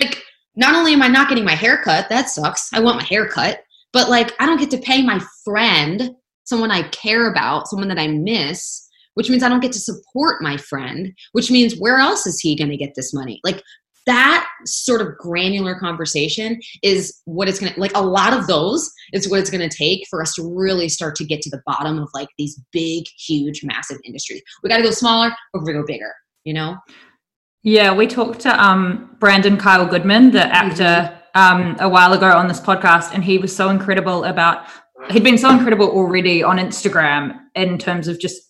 Like, 0.00 0.20
not 0.60 0.74
only 0.76 0.92
am 0.92 1.02
I 1.02 1.08
not 1.08 1.28
getting 1.28 1.44
my 1.44 1.54
hair 1.54 1.82
cut, 1.82 2.08
that 2.10 2.28
sucks. 2.28 2.70
I 2.72 2.80
want 2.80 2.98
my 2.98 3.04
hair 3.04 3.26
cut, 3.26 3.64
but 3.92 4.10
like 4.10 4.34
I 4.38 4.46
don't 4.46 4.60
get 4.60 4.70
to 4.72 4.78
pay 4.78 5.02
my 5.02 5.18
friend, 5.42 6.14
someone 6.44 6.70
I 6.70 6.82
care 6.90 7.30
about, 7.30 7.66
someone 7.66 7.88
that 7.88 7.98
I 7.98 8.08
miss, 8.08 8.86
which 9.14 9.30
means 9.30 9.42
I 9.42 9.48
don't 9.48 9.60
get 9.60 9.72
to 9.72 9.80
support 9.80 10.42
my 10.42 10.58
friend, 10.58 11.12
which 11.32 11.50
means 11.50 11.78
where 11.78 11.98
else 11.98 12.26
is 12.26 12.38
he 12.40 12.54
going 12.54 12.70
to 12.70 12.76
get 12.76 12.92
this 12.94 13.14
money? 13.14 13.40
Like 13.42 13.62
that 14.06 14.46
sort 14.66 15.00
of 15.00 15.16
granular 15.16 15.78
conversation 15.78 16.60
is 16.82 17.20
what 17.24 17.48
it's 17.48 17.58
going 17.58 17.72
to 17.72 17.80
like 17.80 17.92
a 17.94 18.02
lot 18.02 18.32
of 18.32 18.46
those 18.46 18.90
is 19.12 19.28
what 19.28 19.40
it's 19.40 19.50
going 19.50 19.66
to 19.66 19.76
take 19.76 20.06
for 20.08 20.20
us 20.20 20.34
to 20.34 20.42
really 20.42 20.88
start 20.88 21.14
to 21.14 21.24
get 21.24 21.40
to 21.42 21.50
the 21.50 21.62
bottom 21.66 21.98
of 21.98 22.08
like 22.14 22.28
these 22.38 22.60
big 22.72 23.04
huge 23.18 23.60
massive 23.62 23.98
industries 24.04 24.42
we 24.62 24.70
got 24.70 24.78
to 24.78 24.82
go 24.82 24.90
smaller 24.90 25.30
or 25.52 25.62
we 25.64 25.72
go 25.72 25.84
bigger 25.86 26.12
you 26.44 26.54
know 26.54 26.76
yeah, 27.62 27.94
we 27.94 28.06
talked 28.06 28.40
to 28.40 28.64
um, 28.64 29.16
Brandon 29.18 29.56
Kyle 29.56 29.86
Goodman, 29.86 30.30
the 30.30 30.44
actor, 30.44 31.16
um, 31.34 31.76
a 31.78 31.88
while 31.88 32.12
ago 32.12 32.30
on 32.30 32.48
this 32.48 32.60
podcast, 32.60 33.12
and 33.14 33.22
he 33.22 33.38
was 33.38 33.54
so 33.54 33.68
incredible 33.68 34.24
about. 34.24 34.66
He'd 35.10 35.24
been 35.24 35.38
so 35.38 35.50
incredible 35.50 35.88
already 35.88 36.42
on 36.42 36.58
Instagram 36.58 37.38
in 37.54 37.78
terms 37.78 38.08
of 38.08 38.18
just 38.20 38.42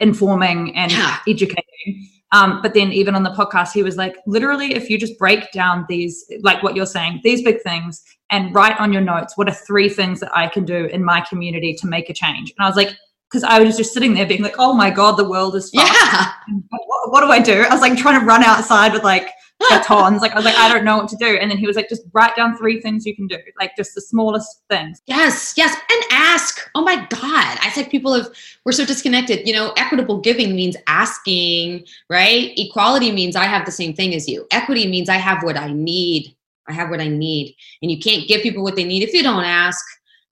informing 0.00 0.76
and 0.76 0.92
yeah. 0.92 1.18
educating. 1.26 2.08
Um, 2.30 2.60
but 2.62 2.74
then 2.74 2.92
even 2.92 3.14
on 3.14 3.22
the 3.22 3.30
podcast, 3.30 3.72
he 3.72 3.82
was 3.82 3.96
like, 3.96 4.16
literally, 4.26 4.74
if 4.74 4.90
you 4.90 4.98
just 4.98 5.18
break 5.18 5.50
down 5.50 5.86
these, 5.88 6.24
like 6.42 6.62
what 6.62 6.76
you're 6.76 6.86
saying, 6.86 7.20
these 7.24 7.42
big 7.42 7.62
things, 7.62 8.02
and 8.30 8.54
write 8.54 8.78
on 8.78 8.92
your 8.92 9.02
notes, 9.02 9.36
what 9.36 9.48
are 9.48 9.54
three 9.54 9.88
things 9.88 10.20
that 10.20 10.30
I 10.36 10.48
can 10.48 10.64
do 10.64 10.84
in 10.86 11.02
my 11.02 11.20
community 11.22 11.74
to 11.74 11.86
make 11.86 12.10
a 12.10 12.14
change? 12.14 12.52
And 12.56 12.64
I 12.64 12.68
was 12.68 12.76
like, 12.76 12.94
because 13.28 13.44
I 13.44 13.60
was 13.60 13.76
just 13.76 13.92
sitting 13.92 14.14
there 14.14 14.26
being 14.26 14.42
like, 14.42 14.56
oh 14.58 14.72
my 14.72 14.90
God, 14.90 15.16
the 15.16 15.28
world 15.28 15.54
is 15.54 15.70
fucked. 15.70 15.90
Yeah. 15.90 16.32
What, 16.70 17.12
what, 17.12 17.20
do 17.20 17.26
I 17.26 17.40
do? 17.40 17.62
I 17.62 17.72
was 17.72 17.82
like 17.82 17.96
trying 17.98 18.18
to 18.18 18.24
run 18.24 18.42
outside 18.42 18.92
with 18.92 19.04
like 19.04 19.30
batons. 19.58 20.22
like 20.22 20.32
I 20.32 20.36
was 20.36 20.44
like, 20.44 20.56
I 20.56 20.72
don't 20.72 20.84
know 20.84 20.96
what 20.96 21.08
to 21.08 21.16
do. 21.16 21.26
And 21.26 21.50
then 21.50 21.58
he 21.58 21.66
was 21.66 21.76
like, 21.76 21.88
just 21.88 22.02
write 22.12 22.34
down 22.36 22.56
three 22.56 22.80
things 22.80 23.04
you 23.04 23.14
can 23.14 23.26
do, 23.26 23.36
like 23.58 23.76
just 23.76 23.94
the 23.94 24.00
smallest 24.00 24.62
things. 24.70 25.02
Yes, 25.06 25.54
yes. 25.56 25.74
And 25.74 26.04
ask. 26.10 26.70
Oh 26.74 26.82
my 26.82 26.96
God. 27.10 27.58
I 27.60 27.70
think 27.74 27.90
people 27.90 28.14
have 28.14 28.28
we're 28.64 28.72
so 28.72 28.86
disconnected. 28.86 29.46
You 29.46 29.52
know, 29.52 29.72
equitable 29.76 30.20
giving 30.20 30.54
means 30.54 30.76
asking, 30.86 31.84
right? 32.08 32.52
Equality 32.56 33.12
means 33.12 33.36
I 33.36 33.44
have 33.44 33.66
the 33.66 33.72
same 33.72 33.94
thing 33.94 34.14
as 34.14 34.26
you. 34.26 34.46
Equity 34.52 34.88
means 34.88 35.08
I 35.08 35.16
have 35.16 35.42
what 35.42 35.56
I 35.56 35.72
need. 35.72 36.34
I 36.66 36.72
have 36.72 36.90
what 36.90 37.00
I 37.00 37.08
need. 37.08 37.54
And 37.82 37.90
you 37.90 37.98
can't 37.98 38.28
give 38.28 38.42
people 38.42 38.62
what 38.62 38.76
they 38.76 38.84
need 38.84 39.02
if 39.02 39.12
you 39.12 39.22
don't 39.22 39.44
ask 39.44 39.84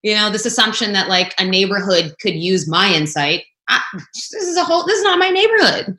you 0.04 0.14
know 0.14 0.30
this 0.30 0.46
assumption 0.46 0.92
that 0.92 1.08
like 1.08 1.34
a 1.38 1.44
neighborhood 1.44 2.14
could 2.20 2.34
use 2.34 2.68
my 2.68 2.92
insight. 2.92 3.42
I, 3.68 3.80
this 4.14 4.32
is 4.34 4.56
a 4.56 4.62
whole 4.62 4.84
this 4.86 4.98
is 4.98 5.04
not 5.04 5.18
my 5.18 5.30
neighborhood. 5.30 5.96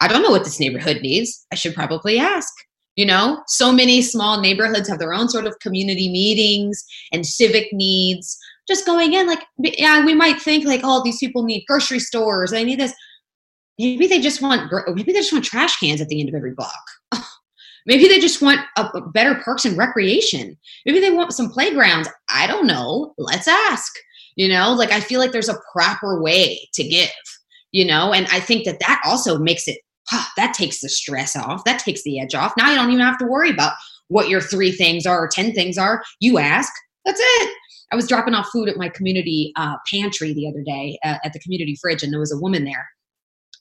I 0.00 0.08
don't 0.08 0.22
know 0.22 0.30
what 0.30 0.44
this 0.44 0.60
neighborhood 0.60 1.00
needs. 1.02 1.44
I 1.52 1.56
should 1.56 1.74
probably 1.74 2.18
ask. 2.18 2.50
You 2.96 3.06
know 3.06 3.42
so 3.46 3.72
many 3.72 4.00
small 4.00 4.40
neighborhoods 4.40 4.88
have 4.88 4.98
their 4.98 5.12
own 5.12 5.28
sort 5.28 5.46
of 5.46 5.58
community 5.60 6.10
meetings 6.10 6.84
and 7.12 7.26
civic 7.26 7.72
needs. 7.72 8.38
Just 8.66 8.86
going 8.86 9.12
in 9.12 9.26
like 9.26 9.42
yeah 9.58 10.04
we 10.04 10.14
might 10.14 10.40
think 10.40 10.64
like 10.64 10.80
oh 10.84 11.02
these 11.02 11.18
people 11.18 11.42
need 11.42 11.64
grocery 11.66 11.98
stores. 11.98 12.52
They 12.52 12.64
need 12.64 12.80
this. 12.80 12.94
Maybe 13.78 14.06
they 14.06 14.20
just 14.20 14.40
want 14.40 14.72
maybe 14.94 15.12
they 15.12 15.20
just 15.20 15.32
want 15.32 15.44
trash 15.44 15.78
cans 15.78 16.00
at 16.00 16.08
the 16.08 16.20
end 16.20 16.28
of 16.28 16.34
every 16.34 16.54
block 16.54 16.72
maybe 17.88 18.06
they 18.06 18.20
just 18.20 18.40
want 18.40 18.60
a, 18.76 18.82
a 18.82 19.08
better 19.10 19.34
parks 19.44 19.64
and 19.64 19.76
recreation. 19.76 20.56
Maybe 20.86 21.00
they 21.00 21.10
want 21.10 21.32
some 21.32 21.50
playgrounds. 21.50 22.08
I 22.30 22.46
don't 22.46 22.68
know. 22.68 23.14
Let's 23.18 23.48
ask. 23.48 23.92
You 24.36 24.46
know 24.46 24.72
like 24.72 24.92
i 24.92 25.00
feel 25.00 25.18
like 25.18 25.32
there's 25.32 25.48
a 25.48 25.58
proper 25.72 26.22
way 26.22 26.68
to 26.74 26.84
give 26.84 27.10
you 27.72 27.84
know 27.84 28.12
and 28.12 28.24
i 28.30 28.38
think 28.38 28.64
that 28.66 28.78
that 28.78 29.02
also 29.04 29.36
makes 29.36 29.66
it 29.66 29.78
huh, 30.10 30.24
that 30.36 30.54
takes 30.54 30.80
the 30.80 30.88
stress 30.88 31.36
off. 31.36 31.64
That 31.64 31.78
takes 31.78 32.02
the 32.02 32.20
edge 32.20 32.34
off. 32.34 32.52
Now 32.56 32.70
you 32.70 32.76
don't 32.76 32.90
even 32.90 33.04
have 33.04 33.18
to 33.18 33.26
worry 33.26 33.50
about 33.50 33.72
what 34.08 34.28
your 34.28 34.40
three 34.40 34.72
things 34.72 35.06
are 35.06 35.24
or 35.24 35.28
10 35.28 35.52
things 35.52 35.76
are. 35.78 36.02
You 36.20 36.38
ask. 36.38 36.72
That's 37.04 37.20
it. 37.22 37.56
I 37.92 37.96
was 37.96 38.08
dropping 38.08 38.34
off 38.34 38.48
food 38.52 38.68
at 38.68 38.76
my 38.76 38.88
community 38.90 39.52
uh, 39.56 39.76
pantry 39.90 40.34
the 40.34 40.46
other 40.46 40.62
day 40.62 40.98
uh, 41.04 41.16
at 41.24 41.32
the 41.32 41.40
community 41.40 41.76
fridge, 41.80 42.02
and 42.02 42.12
there 42.12 42.20
was 42.20 42.32
a 42.32 42.38
woman 42.38 42.64
there. 42.64 42.86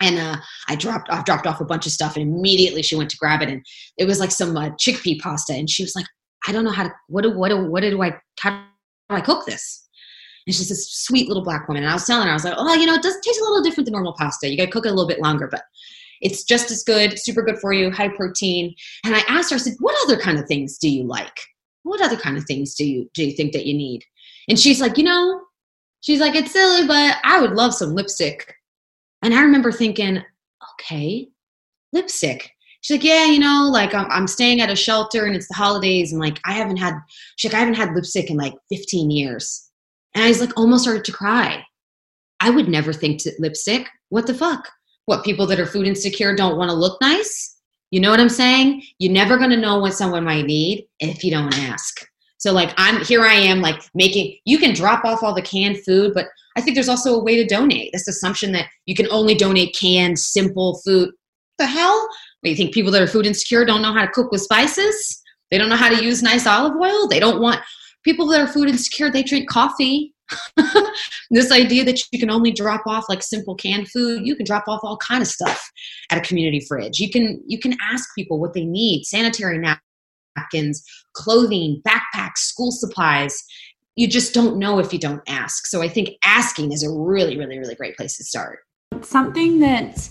And 0.01 0.19
uh, 0.19 0.37
I 0.67 0.75
dropped 0.75 1.09
I 1.09 1.23
dropped 1.23 1.47
off 1.47 1.61
a 1.61 1.65
bunch 1.65 1.85
of 1.85 1.91
stuff, 1.91 2.15
and 2.15 2.25
immediately 2.25 2.83
she 2.83 2.95
went 2.95 3.09
to 3.09 3.17
grab 3.17 3.41
it, 3.41 3.49
and 3.49 3.65
it 3.97 4.05
was 4.05 4.19
like 4.19 4.31
some 4.31 4.55
uh, 4.55 4.69
chickpea 4.71 5.19
pasta, 5.19 5.53
and 5.53 5.69
she 5.69 5.83
was 5.83 5.95
like, 5.95 6.05
"I 6.47 6.51
don't 6.51 6.63
know 6.63 6.71
how 6.71 6.83
to 6.83 6.93
what 7.07 7.23
do 7.23 7.31
what 7.31 7.49
do 7.49 7.65
what 7.65 7.81
do 7.81 8.01
I 8.01 8.15
how 8.39 8.51
do 9.09 9.15
I 9.15 9.21
cook 9.21 9.45
this?" 9.45 9.87
And 10.45 10.55
she's 10.55 10.69
this 10.69 10.91
sweet 10.91 11.27
little 11.27 11.43
black 11.43 11.67
woman, 11.67 11.83
and 11.83 11.89
I 11.89 11.95
was 11.95 12.05
telling 12.05 12.25
her, 12.25 12.31
I 12.31 12.35
was 12.35 12.45
like, 12.45 12.53
"Oh, 12.57 12.73
you 12.75 12.85
know, 12.85 12.93
it 12.93 13.01
does 13.01 13.17
taste 13.21 13.39
a 13.39 13.43
little 13.43 13.63
different 13.63 13.85
than 13.85 13.93
normal 13.93 14.15
pasta. 14.17 14.49
You 14.49 14.57
got 14.57 14.65
to 14.65 14.71
cook 14.71 14.85
it 14.85 14.89
a 14.89 14.93
little 14.93 15.09
bit 15.09 15.21
longer, 15.21 15.47
but." 15.47 15.63
It's 16.19 16.43
just 16.43 16.71
as 16.71 16.81
good, 16.83 17.19
super 17.19 17.43
good 17.43 17.59
for 17.59 17.73
you, 17.73 17.91
high 17.91 18.09
protein. 18.09 18.73
And 19.05 19.15
I 19.15 19.19
asked 19.27 19.51
her, 19.51 19.55
I 19.55 19.59
said, 19.59 19.75
"What 19.79 19.95
other 20.03 20.19
kind 20.19 20.39
of 20.39 20.47
things 20.47 20.79
do 20.79 20.89
you 20.89 21.03
like? 21.03 21.39
What 21.83 22.01
other 22.01 22.17
kind 22.17 22.37
of 22.37 22.43
things 22.45 22.73
do 22.73 22.85
you 22.85 23.07
do 23.13 23.23
you 23.23 23.33
think 23.33 23.53
that 23.53 23.67
you 23.67 23.75
need?" 23.75 24.03
And 24.47 24.57
she's 24.57 24.79
like, 24.79 24.97
you 24.97 25.03
know, 25.03 25.41
she's 26.01 26.19
like, 26.19 26.35
it's 26.35 26.51
silly, 26.51 26.87
but 26.87 27.17
I 27.23 27.41
would 27.41 27.51
love 27.51 27.73
some 27.73 27.93
lipstick. 27.93 28.55
And 29.23 29.33
I 29.33 29.41
remember 29.41 29.71
thinking, 29.71 30.23
okay, 30.73 31.27
lipstick. 31.93 32.51
She's 32.81 32.97
like, 32.97 33.03
yeah, 33.03 33.25
you 33.25 33.39
know, 33.39 33.69
like 33.71 33.93
I'm, 33.93 34.09
I'm 34.11 34.27
staying 34.27 34.61
at 34.61 34.69
a 34.69 34.75
shelter 34.75 35.25
and 35.25 35.35
it's 35.35 35.47
the 35.47 35.55
holidays 35.55 36.11
and 36.11 36.21
like 36.21 36.39
I 36.45 36.53
haven't 36.53 36.77
had, 36.77 36.93
she's 37.35 37.51
like, 37.51 37.57
I 37.57 37.59
haven't 37.59 37.75
had 37.75 37.93
lipstick 37.93 38.29
in 38.29 38.37
like 38.37 38.53
15 38.69 39.09
years. 39.09 39.69
And 40.13 40.23
I 40.23 40.27
was 40.29 40.39
like, 40.39 40.55
almost 40.57 40.83
started 40.83 41.05
to 41.05 41.11
cry. 41.11 41.63
I 42.39 42.49
would 42.49 42.69
never 42.69 42.93
think 42.93 43.21
to 43.23 43.31
lipstick. 43.39 43.87
What 44.09 44.27
the 44.27 44.33
fuck? 44.33 44.69
What 45.05 45.25
people 45.25 45.47
that 45.47 45.59
are 45.59 45.65
food 45.65 45.87
insecure 45.87 46.35
don't 46.35 46.57
want 46.57 46.69
to 46.69 46.75
look 46.75 47.01
nice? 47.01 47.57
You 47.91 47.99
know 47.99 48.11
what 48.11 48.19
I'm 48.19 48.29
saying? 48.29 48.83
You're 48.99 49.13
never 49.13 49.37
going 49.37 49.49
to 49.49 49.57
know 49.57 49.79
what 49.79 49.93
someone 49.93 50.25
might 50.25 50.45
need 50.45 50.85
if 50.99 51.23
you 51.23 51.31
don't 51.31 51.57
ask. 51.57 52.05
So 52.37 52.53
like 52.53 52.73
I'm 52.77 53.03
here 53.03 53.23
I 53.23 53.33
am 53.33 53.61
like 53.61 53.81
making 53.93 54.37
you 54.45 54.59
can 54.59 54.73
drop 54.73 55.03
off 55.03 55.23
all 55.23 55.33
the 55.33 55.41
canned 55.41 55.83
food, 55.83 56.13
but 56.13 56.27
I 56.55 56.61
think 56.61 56.75
there's 56.75 56.89
also 56.89 57.15
a 57.15 57.23
way 57.23 57.35
to 57.35 57.45
donate. 57.45 57.91
This 57.93 58.07
assumption 58.07 58.51
that 58.53 58.67
you 58.85 58.95
can 58.95 59.07
only 59.11 59.35
donate 59.35 59.75
canned 59.79 60.19
simple 60.19 60.81
food. 60.85 61.11
The 61.57 61.67
hell? 61.67 62.07
What, 62.41 62.49
you 62.49 62.55
think 62.55 62.73
people 62.73 62.91
that 62.91 63.01
are 63.01 63.07
food 63.07 63.25
insecure 63.25 63.65
don't 63.65 63.81
know 63.81 63.93
how 63.93 64.05
to 64.05 64.11
cook 64.11 64.31
with 64.31 64.41
spices? 64.41 65.21
They 65.49 65.57
don't 65.57 65.69
know 65.69 65.75
how 65.75 65.89
to 65.89 66.03
use 66.03 66.21
nice 66.21 66.45
olive 66.45 66.75
oil? 66.75 67.07
They 67.07 67.19
don't 67.19 67.41
want 67.41 67.61
people 68.03 68.27
that 68.27 68.41
are 68.41 68.47
food 68.47 68.69
insecure, 68.69 69.11
they 69.11 69.23
drink 69.23 69.49
coffee. 69.49 70.13
this 71.31 71.51
idea 71.53 71.85
that 71.85 72.01
you 72.11 72.19
can 72.19 72.29
only 72.29 72.51
drop 72.51 72.81
off 72.85 73.05
like 73.07 73.23
simple 73.23 73.55
canned 73.55 73.89
food 73.89 74.27
you 74.27 74.35
can 74.35 74.45
drop 74.45 74.67
off 74.67 74.81
all 74.83 74.97
kind 74.97 75.21
of 75.21 75.27
stuff 75.29 75.71
at 76.09 76.17
a 76.17 76.21
community 76.21 76.59
fridge 76.67 76.99
you 76.99 77.09
can 77.09 77.41
you 77.47 77.57
can 77.57 77.73
ask 77.81 78.13
people 78.13 78.37
what 78.37 78.53
they 78.53 78.65
need 78.65 79.05
sanitary 79.05 79.57
napkins 80.37 80.83
clothing, 81.13 81.81
backpacks, 81.85 82.37
school 82.37 82.71
supplies. 82.71 83.43
You 83.95 84.07
just 84.07 84.33
don't 84.33 84.57
know 84.57 84.79
if 84.79 84.93
you 84.93 84.99
don't 84.99 85.23
ask. 85.27 85.65
So 85.65 85.81
I 85.81 85.89
think 85.89 86.11
asking 86.23 86.71
is 86.71 86.83
a 86.83 86.91
really, 86.91 87.37
really, 87.37 87.57
really 87.57 87.75
great 87.75 87.97
place 87.97 88.15
to 88.17 88.23
start. 88.23 88.59
Something 89.01 89.59
that 89.59 90.09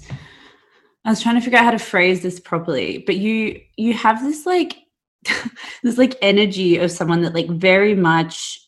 I 1.05 1.11
was 1.11 1.23
trying 1.23 1.37
to 1.37 1.41
figure 1.41 1.59
out 1.59 1.65
how 1.65 1.71
to 1.71 1.79
phrase 1.79 2.23
this 2.23 2.41
properly, 2.41 3.05
but 3.07 3.17
you 3.17 3.61
you 3.77 3.95
have 3.95 4.23
this 4.23 4.45
like 4.45 4.77
this 5.83 5.99
like 5.99 6.17
energy 6.21 6.79
of 6.79 6.91
someone 6.91 7.23
that 7.23 7.35
like 7.35 7.49
very 7.49 7.95
much 7.95 8.61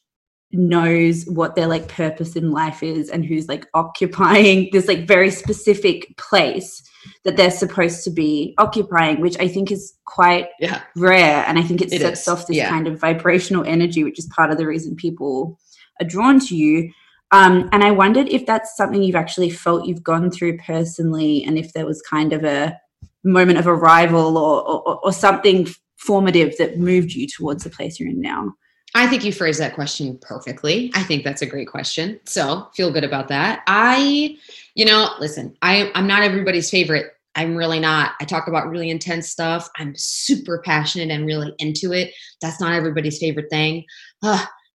knows 0.52 1.24
what 1.26 1.54
their 1.54 1.66
like 1.66 1.88
purpose 1.88 2.34
in 2.34 2.50
life 2.50 2.82
is 2.82 3.10
and 3.10 3.24
who's 3.24 3.48
like 3.48 3.66
occupying 3.74 4.68
this 4.72 4.88
like 4.88 5.06
very 5.06 5.30
specific 5.30 6.16
place 6.16 6.82
that 7.24 7.36
they're 7.36 7.50
supposed 7.50 8.02
to 8.02 8.10
be 8.10 8.54
occupying 8.56 9.20
which 9.20 9.38
i 9.40 9.46
think 9.46 9.70
is 9.70 9.94
quite 10.06 10.48
yeah. 10.58 10.80
rare 10.96 11.44
and 11.46 11.58
i 11.58 11.62
think 11.62 11.82
it, 11.82 11.92
it 11.92 12.00
sets 12.00 12.22
is. 12.22 12.28
off 12.28 12.46
this 12.46 12.56
yeah. 12.56 12.70
kind 12.70 12.86
of 12.86 12.98
vibrational 12.98 13.62
energy 13.64 14.02
which 14.02 14.18
is 14.18 14.26
part 14.34 14.50
of 14.50 14.56
the 14.56 14.66
reason 14.66 14.96
people 14.96 15.58
are 16.00 16.06
drawn 16.06 16.40
to 16.40 16.56
you 16.56 16.90
um, 17.30 17.68
and 17.72 17.84
i 17.84 17.90
wondered 17.90 18.26
if 18.28 18.46
that's 18.46 18.74
something 18.74 19.02
you've 19.02 19.16
actually 19.16 19.50
felt 19.50 19.86
you've 19.86 20.02
gone 20.02 20.30
through 20.30 20.56
personally 20.56 21.44
and 21.44 21.58
if 21.58 21.74
there 21.74 21.86
was 21.86 22.00
kind 22.02 22.32
of 22.32 22.42
a 22.42 22.74
moment 23.22 23.58
of 23.58 23.66
arrival 23.66 24.38
or, 24.38 24.66
or, 24.66 24.98
or 25.04 25.12
something 25.12 25.68
formative 25.96 26.56
that 26.56 26.78
moved 26.78 27.12
you 27.12 27.26
towards 27.26 27.64
the 27.64 27.70
place 27.70 28.00
you're 28.00 28.08
in 28.08 28.20
now 28.20 28.50
I 28.94 29.06
think 29.06 29.22
you 29.22 29.32
phrased 29.32 29.60
that 29.60 29.74
question 29.74 30.18
perfectly. 30.20 30.90
I 30.94 31.02
think 31.02 31.22
that's 31.22 31.42
a 31.42 31.46
great 31.46 31.68
question. 31.68 32.18
So 32.24 32.68
feel 32.74 32.90
good 32.90 33.04
about 33.04 33.28
that. 33.28 33.62
I, 33.66 34.36
you 34.74 34.84
know, 34.84 35.10
listen, 35.20 35.54
I, 35.62 35.90
I'm 35.94 36.06
not 36.06 36.22
everybody's 36.22 36.70
favorite. 36.70 37.12
I'm 37.34 37.54
really 37.54 37.78
not. 37.78 38.12
I 38.20 38.24
talk 38.24 38.48
about 38.48 38.68
really 38.68 38.90
intense 38.90 39.28
stuff. 39.28 39.68
I'm 39.76 39.94
super 39.96 40.62
passionate 40.64 41.10
and 41.10 41.26
really 41.26 41.54
into 41.58 41.92
it. 41.92 42.12
That's 42.40 42.60
not 42.60 42.72
everybody's 42.72 43.18
favorite 43.18 43.50
thing. 43.50 43.84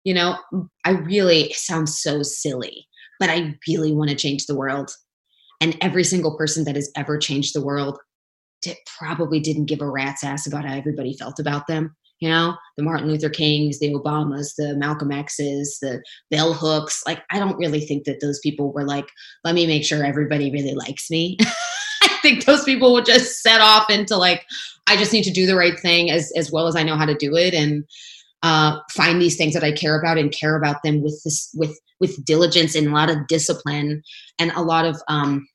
You 0.03 0.13
know, 0.13 0.37
I 0.85 0.91
really 0.91 1.43
it 1.43 1.55
sounds 1.55 2.01
so 2.01 2.21
silly, 2.21 2.87
but 3.19 3.29
I 3.29 3.55
really 3.67 3.93
want 3.93 4.09
to 4.09 4.15
change 4.15 4.45
the 4.45 4.55
world. 4.55 4.91
And 5.61 5.77
every 5.81 6.03
single 6.03 6.37
person 6.37 6.65
that 6.65 6.75
has 6.75 6.91
ever 6.95 7.17
changed 7.17 7.55
the 7.55 7.63
world 7.63 7.97
probably 8.99 9.39
didn't 9.39 9.65
give 9.65 9.81
a 9.81 9.89
rat's 9.89 10.23
ass 10.23 10.45
about 10.45 10.65
how 10.65 10.75
everybody 10.75 11.15
felt 11.17 11.39
about 11.39 11.65
them 11.67 11.95
you 12.21 12.29
know 12.29 12.55
the 12.77 12.83
martin 12.83 13.07
luther 13.07 13.29
kings 13.29 13.79
the 13.79 13.93
obamas 13.93 14.53
the 14.57 14.75
malcolm 14.77 15.11
x's 15.11 15.79
the 15.81 16.01
bell 16.29 16.53
hooks. 16.53 17.03
Like 17.05 17.23
i 17.31 17.39
don't 17.39 17.57
really 17.57 17.81
think 17.81 18.05
that 18.05 18.21
those 18.21 18.39
people 18.39 18.71
were 18.71 18.85
like 18.85 19.09
let 19.43 19.55
me 19.55 19.67
make 19.67 19.83
sure 19.83 20.03
everybody 20.03 20.51
really 20.51 20.73
likes 20.73 21.09
me. 21.11 21.37
I 22.03 22.07
think 22.21 22.45
those 22.45 22.63
people 22.63 22.93
would 22.93 23.05
just 23.05 23.41
set 23.41 23.61
off 23.61 23.89
into 23.89 24.15
like 24.15 24.45
i 24.87 24.95
just 24.95 25.13
need 25.13 25.23
to 25.23 25.31
do 25.31 25.45
the 25.45 25.55
right 25.55 25.79
thing 25.79 26.09
as 26.09 26.31
as 26.37 26.51
well 26.51 26.67
as 26.67 26.75
i 26.75 26.83
know 26.83 26.95
how 26.95 27.05
to 27.05 27.15
do 27.15 27.35
it 27.35 27.53
and 27.53 27.83
uh, 28.43 28.79
find 28.89 29.21
these 29.21 29.37
things 29.37 29.53
that 29.53 29.63
i 29.63 29.71
care 29.71 29.99
about 29.99 30.17
and 30.17 30.31
care 30.31 30.55
about 30.55 30.81
them 30.83 31.03
with 31.03 31.19
this 31.23 31.51
with 31.55 31.79
with 32.01 32.25
diligence 32.25 32.75
and 32.75 32.87
a 32.87 32.91
lot 32.91 33.09
of 33.09 33.27
discipline. 33.27 34.03
And 34.39 34.51
a 34.51 34.61
lot 34.61 34.83
of 34.83 35.01
um 35.07 35.47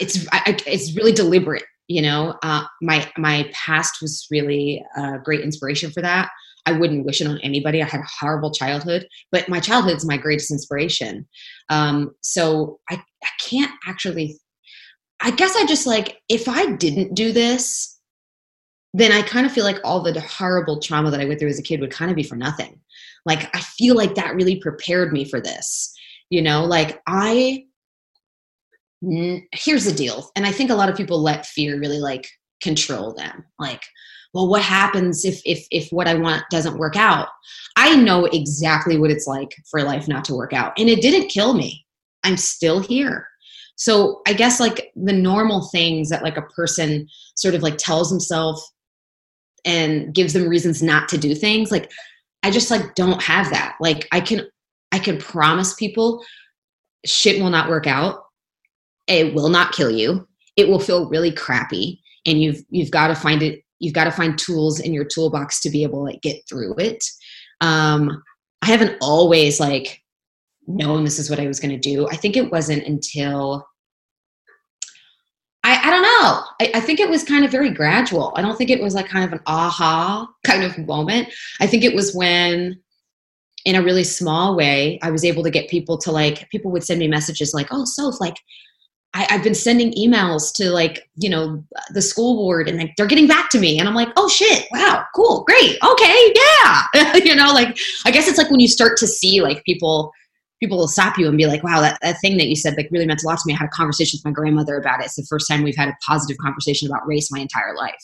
it's 0.00 0.26
I, 0.32 0.58
it's 0.66 0.94
really 0.96 1.12
deliberate 1.12 1.64
you 1.88 2.02
know 2.02 2.34
uh, 2.42 2.64
my 2.82 3.10
my 3.16 3.50
past 3.52 4.00
was 4.00 4.26
really 4.30 4.84
a 4.96 5.18
great 5.18 5.40
inspiration 5.40 5.90
for 5.90 6.02
that. 6.02 6.30
I 6.68 6.72
wouldn't 6.72 7.06
wish 7.06 7.20
it 7.20 7.28
on 7.28 7.38
anybody. 7.42 7.80
I 7.80 7.86
had 7.86 8.00
a 8.00 8.08
horrible 8.20 8.50
childhood 8.50 9.06
but 9.32 9.48
my 9.48 9.60
childhood 9.60 9.96
is 9.96 10.04
my 10.06 10.16
greatest 10.16 10.50
inspiration. 10.50 11.26
Um, 11.68 12.12
so 12.22 12.80
I, 12.90 12.94
I 12.94 13.28
can't 13.40 13.72
actually 13.86 14.38
i 15.20 15.30
guess 15.30 15.56
i 15.56 15.64
just 15.64 15.86
like 15.86 16.18
if 16.28 16.46
i 16.46 16.72
didn't 16.72 17.14
do 17.14 17.32
this 17.32 17.98
then 18.92 19.12
i 19.12 19.22
kind 19.22 19.46
of 19.46 19.52
feel 19.52 19.64
like 19.64 19.80
all 19.82 20.02
the 20.02 20.20
horrible 20.20 20.78
trauma 20.78 21.10
that 21.10 21.20
i 21.20 21.24
went 21.24 21.40
through 21.40 21.48
as 21.48 21.58
a 21.58 21.62
kid 21.62 21.80
would 21.80 21.90
kind 21.90 22.10
of 22.10 22.16
be 22.16 22.22
for 22.22 22.36
nothing. 22.36 22.78
Like 23.24 23.54
i 23.56 23.60
feel 23.60 23.94
like 23.94 24.14
that 24.14 24.34
really 24.34 24.56
prepared 24.56 25.12
me 25.12 25.24
for 25.24 25.40
this 25.40 25.92
you 26.30 26.42
know? 26.42 26.64
Like 26.64 27.00
i 27.06 27.65
here's 29.52 29.84
the 29.84 29.92
deal 29.92 30.30
and 30.34 30.46
i 30.46 30.50
think 30.50 30.70
a 30.70 30.74
lot 30.74 30.88
of 30.88 30.96
people 30.96 31.22
let 31.22 31.46
fear 31.46 31.78
really 31.78 31.98
like 31.98 32.26
control 32.62 33.14
them. 33.14 33.44
Like 33.58 33.82
well 34.34 34.48
what 34.48 34.62
happens 34.62 35.24
if 35.24 35.40
if 35.44 35.66
if 35.70 35.88
what 35.90 36.08
i 36.08 36.14
want 36.14 36.44
doesn't 36.50 36.78
work 36.78 36.96
out? 36.96 37.28
I 37.76 37.96
know 37.96 38.26
exactly 38.26 38.98
what 38.98 39.10
it's 39.10 39.26
like 39.26 39.54
for 39.70 39.82
life 39.82 40.08
not 40.08 40.24
to 40.26 40.34
work 40.34 40.52
out 40.52 40.72
and 40.78 40.88
it 40.88 41.00
didn't 41.00 41.28
kill 41.28 41.54
me. 41.54 41.86
I'm 42.24 42.36
still 42.36 42.80
here. 42.80 43.26
So 43.76 44.22
i 44.26 44.32
guess 44.32 44.58
like 44.60 44.92
the 44.96 45.12
normal 45.12 45.68
things 45.68 46.08
that 46.10 46.22
like 46.22 46.36
a 46.36 46.42
person 46.42 47.08
sort 47.34 47.54
of 47.54 47.62
like 47.62 47.76
tells 47.76 48.10
himself 48.10 48.60
and 49.64 50.14
gives 50.14 50.32
them 50.32 50.48
reasons 50.48 50.82
not 50.82 51.08
to 51.08 51.18
do 51.18 51.34
things 51.34 51.70
like 51.72 51.90
i 52.42 52.50
just 52.50 52.70
like 52.70 52.94
don't 52.94 53.22
have 53.22 53.50
that. 53.50 53.76
Like 53.80 54.08
i 54.12 54.20
can 54.20 54.46
i 54.92 54.98
can 54.98 55.18
promise 55.18 55.74
people 55.74 56.24
shit 57.04 57.40
will 57.40 57.50
not 57.50 57.68
work 57.68 57.86
out 57.86 58.25
it 59.06 59.34
will 59.34 59.48
not 59.48 59.72
kill 59.72 59.90
you 59.90 60.26
it 60.56 60.68
will 60.68 60.78
feel 60.78 61.08
really 61.08 61.32
crappy 61.32 62.00
and 62.26 62.42
you've 62.42 62.62
you've 62.70 62.90
got 62.90 63.08
to 63.08 63.14
find 63.14 63.42
it 63.42 63.62
you've 63.78 63.94
got 63.94 64.04
to 64.04 64.10
find 64.10 64.38
tools 64.38 64.80
in 64.80 64.92
your 64.92 65.04
toolbox 65.04 65.60
to 65.60 65.70
be 65.70 65.82
able 65.82 66.00
to 66.00 66.12
like 66.12 66.22
get 66.22 66.36
through 66.48 66.74
it 66.78 67.02
um 67.60 68.22
i 68.62 68.66
haven't 68.66 68.96
always 69.00 69.60
like 69.60 70.02
known 70.66 71.04
this 71.04 71.18
is 71.18 71.30
what 71.30 71.40
i 71.40 71.46
was 71.46 71.60
going 71.60 71.70
to 71.70 71.78
do 71.78 72.08
i 72.08 72.16
think 72.16 72.36
it 72.36 72.50
wasn't 72.50 72.84
until 72.86 73.66
I, 75.64 75.88
I 75.88 75.90
don't 75.90 76.02
know. 76.02 76.44
I, 76.60 76.78
I 76.78 76.80
think 76.80 77.00
it 77.00 77.10
was 77.10 77.24
kind 77.24 77.44
of 77.44 77.50
very 77.50 77.70
gradual. 77.70 78.32
I 78.36 78.40
don't 78.40 78.56
think 78.56 78.70
it 78.70 78.80
was 78.80 78.94
like 78.94 79.08
kind 79.08 79.24
of 79.24 79.32
an 79.32 79.40
aha 79.48 80.28
kind 80.44 80.62
of 80.62 80.78
moment. 80.78 81.28
I 81.60 81.66
think 81.66 81.82
it 81.82 81.92
was 81.92 82.14
when 82.14 82.80
in 83.64 83.74
a 83.74 83.82
really 83.82 84.04
small 84.04 84.54
way, 84.54 84.96
I 85.02 85.10
was 85.10 85.24
able 85.24 85.42
to 85.42 85.50
get 85.50 85.68
people 85.68 85.98
to 85.98 86.12
like, 86.12 86.48
people 86.50 86.70
would 86.70 86.84
send 86.84 87.00
me 87.00 87.08
messages 87.08 87.52
like, 87.52 87.66
oh, 87.72 87.84
Soph, 87.84 88.20
like, 88.20 88.36
I, 89.16 89.32
have 89.32 89.42
been 89.42 89.54
sending 89.54 89.92
emails 89.92 90.52
to 90.54 90.70
like, 90.70 91.08
you 91.16 91.30
know, 91.30 91.64
the 91.90 92.02
school 92.02 92.36
board 92.36 92.68
and 92.68 92.78
like 92.78 92.94
they're 92.96 93.06
getting 93.06 93.26
back 93.26 93.48
to 93.50 93.58
me. 93.58 93.78
And 93.78 93.88
I'm 93.88 93.94
like, 93.94 94.10
oh 94.16 94.28
shit, 94.28 94.66
wow, 94.72 95.04
cool, 95.14 95.44
great, 95.44 95.78
okay, 95.82 96.34
yeah. 96.34 97.16
you 97.24 97.34
know, 97.34 97.52
like 97.52 97.78
I 98.04 98.10
guess 98.10 98.28
it's 98.28 98.36
like 98.36 98.50
when 98.50 98.60
you 98.60 98.68
start 98.68 98.98
to 98.98 99.06
see 99.06 99.40
like 99.40 99.64
people 99.64 100.12
people 100.60 100.78
will 100.78 100.88
stop 100.88 101.18
you 101.18 101.28
and 101.28 101.36
be 101.36 101.46
like, 101.46 101.62
wow, 101.62 101.80
that, 101.80 101.98
that 102.02 102.18
thing 102.20 102.38
that 102.38 102.48
you 102.48 102.56
said 102.56 102.76
like 102.76 102.88
really 102.90 103.06
meant 103.06 103.22
a 103.22 103.26
lot 103.26 103.38
to 103.38 103.42
me. 103.46 103.52
I 103.52 103.58
had 103.58 103.66
a 103.66 103.76
conversation 103.76 104.18
with 104.18 104.24
my 104.24 104.32
grandmother 104.32 104.76
about 104.76 105.00
it. 105.00 105.06
It's 105.06 105.16
the 105.16 105.26
first 105.28 105.48
time 105.48 105.62
we've 105.62 105.76
had 105.76 105.88
a 105.88 105.96
positive 106.06 106.38
conversation 106.38 106.88
about 106.88 107.06
race 107.06 107.30
my 107.30 107.40
entire 107.40 107.74
life. 107.76 107.94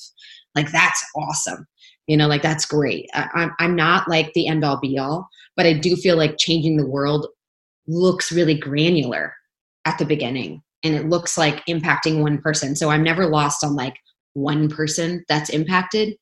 Like 0.55 0.71
that's 0.71 1.05
awesome. 1.17 1.67
You 2.07 2.17
know, 2.17 2.27
like 2.27 2.43
that's 2.43 2.67
great. 2.67 3.09
I, 3.15 3.29
I'm, 3.35 3.53
I'm 3.59 3.77
not 3.77 4.09
like 4.09 4.33
the 4.35 4.49
end 4.49 4.65
all 4.65 4.79
be 4.79 4.99
all, 4.99 5.29
but 5.57 5.67
I 5.67 5.73
do 5.73 5.97
feel 5.97 6.17
like 6.17 6.37
changing 6.39 6.77
the 6.77 6.87
world 6.87 7.27
looks 7.87 8.33
really 8.33 8.55
granular 8.55 9.35
at 9.85 9.99
the 9.99 10.05
beginning 10.05 10.63
and 10.83 10.95
it 10.95 11.09
looks 11.09 11.39
like 11.39 11.65
impacting 11.67 12.21
one 12.21 12.39
person. 12.39 12.75
So 12.77 12.91
I'm 12.91 13.03
never 13.03 13.27
lost 13.27 13.65
on 13.65 13.75
like 13.75 13.97
one 14.35 14.69
person 14.69 15.25
that's 15.29 15.51
impacted. 15.51 16.17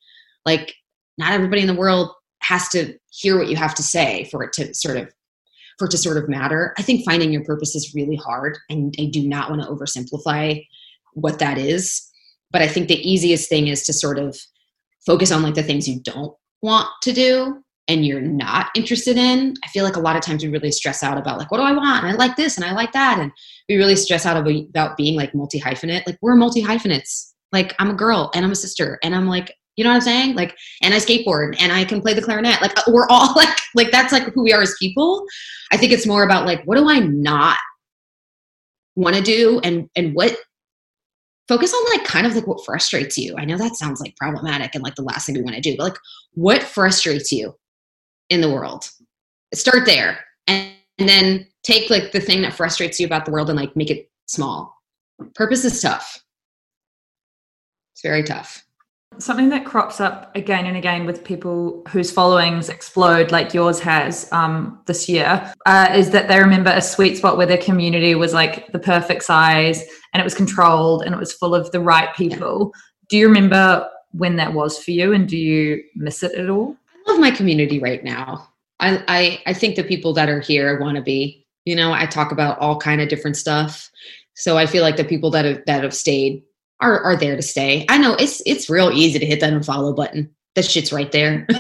Like 0.45 0.75
not 1.19 1.33
everybody 1.33 1.61
in 1.63 1.67
the 1.67 1.75
world 1.75 2.11
has 2.43 2.69
to 2.71 2.97
hear 3.11 3.39
what 3.39 3.49
you 3.49 3.57
have 3.57 3.75
to 3.75 3.83
say 3.83 4.29
for 4.31 4.43
it 4.43 4.53
to 4.55 4.75
sort 4.75 4.97
of 4.97 5.13
for 5.79 5.87
it 5.87 5.91
to 5.93 5.99
sort 5.99 6.19
of 6.19 6.29
matter. 6.29 6.75
I 6.79 6.83
think 6.83 7.05
finding 7.05 7.33
your 7.33 7.45
purpose 7.45 7.75
is 7.75 7.95
really 7.95 8.17
hard 8.17 8.59
and 8.69 8.95
I 8.99 9.07
do 9.07 9.27
not 9.27 9.51
want 9.51 9.63
to 9.63 9.69
oversimplify 9.69 10.65
what 11.15 11.39
that 11.39 11.59
is. 11.59 12.07
But 12.51 12.63
I 12.63 12.69
think 12.69 12.89
the 12.89 13.11
easiest 13.11 13.49
thing 13.49 13.69
is 13.69 13.85
to 13.85 13.93
sort 13.93 14.19
of 14.19 14.39
focus 15.07 15.33
on 15.33 15.43
like 15.43 15.55
the 15.55 15.63
things 15.63 15.89
you 15.89 16.01
don't 16.01 16.35
want 16.63 16.89
to 17.03 17.13
do 17.13 17.63
and 17.89 18.07
you're 18.07 18.21
not 18.21 18.69
interested 18.77 19.17
in, 19.17 19.55
I 19.65 19.69
feel 19.69 19.85
like 19.85 19.97
a 19.97 20.01
lot 20.01 20.17
of 20.17 20.23
times 20.23 20.45
we 20.45 20.51
really 20.51 20.71
stress 20.71 21.03
out 21.03 21.19
about 21.19 21.39
like, 21.39 21.51
what 21.51 21.59
do 21.59 21.65
I 21.65 21.73
want? 21.73 22.05
And 22.05 22.13
I 22.13 22.17
like 22.17 22.37
this 22.37 22.57
and 22.57 22.65
I 22.65 22.73
like 22.73 22.93
that. 22.93 23.19
And 23.19 23.33
we 23.69 23.77
really 23.77 23.97
stress 23.97 24.25
out 24.25 24.37
about 24.37 24.97
being 24.97 25.17
like 25.17 25.35
multi 25.35 25.61
hyphenate. 25.61 26.07
Like 26.07 26.19
we're 26.23 26.37
multi 26.37 26.61
hyphenates. 26.61 27.35
Like 27.53 27.75
I'm 27.81 27.91
a 27.91 27.95
girl 27.95 28.31
and 28.35 28.45
I'm 28.45 28.53
a 28.53 28.57
sister 28.57 28.99
and 29.03 29.15
I'm 29.15 29.27
like, 29.27 29.55
you 29.77 29.85
know 29.85 29.91
what 29.91 29.97
I'm 29.97 30.03
saying? 30.03 30.35
Like, 30.37 30.57
and 30.83 30.95
I 30.95 30.99
skateboard 30.99 31.57
and 31.59 31.73
I 31.73 31.85
can 31.85 32.01
play 32.01 32.15
the 32.15 32.23
clarinet. 32.23 32.61
Like 32.61 32.79
uh, 32.79 32.83
we're 32.89 33.09
all 33.09 33.33
like, 33.37 33.57
like 33.75 33.91
that's 33.91 34.13
like 34.13 34.25
who 34.35 34.43
we 34.43 34.53
are 34.53 34.63
as 34.63 34.77
people. 34.79 35.25
I 35.73 35.77
think 35.77 35.93
it's 35.93 36.07
more 36.07 36.23
about 36.23 36.47
like, 36.47 36.63
what 36.65 36.77
do 36.77 36.89
I 36.89 37.01
not 37.01 37.59
want 38.97 39.17
to 39.17 39.23
do 39.23 39.61
and 39.65 39.89
and 39.97 40.15
what 40.15 40.37
focus 41.49 41.73
on 41.75 41.99
like 41.99 42.07
kind 42.07 42.27
of 42.27 42.35
like 42.37 42.47
what 42.47 42.65
frustrates 42.65 43.19
you. 43.19 43.35
I 43.37 43.45
know 43.45 43.59
that 43.59 43.75
sounds 43.75 44.01
like 44.01 44.15
problematic 44.17 44.75
and 44.75 44.85
like 44.85 44.95
the 44.95 45.03
last 45.03 45.27
thing 45.27 45.35
we 45.35 45.43
want 45.43 45.57
to 45.57 45.61
do, 45.61 45.77
but 45.77 45.85
like 45.85 45.99
what 46.35 46.63
frustrates 46.63 47.33
you 47.33 47.55
in 48.31 48.41
the 48.41 48.51
world. 48.51 48.89
Start 49.53 49.85
there 49.85 50.25
and, 50.47 50.73
and 50.99 51.09
then 51.09 51.47
take 51.63 51.91
like 51.91 52.13
the 52.13 52.21
thing 52.21 52.43
that 52.43 52.55
frustrates 52.55 52.99
you 52.99 53.07
about 53.07 53.25
the 53.25 53.31
world 53.31 53.51
and 53.51 53.59
like 53.59 53.77
make 53.77 53.91
it 53.91 54.11
small. 54.27 54.81
Purpose 55.35 55.65
is 55.65 55.83
tough. 55.83 56.23
It's 57.93 58.03
very 58.03 58.23
tough. 58.23 58.65
Something 59.19 59.49
that 59.51 59.67
crops 59.67 60.01
up 60.01 60.35
again 60.37 60.67
and 60.67 60.77
again 60.77 61.05
with 61.05 61.25
people 61.25 61.83
whose 61.89 62.11
followings 62.13 62.69
explode, 62.69 63.33
like 63.33 63.53
yours 63.53 63.81
has 63.81 64.33
um, 64.33 64.81
this 64.87 65.09
year, 65.09 65.53
uh, 65.67 65.93
is 65.95 66.11
that 66.11 66.29
they 66.29 66.39
remember 66.39 66.71
a 66.71 66.81
sweet 66.81 67.17
spot 67.17 67.37
where 67.37 67.47
their 67.47 67.59
community 67.59 68.15
was 68.15 68.33
like 68.33 68.71
the 68.73 68.79
perfect 68.79 69.25
size 69.25 69.85
and 70.15 70.21
it 70.21 70.25
was 70.25 70.35
controlled 70.35 71.03
and 71.03 71.13
it 71.15 71.19
was 71.19 71.33
full 71.33 71.55
of 71.55 71.71
the 71.73 71.81
right 71.81 72.15
people. 72.15 72.73
Yeah. 72.73 72.81
Do 73.09 73.17
you 73.19 73.29
remember 73.29 73.91
when 74.13 74.37
that 74.37 74.55
was 74.55 74.83
for 74.83 74.93
you 74.93 75.13
and 75.13 75.29
do 75.29 75.37
you 75.37 75.83
miss 75.97 76.23
it 76.23 76.33
at 76.33 76.49
all? 76.49 76.77
My 77.21 77.31
community 77.31 77.79
right 77.79 78.03
now. 78.03 78.49
I, 78.81 79.03
I, 79.09 79.43
I 79.47 79.53
think 79.53 79.77
the 79.77 79.85
people 79.85 80.13
that 80.15 80.29
are 80.29 80.41
here 80.41 80.81
want 80.81 80.97
to 80.97 81.03
be, 81.03 81.47
you 81.65 81.77
know, 81.77 81.93
I 81.93 82.07
talk 82.07 82.33
about 82.33 82.59
all 82.59 82.79
kind 82.79 83.01
of 83.01 83.09
different 83.09 83.37
stuff. 83.37 83.91
So 84.35 84.57
I 84.57 84.67
feel 84.67 84.83
like 84.83 84.97
the 84.97 85.05
people 85.05 85.31
that 85.31 85.45
have, 85.45 85.61
that 85.67 85.83
have 85.83 85.95
stayed 85.95 86.43
are, 86.81 86.99
are 87.01 87.17
there 87.17 87.37
to 87.37 87.43
stay. 87.43 87.85
I 87.89 87.99
know 87.99 88.15
it's, 88.15 88.43
it's 88.47 88.71
real 88.71 88.91
easy 88.91 89.19
to 89.19 89.27
hit 89.27 89.41
that 89.41 89.53
unfollow 89.53 89.95
button. 89.95 90.31
That 90.55 90.65
shit's 90.65 90.93
right 90.93 91.13
there. 91.13 91.47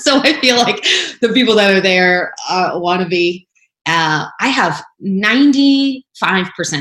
so 0.00 0.20
I 0.22 0.38
feel 0.40 0.56
like 0.56 0.82
the 1.20 1.30
people 1.32 1.54
that 1.56 1.74
are 1.74 1.80
there 1.80 2.34
uh, 2.48 2.72
want 2.74 3.02
to 3.02 3.08
be. 3.08 3.46
Uh, 3.86 4.26
I 4.40 4.48
have 4.48 4.84
95% 5.02 6.02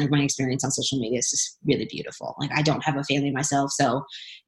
of 0.03 0.11
my 0.11 0.21
experience 0.21 0.63
on 0.63 0.71
social 0.71 0.99
media 0.99 1.19
is 1.19 1.29
just 1.29 1.57
really 1.65 1.85
beautiful. 1.85 2.35
Like 2.39 2.51
I 2.53 2.61
don't 2.61 2.83
have 2.83 2.97
a 2.97 3.03
family 3.03 3.31
myself, 3.31 3.71
so 3.71 4.03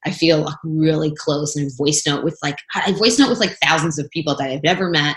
I 0.06 0.12
feel 0.12 0.39
like 0.39 0.56
really 0.64 1.14
close 1.16 1.56
and 1.56 1.72
voice 1.78 2.04
note 2.06 2.24
with 2.24 2.38
like 2.41 2.58
I 2.76 2.91
voice 2.93 3.20
note 3.20 3.30
with 3.30 3.39
like 3.39 3.58
thousands 3.64 3.99
of 3.99 4.10
people 4.12 4.36
that 4.36 4.49
I've 4.49 4.64
never 4.64 4.89
met. 4.89 5.16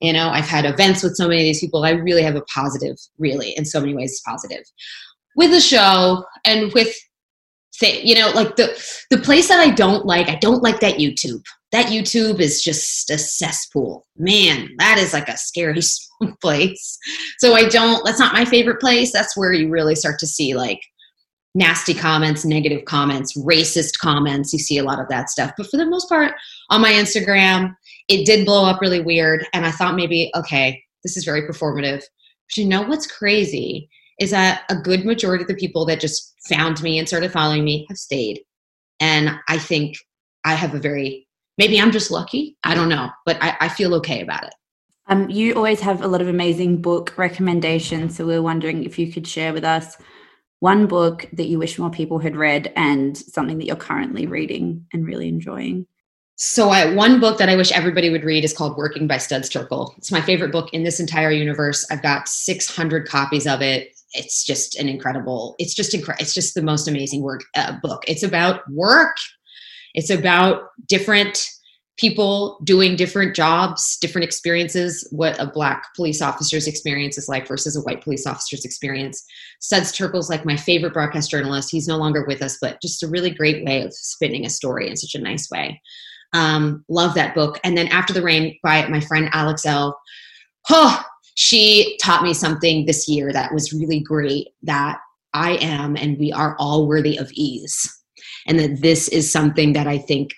You 0.00 0.12
know, 0.12 0.28
I've 0.28 0.48
had 0.48 0.64
events 0.64 1.02
with 1.02 1.16
so 1.16 1.28
many 1.28 1.42
of 1.42 1.44
these 1.44 1.60
people. 1.60 1.84
I 1.84 1.90
really 1.90 2.22
have 2.22 2.36
a 2.36 2.42
positive, 2.42 2.96
really, 3.18 3.50
in 3.50 3.64
so 3.64 3.80
many 3.80 3.94
ways, 3.94 4.20
positive 4.26 4.64
with 5.36 5.50
the 5.50 5.60
show 5.60 6.24
and 6.44 6.72
with 6.72 6.94
say, 7.72 8.00
you 8.02 8.14
know, 8.14 8.30
like 8.34 8.56
the 8.56 8.80
the 9.10 9.18
place 9.18 9.48
that 9.48 9.60
I 9.60 9.70
don't 9.70 10.06
like, 10.06 10.28
I 10.28 10.36
don't 10.36 10.62
like 10.62 10.80
that 10.80 10.98
YouTube. 10.98 11.42
That 11.72 11.86
YouTube 11.86 12.38
is 12.38 12.62
just 12.62 13.10
a 13.10 13.18
cesspool. 13.18 14.06
Man, 14.16 14.68
that 14.78 14.98
is 14.98 15.12
like 15.12 15.28
a 15.28 15.36
scary 15.36 15.80
place. 16.40 16.98
So 17.38 17.54
I 17.54 17.68
don't 17.68 18.04
that's 18.04 18.20
not 18.20 18.32
my 18.32 18.44
favorite 18.44 18.80
place. 18.80 19.12
That's 19.12 19.36
where 19.36 19.52
you 19.52 19.68
really 19.70 19.96
start 19.96 20.18
to 20.20 20.26
see 20.26 20.54
like 20.54 20.80
nasty 21.54 21.94
comments, 21.94 22.44
negative 22.44 22.84
comments, 22.84 23.36
racist 23.38 23.98
comments. 23.98 24.52
You 24.52 24.58
see 24.58 24.78
a 24.78 24.82
lot 24.82 25.00
of 25.00 25.08
that 25.08 25.30
stuff. 25.30 25.52
But 25.56 25.70
for 25.70 25.76
the 25.76 25.86
most 25.86 26.08
part, 26.08 26.34
on 26.70 26.80
my 26.80 26.92
Instagram, 26.92 27.74
it 28.08 28.26
did 28.26 28.44
blow 28.44 28.64
up 28.64 28.80
really 28.80 29.00
weird. 29.00 29.46
And 29.52 29.64
I 29.64 29.70
thought 29.70 29.94
maybe, 29.94 30.32
okay, 30.34 30.82
this 31.02 31.16
is 31.16 31.24
very 31.24 31.42
performative. 31.42 32.02
But 32.48 32.56
you 32.56 32.66
know 32.66 32.82
what's 32.82 33.06
crazy 33.06 33.88
is 34.18 34.30
that 34.30 34.62
a 34.68 34.76
good 34.76 35.04
majority 35.04 35.42
of 35.42 35.48
the 35.48 35.54
people 35.54 35.84
that 35.86 36.00
just 36.00 36.34
found 36.48 36.82
me 36.82 36.98
and 36.98 37.08
started 37.08 37.32
following 37.32 37.64
me 37.64 37.86
have 37.88 37.98
stayed. 37.98 38.40
And 39.00 39.30
I 39.48 39.58
think 39.58 39.96
I 40.44 40.54
have 40.54 40.74
a 40.74 40.78
very, 40.78 41.26
maybe 41.58 41.80
I'm 41.80 41.90
just 41.90 42.10
lucky. 42.10 42.56
I 42.64 42.74
don't 42.74 42.88
know, 42.88 43.10
but 43.26 43.38
I, 43.40 43.56
I 43.60 43.68
feel 43.68 43.94
okay 43.96 44.22
about 44.22 44.44
it. 44.44 44.54
Um, 45.06 45.28
you 45.28 45.54
always 45.54 45.80
have 45.80 46.02
a 46.02 46.08
lot 46.08 46.22
of 46.22 46.28
amazing 46.28 46.80
book 46.80 47.12
recommendations. 47.16 48.16
So 48.16 48.26
we're 48.26 48.40
wondering 48.40 48.84
if 48.84 48.98
you 48.98 49.12
could 49.12 49.26
share 49.26 49.52
with 49.52 49.64
us 49.64 49.96
one 50.64 50.86
book 50.86 51.28
that 51.34 51.48
you 51.48 51.58
wish 51.58 51.78
more 51.78 51.90
people 51.90 52.18
had 52.18 52.36
read 52.36 52.72
and 52.74 53.18
something 53.18 53.58
that 53.58 53.66
you're 53.66 53.76
currently 53.76 54.26
reading 54.26 54.86
and 54.94 55.06
really 55.06 55.28
enjoying? 55.28 55.86
So, 56.36 56.70
I, 56.70 56.94
one 56.94 57.20
book 57.20 57.36
that 57.36 57.50
I 57.50 57.54
wish 57.54 57.70
everybody 57.70 58.08
would 58.08 58.24
read 58.24 58.44
is 58.44 58.54
called 58.54 58.78
Working 58.78 59.06
by 59.06 59.18
Studs 59.18 59.50
Terkel. 59.50 59.94
It's 59.98 60.10
my 60.10 60.22
favorite 60.22 60.52
book 60.52 60.70
in 60.72 60.82
this 60.82 61.00
entire 61.00 61.30
universe. 61.30 61.86
I've 61.90 62.00
got 62.00 62.28
600 62.28 63.06
copies 63.06 63.46
of 63.46 63.60
it. 63.60 63.90
It's 64.14 64.42
just 64.42 64.74
an 64.76 64.88
incredible. 64.88 65.54
It's 65.58 65.74
just 65.74 65.92
incredible. 65.92 66.22
It's 66.22 66.32
just 66.32 66.54
the 66.54 66.62
most 66.62 66.88
amazing 66.88 67.20
work 67.20 67.44
uh, 67.54 67.76
book. 67.82 68.02
It's 68.08 68.22
about 68.22 68.62
work. 68.70 69.16
It's 69.92 70.08
about 70.08 70.62
different 70.88 71.46
people 71.96 72.58
doing 72.64 72.96
different 72.96 73.36
jobs, 73.36 73.96
different 73.98 74.24
experiences, 74.24 75.06
what 75.12 75.40
a 75.40 75.46
black 75.46 75.94
police 75.94 76.20
officer's 76.20 76.66
experience 76.66 77.16
is 77.16 77.28
like 77.28 77.46
versus 77.46 77.76
a 77.76 77.80
white 77.82 78.02
police 78.02 78.26
officer's 78.26 78.64
experience. 78.64 79.24
Studs 79.60 79.92
Terkel's 79.92 80.28
like 80.28 80.44
my 80.44 80.56
favorite 80.56 80.92
broadcast 80.92 81.30
journalist. 81.30 81.70
He's 81.70 81.86
no 81.86 81.96
longer 81.96 82.24
with 82.26 82.42
us, 82.42 82.58
but 82.60 82.80
just 82.82 83.02
a 83.02 83.08
really 83.08 83.30
great 83.30 83.64
way 83.64 83.82
of 83.82 83.94
spinning 83.94 84.44
a 84.44 84.50
story 84.50 84.88
in 84.88 84.96
such 84.96 85.14
a 85.14 85.22
nice 85.22 85.48
way. 85.50 85.80
Um, 86.32 86.84
love 86.88 87.14
that 87.14 87.34
book. 87.34 87.60
And 87.62 87.78
then 87.78 87.86
After 87.88 88.12
the 88.12 88.22
Rain 88.22 88.58
by 88.62 88.88
my 88.88 89.00
friend 89.00 89.28
Alex 89.32 89.64
Elle. 89.64 89.96
Oh, 90.70 91.00
she 91.36 91.96
taught 92.02 92.24
me 92.24 92.34
something 92.34 92.86
this 92.86 93.08
year 93.08 93.32
that 93.32 93.54
was 93.54 93.72
really 93.72 94.00
great 94.00 94.48
that 94.62 94.98
I 95.32 95.52
am 95.56 95.96
and 95.96 96.18
we 96.18 96.32
are 96.32 96.56
all 96.58 96.88
worthy 96.88 97.16
of 97.16 97.30
ease. 97.32 97.88
And 98.46 98.58
that 98.58 98.82
this 98.82 99.08
is 99.08 99.30
something 99.30 99.72
that 99.74 99.86
I 99.86 99.98
think 99.98 100.30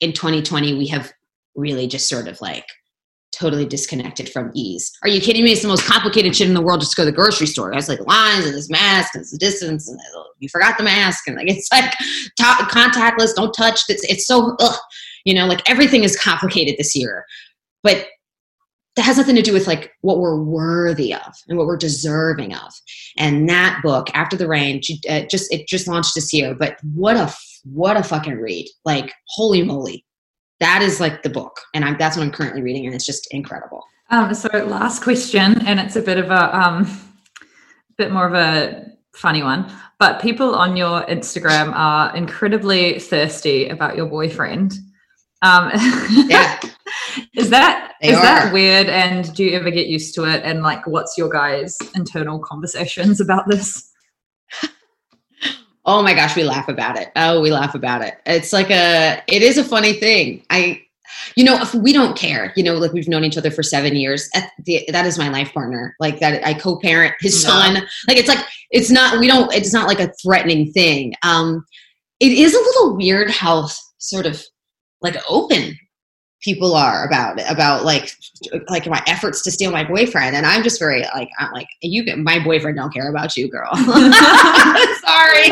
in 0.00 0.12
2020 0.12 0.74
we 0.74 0.86
have 0.86 1.12
really 1.54 1.86
just 1.86 2.08
sort 2.08 2.28
of 2.28 2.40
like 2.40 2.66
totally 3.32 3.64
disconnected 3.66 4.28
from 4.28 4.50
ease. 4.54 4.92
Are 5.02 5.08
you 5.08 5.20
kidding 5.20 5.44
me? 5.44 5.52
It's 5.52 5.62
the 5.62 5.68
most 5.68 5.84
complicated 5.84 6.34
shit 6.34 6.48
in 6.48 6.54
the 6.54 6.60
world 6.60 6.80
just 6.80 6.96
go 6.96 7.04
to 7.04 7.10
the 7.10 7.16
grocery 7.16 7.46
store. 7.46 7.72
It's 7.72 7.88
like 7.88 8.00
lines 8.06 8.44
and 8.44 8.54
this 8.54 8.68
mask 8.68 9.14
and 9.14 9.22
this 9.22 9.36
distance 9.38 9.88
and 9.88 9.98
you 10.40 10.48
forgot 10.48 10.76
the 10.76 10.84
mask 10.84 11.26
and 11.26 11.36
like 11.36 11.48
it's 11.50 11.70
like 11.72 11.92
contactless, 12.38 13.34
don't 13.34 13.52
touch. 13.52 13.80
It's 13.88 14.04
it's 14.04 14.26
so 14.26 14.56
ugh, 14.60 14.78
you 15.24 15.34
know 15.34 15.46
like 15.46 15.68
everything 15.68 16.04
is 16.04 16.18
complicated 16.18 16.76
this 16.78 16.94
year, 16.94 17.24
but 17.82 18.06
that 18.96 19.02
has 19.02 19.16
nothing 19.16 19.36
to 19.36 19.42
do 19.42 19.52
with 19.52 19.66
like 19.66 19.92
what 20.00 20.18
we're 20.18 20.42
worthy 20.42 21.14
of 21.14 21.32
and 21.48 21.56
what 21.56 21.66
we're 21.66 21.76
deserving 21.76 22.54
of. 22.54 22.72
And 23.16 23.48
that 23.48 23.80
book, 23.82 24.08
After 24.14 24.36
the 24.36 24.48
Rain, 24.48 24.80
uh, 25.08 25.22
just 25.30 25.52
it 25.52 25.68
just 25.68 25.86
launched 25.86 26.14
this 26.14 26.32
year. 26.32 26.54
But 26.54 26.76
what 26.94 27.16
a 27.16 27.32
what 27.64 27.96
a 27.96 28.02
fucking 28.02 28.38
read! 28.38 28.68
Like 28.84 29.12
holy 29.28 29.62
moly, 29.62 30.04
that 30.60 30.82
is 30.82 31.00
like 31.00 31.22
the 31.22 31.30
book, 31.30 31.60
and 31.74 31.84
I'm 31.84 31.96
that's 31.98 32.16
what 32.16 32.24
I'm 32.24 32.32
currently 32.32 32.62
reading, 32.62 32.86
and 32.86 32.94
it's 32.94 33.06
just 33.06 33.26
incredible. 33.32 33.84
Um, 34.10 34.34
so 34.34 34.48
last 34.64 35.02
question, 35.02 35.64
and 35.66 35.78
it's 35.78 35.96
a 35.96 36.02
bit 36.02 36.18
of 36.18 36.30
a 36.30 36.58
um, 36.58 36.88
bit 37.96 38.10
more 38.10 38.26
of 38.26 38.34
a 38.34 38.86
funny 39.14 39.42
one, 39.42 39.70
but 39.98 40.20
people 40.20 40.54
on 40.54 40.76
your 40.76 41.02
Instagram 41.02 41.72
are 41.74 42.14
incredibly 42.16 42.98
thirsty 42.98 43.68
about 43.68 43.96
your 43.96 44.06
boyfriend. 44.06 44.74
Um, 45.42 45.70
yeah. 46.26 46.60
Is 47.34 47.50
that 47.50 47.94
They 48.00 48.10
is 48.10 48.20
that 48.20 48.52
weird? 48.52 48.88
And 48.88 49.34
do 49.34 49.44
you 49.44 49.56
ever 49.56 49.70
get 49.70 49.86
used 49.88 50.14
to 50.14 50.24
it? 50.24 50.42
And 50.44 50.62
like, 50.62 50.86
what's 50.86 51.18
your 51.18 51.28
guys' 51.28 51.76
internal 51.94 52.38
conversations 52.38 53.20
about 53.20 53.48
this? 53.48 53.90
Oh 55.92 56.02
my 56.04 56.14
gosh, 56.14 56.36
we 56.36 56.44
laugh 56.44 56.68
about 56.68 56.96
it. 56.96 57.10
Oh, 57.16 57.40
we 57.40 57.50
laugh 57.50 57.74
about 57.74 58.00
it. 58.00 58.14
It's 58.24 58.52
like 58.52 58.70
a, 58.70 59.20
it 59.26 59.42
is 59.42 59.58
a 59.58 59.64
funny 59.64 59.94
thing. 59.94 60.44
I, 60.48 60.80
you 61.34 61.42
know, 61.42 61.60
if 61.60 61.74
we 61.74 61.92
don't 61.92 62.16
care, 62.16 62.52
you 62.54 62.62
know, 62.62 62.74
like 62.74 62.92
we've 62.92 63.08
known 63.08 63.24
each 63.24 63.36
other 63.36 63.50
for 63.50 63.64
seven 63.64 63.96
years. 63.96 64.30
The, 64.66 64.84
that 64.92 65.04
is 65.04 65.18
my 65.18 65.28
life 65.30 65.52
partner. 65.52 65.96
Like 65.98 66.20
that, 66.20 66.46
I 66.46 66.54
co-parent 66.54 67.14
his 67.18 67.42
Yeah. 67.42 67.48
son. 67.50 67.74
Like 68.06 68.18
it's 68.18 68.28
like 68.28 68.38
it's 68.70 68.88
not. 68.88 69.18
We 69.18 69.26
don't. 69.26 69.52
It's 69.52 69.72
not 69.72 69.88
like 69.88 69.98
a 69.98 70.12
threatening 70.22 70.70
thing. 70.72 71.14
Um, 71.24 71.64
it 72.20 72.30
is 72.30 72.54
a 72.54 72.58
little 72.60 72.96
weird 72.96 73.28
how 73.28 73.68
sort 73.98 74.26
of 74.26 74.40
like 75.02 75.16
open 75.28 75.76
people 76.42 76.74
are 76.74 77.06
about 77.06 77.38
it 77.38 77.44
about 77.50 77.84
like 77.84 78.10
like 78.68 78.86
my 78.86 79.02
efforts 79.06 79.42
to 79.42 79.50
steal 79.50 79.70
my 79.70 79.84
boyfriend. 79.84 80.34
And 80.34 80.46
i'm 80.46 80.62
just 80.62 80.78
very 80.78 81.02
like 81.14 81.28
i'm 81.38 81.52
like 81.52 81.68
you 81.82 82.02
get 82.04 82.18
my 82.18 82.42
boyfriend 82.42 82.76
don't 82.76 82.92
care 82.92 83.10
about 83.10 83.36
you 83.36 83.48
girl. 83.50 83.74
Sorry. 83.74 85.50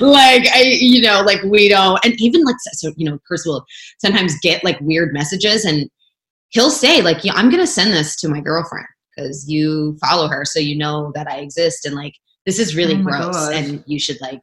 Like 0.00 0.46
i 0.52 0.62
you 0.80 1.00
know 1.00 1.22
like 1.22 1.42
we 1.44 1.68
don't 1.68 1.98
and 2.04 2.14
even 2.20 2.42
like 2.44 2.56
so 2.72 2.92
you 2.96 3.08
know 3.08 3.18
chris 3.26 3.46
will 3.46 3.64
sometimes 3.98 4.38
get 4.40 4.64
like 4.64 4.80
weird 4.80 5.12
messages 5.12 5.64
and 5.64 5.88
he'll 6.50 6.70
say 6.70 7.02
like 7.02 7.24
yeah, 7.24 7.32
i'm 7.34 7.50
gonna 7.50 7.66
send 7.66 7.92
this 7.92 8.16
to 8.16 8.28
my 8.28 8.40
girlfriend 8.40 8.86
because 9.16 9.48
you 9.48 9.96
follow 10.00 10.28
her 10.28 10.44
so 10.44 10.58
you 10.58 10.76
know 10.76 11.10
that 11.14 11.26
i 11.28 11.38
exist 11.38 11.86
and 11.86 11.94
like 11.94 12.14
this 12.44 12.58
is 12.58 12.76
really 12.76 12.94
Oh 12.94 13.02
gross 13.02 13.34
gosh. 13.34 13.54
and 13.54 13.84
you 13.86 13.98
should 13.98 14.20
like 14.20 14.40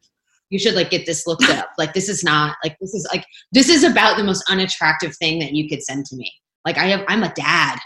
you 0.53 0.59
should 0.59 0.75
like 0.75 0.91
get 0.91 1.05
this 1.05 1.25
looked 1.25 1.49
up. 1.49 1.69
Like 1.77 1.93
this 1.93 2.07
is 2.07 2.23
not 2.23 2.55
like 2.63 2.77
this 2.79 2.93
is 2.93 3.07
like 3.11 3.25
this 3.51 3.69
is 3.69 3.83
about 3.83 4.17
the 4.17 4.23
most 4.23 4.43
unattractive 4.49 5.15
thing 5.17 5.39
that 5.39 5.53
you 5.53 5.67
could 5.67 5.83
send 5.83 6.05
to 6.05 6.15
me. 6.15 6.31
Like 6.65 6.77
i 6.77 6.85
have 6.85 7.03
i'm 7.07 7.23
a 7.23 7.33
dad 7.33 7.79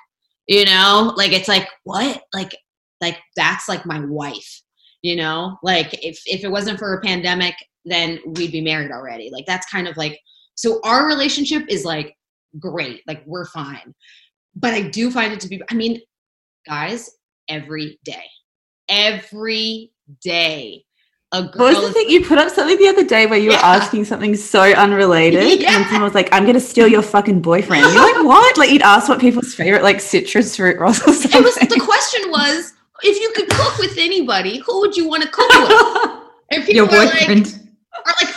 you 0.47 0.63
know? 0.65 1.13
Like 1.17 1.33
it's 1.33 1.47
like 1.47 1.67
what? 1.83 2.21
Like 2.33 2.55
like 3.01 3.17
that's 3.35 3.67
like 3.69 3.85
my 3.85 4.01
wife 4.05 4.61
you 5.01 5.15
know? 5.15 5.57
Like 5.63 5.93
if 6.03 6.21
if 6.25 6.43
it 6.43 6.51
wasn't 6.51 6.79
for 6.79 6.93
a 6.93 7.01
pandemic 7.01 7.55
then 7.85 8.19
we'd 8.25 8.51
be 8.51 8.61
married 8.61 8.91
already. 8.91 9.29
Like 9.31 9.45
that's 9.45 9.71
kind 9.71 9.87
of 9.87 9.95
like 9.95 10.19
so 10.55 10.81
our 10.83 11.07
relationship 11.07 11.63
is 11.69 11.85
like 11.85 12.15
great. 12.59 13.01
Like 13.07 13.23
we're 13.25 13.45
fine. 13.45 13.95
But 14.55 14.73
i 14.73 14.81
do 14.81 15.09
find 15.11 15.31
it 15.31 15.39
to 15.41 15.47
be 15.47 15.61
i 15.71 15.73
mean 15.73 16.01
guys 16.67 17.09
every 17.47 17.97
day 18.03 18.25
every 18.89 19.91
day 20.21 20.83
a 21.33 21.43
girl 21.43 21.65
What 21.65 21.75
was 21.77 21.87
the 21.89 21.93
thing? 21.93 22.09
You 22.09 22.23
put 22.25 22.37
up 22.37 22.49
something 22.49 22.77
the 22.77 22.87
other 22.87 23.03
day 23.03 23.25
where 23.25 23.37
you 23.39 23.49
were 23.49 23.55
asking 23.57 24.05
something 24.05 24.35
so 24.35 24.61
unrelated, 24.61 25.59
Yeah. 25.61 25.75
and 25.75 25.83
someone 25.85 26.03
was 26.03 26.13
like, 26.15 26.29
"I'm 26.31 26.45
to 26.45 26.59
steal 26.59 26.87
your 26.87 27.01
fucking 27.01 27.41
boyfriend." 27.41 27.83
You're 27.83 28.01
like, 28.13 28.23
"What?" 28.25 28.57
Like 28.57 28.69
you'd 28.71 28.81
ask 28.81 29.09
what 29.09 29.19
people's 29.19 29.53
favorite 29.53 29.83
like 29.83 29.99
citrus 29.99 30.55
fruit 30.55 30.79
was 30.79 30.99
or 31.05 31.11
something. 31.13 31.41
it 31.41 31.43
was 31.43 31.55
the 31.55 31.79
question 31.81 32.31
was 32.31 32.73
if 33.03 33.19
you 33.21 33.31
could 33.35 33.49
cook 33.49 33.77
with 33.77 33.97
anybody 33.97 34.59
who 34.65 34.79
would 34.79 34.95
you 34.95 35.07
want 35.07 35.21
to 35.23 35.29
cook 35.29 35.49
with 35.49 36.21
and 36.51 36.63
people 36.65 36.75
Your 36.75 36.85
are 36.85 37.05
like, 37.05 37.11
boyfriend. 37.19 37.59
are 38.05 38.13
like, 38.21 38.35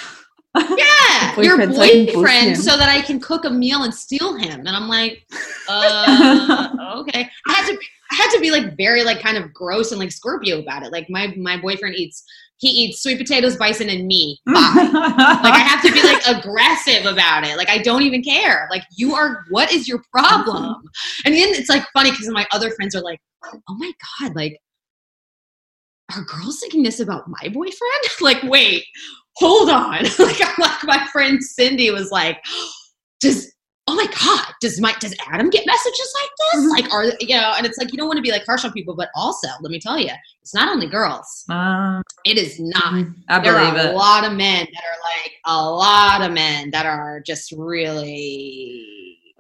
yeah, 0.79 1.41
Your 1.41 1.57
boyfriend, 1.57 1.75
so 1.77 1.81
I 1.83 1.89
can 1.91 2.05
boost 2.07 2.15
boyfriend, 2.17 2.49
him. 2.49 2.55
so 2.57 2.77
that 2.77 2.89
I 2.89 3.01
can 3.03 3.21
cook 3.21 3.45
a 3.45 3.51
meal 3.51 3.85
and 3.85 3.95
steal 3.95 4.35
him. 4.37 4.67
And 4.67 4.71
I'm 4.71 4.89
like, 4.89 5.25
uh, 5.69 6.69
okay. 6.99 7.29
I 7.49 7.53
had 7.53 7.67
to, 7.71 7.79
be, 7.79 7.87
I 8.11 8.15
had 8.17 8.31
to 8.33 8.41
be 8.41 8.51
like 8.51 8.77
very 8.77 9.05
like 9.05 9.21
kind 9.21 9.37
of 9.37 9.55
gross 9.55 9.93
and 9.93 10.01
like 10.01 10.11
Scorpio 10.13 10.59
about 10.61 10.83
it. 10.83 10.91
Like 10.93 11.09
my 11.09 11.33
my 11.37 11.57
boyfriend 11.57 11.95
eats, 11.95 12.25
he 12.61 12.69
eats 12.69 13.03
sweet 13.03 13.17
potatoes, 13.17 13.57
bison, 13.57 13.89
and 13.89 14.07
me. 14.07 14.39
Like 14.47 15.55
I 15.55 15.59
have 15.59 15.83
to 15.83 15.93
be 15.93 16.03
like 16.03 16.23
aggressive 16.27 17.07
about 17.07 17.47
it. 17.47 17.57
Like 17.57 17.71
I 17.71 17.79
don't 17.79 18.03
even 18.03 18.23
care. 18.23 18.69
Like 18.71 18.83
you 18.97 19.15
are, 19.15 19.45
what 19.49 19.73
is 19.73 19.89
your 19.89 20.03
problem? 20.13 20.77
And 21.25 21.35
then 21.35 21.49
it's 21.51 21.69
like 21.69 21.85
funny 21.95 22.11
because 22.11 22.29
my 22.29 22.47
other 22.53 22.71
friends 22.73 22.95
are 22.95 23.03
like, 23.03 23.21
oh 23.45 23.75
my 23.75 23.91
god, 24.21 24.37
like 24.37 24.59
are 26.15 26.25
girls 26.25 26.61
thinking 26.61 26.83
this 26.83 27.01
about 27.01 27.29
my 27.29 27.49
boyfriend? 27.49 28.03
like, 28.21 28.43
wait, 28.43 28.85
hold 29.37 29.71
on. 29.71 30.05
like, 30.19 30.41
I'm 30.41 30.55
like, 30.59 30.85
my 30.85 31.07
friend 31.13 31.43
Cindy 31.43 31.91
was 31.91 32.11
like, 32.11 32.39
does 33.21 33.53
oh 33.91 33.95
my 33.97 34.07
god, 34.07 34.55
does 34.61 34.81
my 34.81 34.95
does 35.01 35.15
Adam 35.27 35.51
get 35.51 35.67
messages 35.67 36.15
like 36.21 36.31
this? 36.39 36.71
Like, 36.71 36.93
are 36.93 37.05
you 37.21 37.37
know? 37.37 37.55
And 37.57 37.67
it's 37.67 37.77
like 37.77 37.91
you 37.93 37.99
don't 37.99 38.07
want 38.07 38.19
to 38.19 38.23
be 38.23 38.31
like 38.31 38.47
harsh 38.47 38.65
on 38.65 38.73
people, 38.73 38.95
but 38.95 39.09
also 39.17 39.49
let 39.61 39.71
me 39.71 39.81
tell 39.81 39.99
you, 39.99 40.13
it's 40.41 40.55
not 40.55 40.69
only 40.69 40.87
girls. 40.87 41.45
Uh, 41.51 42.01
It 42.25 42.39
is 42.39 42.61
not. 42.61 43.05
I 43.29 43.41
There 43.41 43.53
believe 43.55 43.75
are 43.75 43.91
a 43.91 43.97
lot 43.97 44.25
of 44.25 44.33
men 44.33 44.67
that 44.73 44.83
are 44.85 45.01
like 45.25 45.33
a 45.47 45.71
lot 45.71 46.23
of 46.23 46.33
men 46.33 46.71
that 46.71 46.87
are 46.87 47.21
just 47.21 47.53
really. 47.53 48.87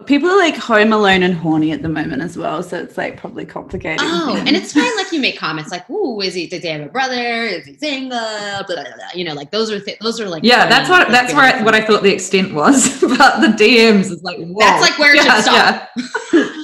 People 0.06 0.30
are 0.30 0.38
like 0.38 0.56
home 0.56 0.92
alone 0.92 1.22
and 1.22 1.34
horny 1.34 1.72
at 1.72 1.82
the 1.82 1.88
moment 1.88 2.22
as 2.22 2.36
well, 2.36 2.62
so 2.62 2.78
it's 2.78 2.96
like 2.96 3.16
probably 3.18 3.44
complicated. 3.44 4.00
Oh, 4.02 4.34
and 4.46 4.56
it's 4.56 4.72
fine. 4.72 4.96
Like 4.96 5.12
you 5.12 5.20
make 5.20 5.38
comments 5.38 5.70
like, 5.70 5.88
"Ooh, 5.90 6.20
is 6.20 6.34
he? 6.34 6.46
Does 6.46 6.62
he 6.62 6.68
have 6.68 6.80
a 6.80 6.86
brother? 6.86 7.44
Is 7.44 7.66
he 7.66 7.76
single?" 7.76 8.10
Blah, 8.18 8.62
blah, 8.66 8.74
blah. 8.82 9.08
You 9.14 9.24
know, 9.24 9.34
like 9.34 9.50
those 9.50 9.70
are 9.70 9.78
th- 9.78 9.98
those 10.00 10.18
are 10.20 10.28
like 10.28 10.42
Yeah, 10.42 10.66
that's 10.68 10.88
what 10.88 11.08
that's 11.10 11.34
where 11.34 11.54
I, 11.54 11.62
what 11.62 11.74
I 11.74 11.84
thought 11.84 12.02
the 12.02 12.12
extent 12.12 12.54
was. 12.54 13.00
but 13.00 13.40
the 13.40 13.48
DMs 13.48 14.10
is 14.10 14.22
like, 14.22 14.38
whoa. 14.38 14.58
That's 14.58 14.82
like 14.82 14.98
where 14.98 15.14
it 15.14 15.18
should 15.18 15.26
Yeah, 15.26 15.40
stop. 15.40 15.88
yeah. 16.32 16.48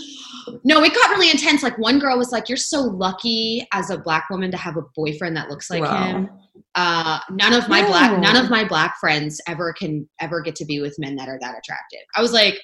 No, 0.65 0.83
it 0.83 0.93
got 0.95 1.11
really 1.11 1.31
intense. 1.31 1.63
Like 1.63 1.79
one 1.79 2.01
girl 2.01 2.19
was 2.19 2.33
like, 2.33 2.49
"You're 2.49 2.57
so 2.57 2.81
lucky 2.81 3.69
as 3.73 3.91
a 3.91 3.99
black 3.99 4.29
woman 4.31 4.51
to 4.51 4.57
have 4.57 4.77
a 4.77 4.83
boyfriend 4.97 5.37
that 5.37 5.49
looks 5.49 5.71
like 5.71 5.83
Wow. 5.83 6.05
him." 6.05 6.29
Uh, 6.75 7.21
none 7.31 7.53
of 7.53 7.69
my 7.69 7.87
black 7.87 8.19
none 8.21 8.37
of 8.37 8.51
my 8.51 8.65
black 8.65 8.97
friends 8.99 9.41
ever 9.47 9.73
can 9.73 10.09
ever 10.21 10.41
get 10.41 10.57
to 10.57 10.65
be 10.65 10.81
with 10.81 10.99
men 10.99 11.15
that 11.17 11.29
are 11.29 11.39
that 11.41 11.57
attractive. 11.57 12.01
I 12.17 12.21
was 12.23 12.33
like, 12.33 12.59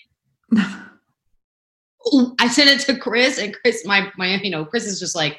I 2.40 2.48
sent 2.48 2.68
it 2.68 2.80
to 2.86 2.98
Chris, 2.98 3.38
and 3.38 3.54
Chris, 3.54 3.84
my 3.86 4.10
my, 4.16 4.34
you 4.42 4.50
know, 4.50 4.64
Chris 4.64 4.86
is 4.86 4.98
just 4.98 5.14
like, 5.14 5.38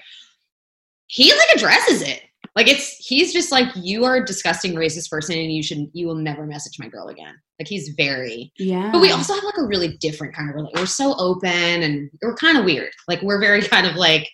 he 1.07 1.31
like 1.31 1.49
addresses 1.55 2.01
it. 2.01 2.21
Like 2.55 2.67
it's 2.67 2.97
he's 2.97 3.33
just 3.33 3.51
like, 3.51 3.67
you 3.75 4.05
are 4.05 4.17
a 4.17 4.25
disgusting 4.25 4.73
racist 4.73 5.09
person, 5.09 5.37
and 5.37 5.51
you 5.51 5.63
should 5.63 5.89
you 5.93 6.07
will 6.07 6.15
never 6.15 6.45
message 6.45 6.79
my 6.79 6.87
girl 6.87 7.07
again. 7.07 7.35
Like 7.59 7.67
he's 7.67 7.89
very 7.89 8.51
yeah. 8.57 8.91
but 8.91 9.01
we 9.01 9.11
also 9.11 9.33
have 9.33 9.43
like 9.43 9.57
a 9.57 9.65
really 9.65 9.97
different 9.97 10.35
kind 10.35 10.49
of 10.49 10.55
relationship. 10.55 10.81
We're 10.81 10.87
so 10.87 11.15
open 11.17 11.49
and 11.49 12.09
we're 12.21 12.35
kind 12.35 12.57
of 12.57 12.65
weird. 12.65 12.91
Like 13.07 13.21
we're 13.21 13.39
very 13.39 13.61
kind 13.67 13.87
of 13.87 13.95
like, 13.95 14.29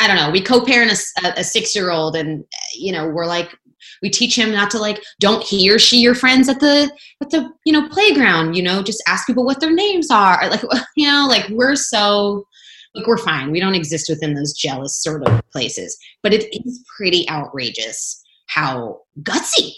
I 0.00 0.06
don't 0.06 0.16
know. 0.16 0.30
We 0.30 0.40
co-parent 0.40 0.92
a 1.24 1.44
six-year-old, 1.44 2.16
and 2.16 2.44
you 2.74 2.92
know, 2.92 3.08
we're 3.08 3.26
like, 3.26 3.54
we 4.02 4.10
teach 4.10 4.36
him 4.36 4.52
not 4.52 4.70
to 4.72 4.78
like, 4.78 5.02
don't 5.20 5.42
he 5.42 5.70
or 5.70 5.78
she 5.78 5.98
your 5.98 6.14
friends 6.14 6.48
at 6.48 6.60
the 6.60 6.90
at 7.22 7.30
the 7.30 7.50
you 7.64 7.72
know 7.72 7.88
playground. 7.88 8.54
You 8.54 8.62
know, 8.62 8.82
just 8.82 9.02
ask 9.06 9.26
people 9.26 9.44
what 9.44 9.60
their 9.60 9.72
names 9.72 10.10
are. 10.10 10.48
Like 10.48 10.62
you 10.96 11.06
know, 11.06 11.26
like 11.28 11.48
we're 11.50 11.76
so 11.76 12.46
like 12.94 13.06
we're 13.06 13.18
fine. 13.18 13.50
We 13.50 13.60
don't 13.60 13.74
exist 13.74 14.08
within 14.08 14.34
those 14.34 14.52
jealous 14.52 15.02
sort 15.02 15.26
of 15.26 15.42
places. 15.50 15.98
But 16.22 16.32
it 16.32 16.44
is 16.64 16.84
pretty 16.96 17.28
outrageous 17.28 18.22
how 18.46 19.00
gutsy 19.22 19.72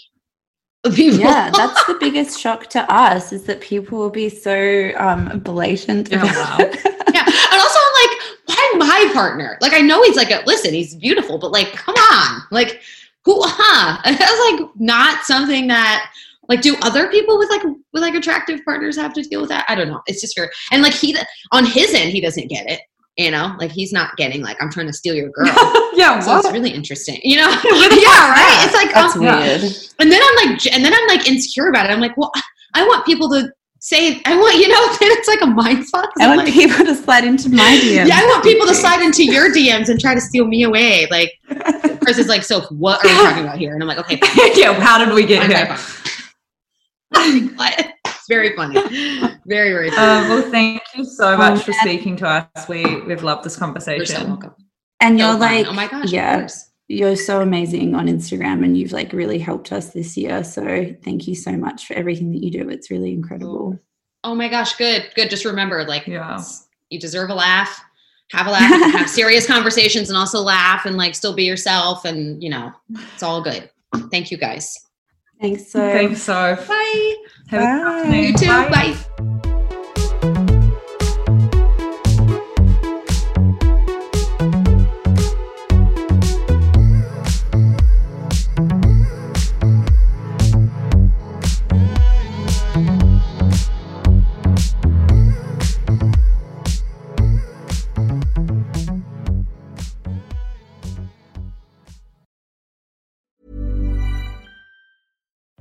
people. 0.93 1.19
yeah, 1.19 1.49
that's 1.51 1.85
the 1.85 1.93
biggest 1.99 2.39
shock 2.39 2.67
to 2.67 2.91
us 2.93 3.31
is 3.31 3.43
that 3.43 3.61
people 3.61 3.97
will 3.97 4.09
be 4.09 4.29
so 4.29 4.91
um 4.97 5.39
blatant. 5.39 6.09
Oh, 6.11 6.17
wow. 6.17 6.57
yeah. 7.13 7.25
And 7.25 7.61
also, 7.61 7.79
I'm 7.79 8.09
like, 8.09 8.17
why 8.45 8.73
my 8.77 9.11
partner? 9.13 9.57
Like, 9.61 9.73
I 9.73 9.79
know 9.79 10.03
he's 10.03 10.15
like, 10.15 10.31
a, 10.31 10.43
listen, 10.45 10.73
he's 10.73 10.95
beautiful, 10.95 11.37
but 11.37 11.51
like, 11.51 11.73
come 11.73 11.95
on, 11.95 12.41
like, 12.51 12.81
who? 13.27 13.41
Huh? 13.43 14.01
That's 14.05 14.51
like 14.51 14.69
not 14.77 15.23
something 15.23 15.67
that. 15.67 16.11
Like, 16.49 16.61
do 16.61 16.77
other 16.81 17.09
people 17.09 17.37
with 17.37 17.49
like 17.49 17.61
with 17.63 18.01
like 18.01 18.15
attractive 18.15 18.63
partners 18.63 18.95
have 18.95 19.11
to 19.15 19.21
deal 19.21 19.41
with 19.41 19.49
that? 19.49 19.65
I 19.67 19.75
don't 19.75 19.89
know. 19.89 20.01
It's 20.07 20.21
just 20.21 20.33
fair. 20.33 20.49
And 20.71 20.81
like 20.81 20.93
he 20.93 21.13
on 21.51 21.65
his 21.65 21.93
end, 21.93 22.11
he 22.11 22.21
doesn't 22.21 22.47
get 22.47 22.69
it. 22.69 22.79
You 23.17 23.31
know, 23.31 23.53
like 23.59 23.69
he's 23.71 23.91
not 23.91 24.15
getting 24.15 24.41
like 24.41 24.55
I'm 24.61 24.71
trying 24.71 24.87
to 24.87 24.93
steal 24.93 25.13
your 25.13 25.29
girl. 25.29 25.47
yeah, 25.93 26.21
so 26.21 26.37
it's 26.37 26.51
really 26.53 26.69
interesting. 26.69 27.19
You 27.21 27.35
know, 27.35 27.49
yeah, 27.65 28.31
right. 28.31 28.63
It's 28.63 28.73
like 28.73 28.93
That's 28.93 29.17
um, 29.17 29.23
weird. 29.23 29.61
and 29.99 30.09
then 30.09 30.21
I'm 30.23 30.47
like, 30.47 30.73
and 30.73 30.85
then 30.85 30.93
I'm 30.93 31.07
like 31.07 31.27
insecure 31.27 31.67
about 31.67 31.87
it. 31.87 31.91
I'm 31.91 31.99
like, 31.99 32.15
well, 32.15 32.31
I 32.75 32.87
want 32.87 33.05
people 33.05 33.29
to 33.31 33.51
say, 33.79 34.21
I 34.25 34.37
want, 34.37 34.55
you 34.55 34.69
know, 34.69 34.87
then 34.99 35.11
it's 35.17 35.27
like 35.27 35.41
a 35.41 35.47
mind 35.47 35.87
fuck. 35.89 36.09
I 36.19 36.27
want 36.27 36.45
like, 36.45 36.53
people 36.53 36.85
to 36.85 36.95
slide 36.95 37.25
into 37.25 37.49
my 37.49 37.79
DMs. 37.81 38.07
yeah, 38.07 38.19
I 38.21 38.25
want 38.25 38.43
people 38.43 38.67
to 38.67 38.75
slide 38.75 39.01
into 39.01 39.25
your 39.25 39.51
DMs 39.51 39.89
and 39.89 39.99
try 39.99 40.13
to 40.13 40.21
steal 40.21 40.47
me 40.47 40.63
away. 40.63 41.07
Like, 41.11 41.33
Chris 42.07 42.19
is 42.19 42.27
like, 42.29 42.41
so 42.43 42.61
what 42.69 43.03
are 43.03 43.07
we 43.09 43.13
talking 43.15 43.43
about 43.43 43.57
here? 43.57 43.73
And 43.73 43.83
I'm 43.83 43.87
like, 43.89 43.97
okay, 43.97 44.15
fine, 44.15 44.51
yeah, 44.55 44.71
how 44.79 44.97
did 45.03 45.13
we 45.13 45.25
get 45.25 45.41
fine, 45.41 45.51
here? 45.51 45.75
fine, 47.13 47.49
fine. 47.49 47.55
What? 47.57 47.93
it's 48.05 48.27
very 48.29 48.55
funny, 48.55 48.75
very 49.45 49.71
very 49.71 49.89
funny. 49.91 50.23
Um, 50.25 50.29
well, 50.29 50.49
thank 50.51 50.81
you 50.95 51.03
so 51.03 51.35
much 51.37 51.63
for 51.65 51.73
speaking 51.73 52.15
to 52.17 52.27
us. 52.29 52.69
We 52.69 53.01
we've 53.01 53.23
loved 53.23 53.43
this 53.43 53.53
You're 53.55 53.59
so 53.59 53.65
conversation. 53.65 54.27
welcome. 54.29 54.55
and 55.01 55.19
So 55.19 55.25
you're 55.25 55.33
fun. 55.33 55.39
like, 55.41 55.67
oh 55.67 55.73
my 55.73 55.87
gosh, 55.87 56.05
of 56.05 56.11
yeah, 56.13 56.47
you're 56.87 57.15
so 57.17 57.41
amazing 57.41 57.93
on 57.93 58.07
Instagram, 58.07 58.63
and 58.63 58.77
you've 58.77 58.93
like 58.93 59.11
really 59.11 59.37
helped 59.39 59.73
us 59.73 59.89
this 59.89 60.15
year. 60.15 60.45
So 60.45 60.95
thank 61.03 61.27
you 61.27 61.35
so 61.35 61.51
much 61.57 61.87
for 61.87 61.93
everything 61.93 62.31
that 62.31 62.41
you 62.41 62.51
do. 62.51 62.69
It's 62.69 62.89
really 62.89 63.11
incredible. 63.11 63.77
Oh 64.23 64.33
my 64.33 64.47
gosh, 64.47 64.75
good, 64.77 65.09
good. 65.15 65.29
Just 65.29 65.43
remember, 65.43 65.83
like, 65.85 66.07
Yeah. 66.07 66.41
you 66.89 66.99
deserve 67.01 67.29
a 67.31 67.35
laugh. 67.35 67.81
Have 68.31 68.47
a 68.47 68.51
laugh. 68.51 68.71
and 68.71 68.91
have 68.93 69.09
serious 69.09 69.47
conversations, 69.47 70.09
and 70.09 70.17
also 70.17 70.39
laugh, 70.41 70.85
and 70.85 70.97
like 70.97 71.15
still 71.15 71.33
be 71.33 71.43
yourself, 71.43 72.05
and 72.05 72.41
you 72.43 72.49
know, 72.49 72.71
it's 73.13 73.23
all 73.23 73.41
good. 73.41 73.69
Thank 74.11 74.31
you 74.31 74.37
guys. 74.37 74.77
Thanks 75.41 75.71
so. 75.71 75.79
Thanks 75.79 76.21
so. 76.21 76.55
Bye. 76.67 77.15
Have 77.49 77.61
a 77.61 77.65
good 77.65 77.83
Bye. 77.83 77.99
afternoon. 77.99 78.23
You 78.23 78.33
too. 78.33 78.47
Bye. 78.47 78.69
Bye. 78.69 78.97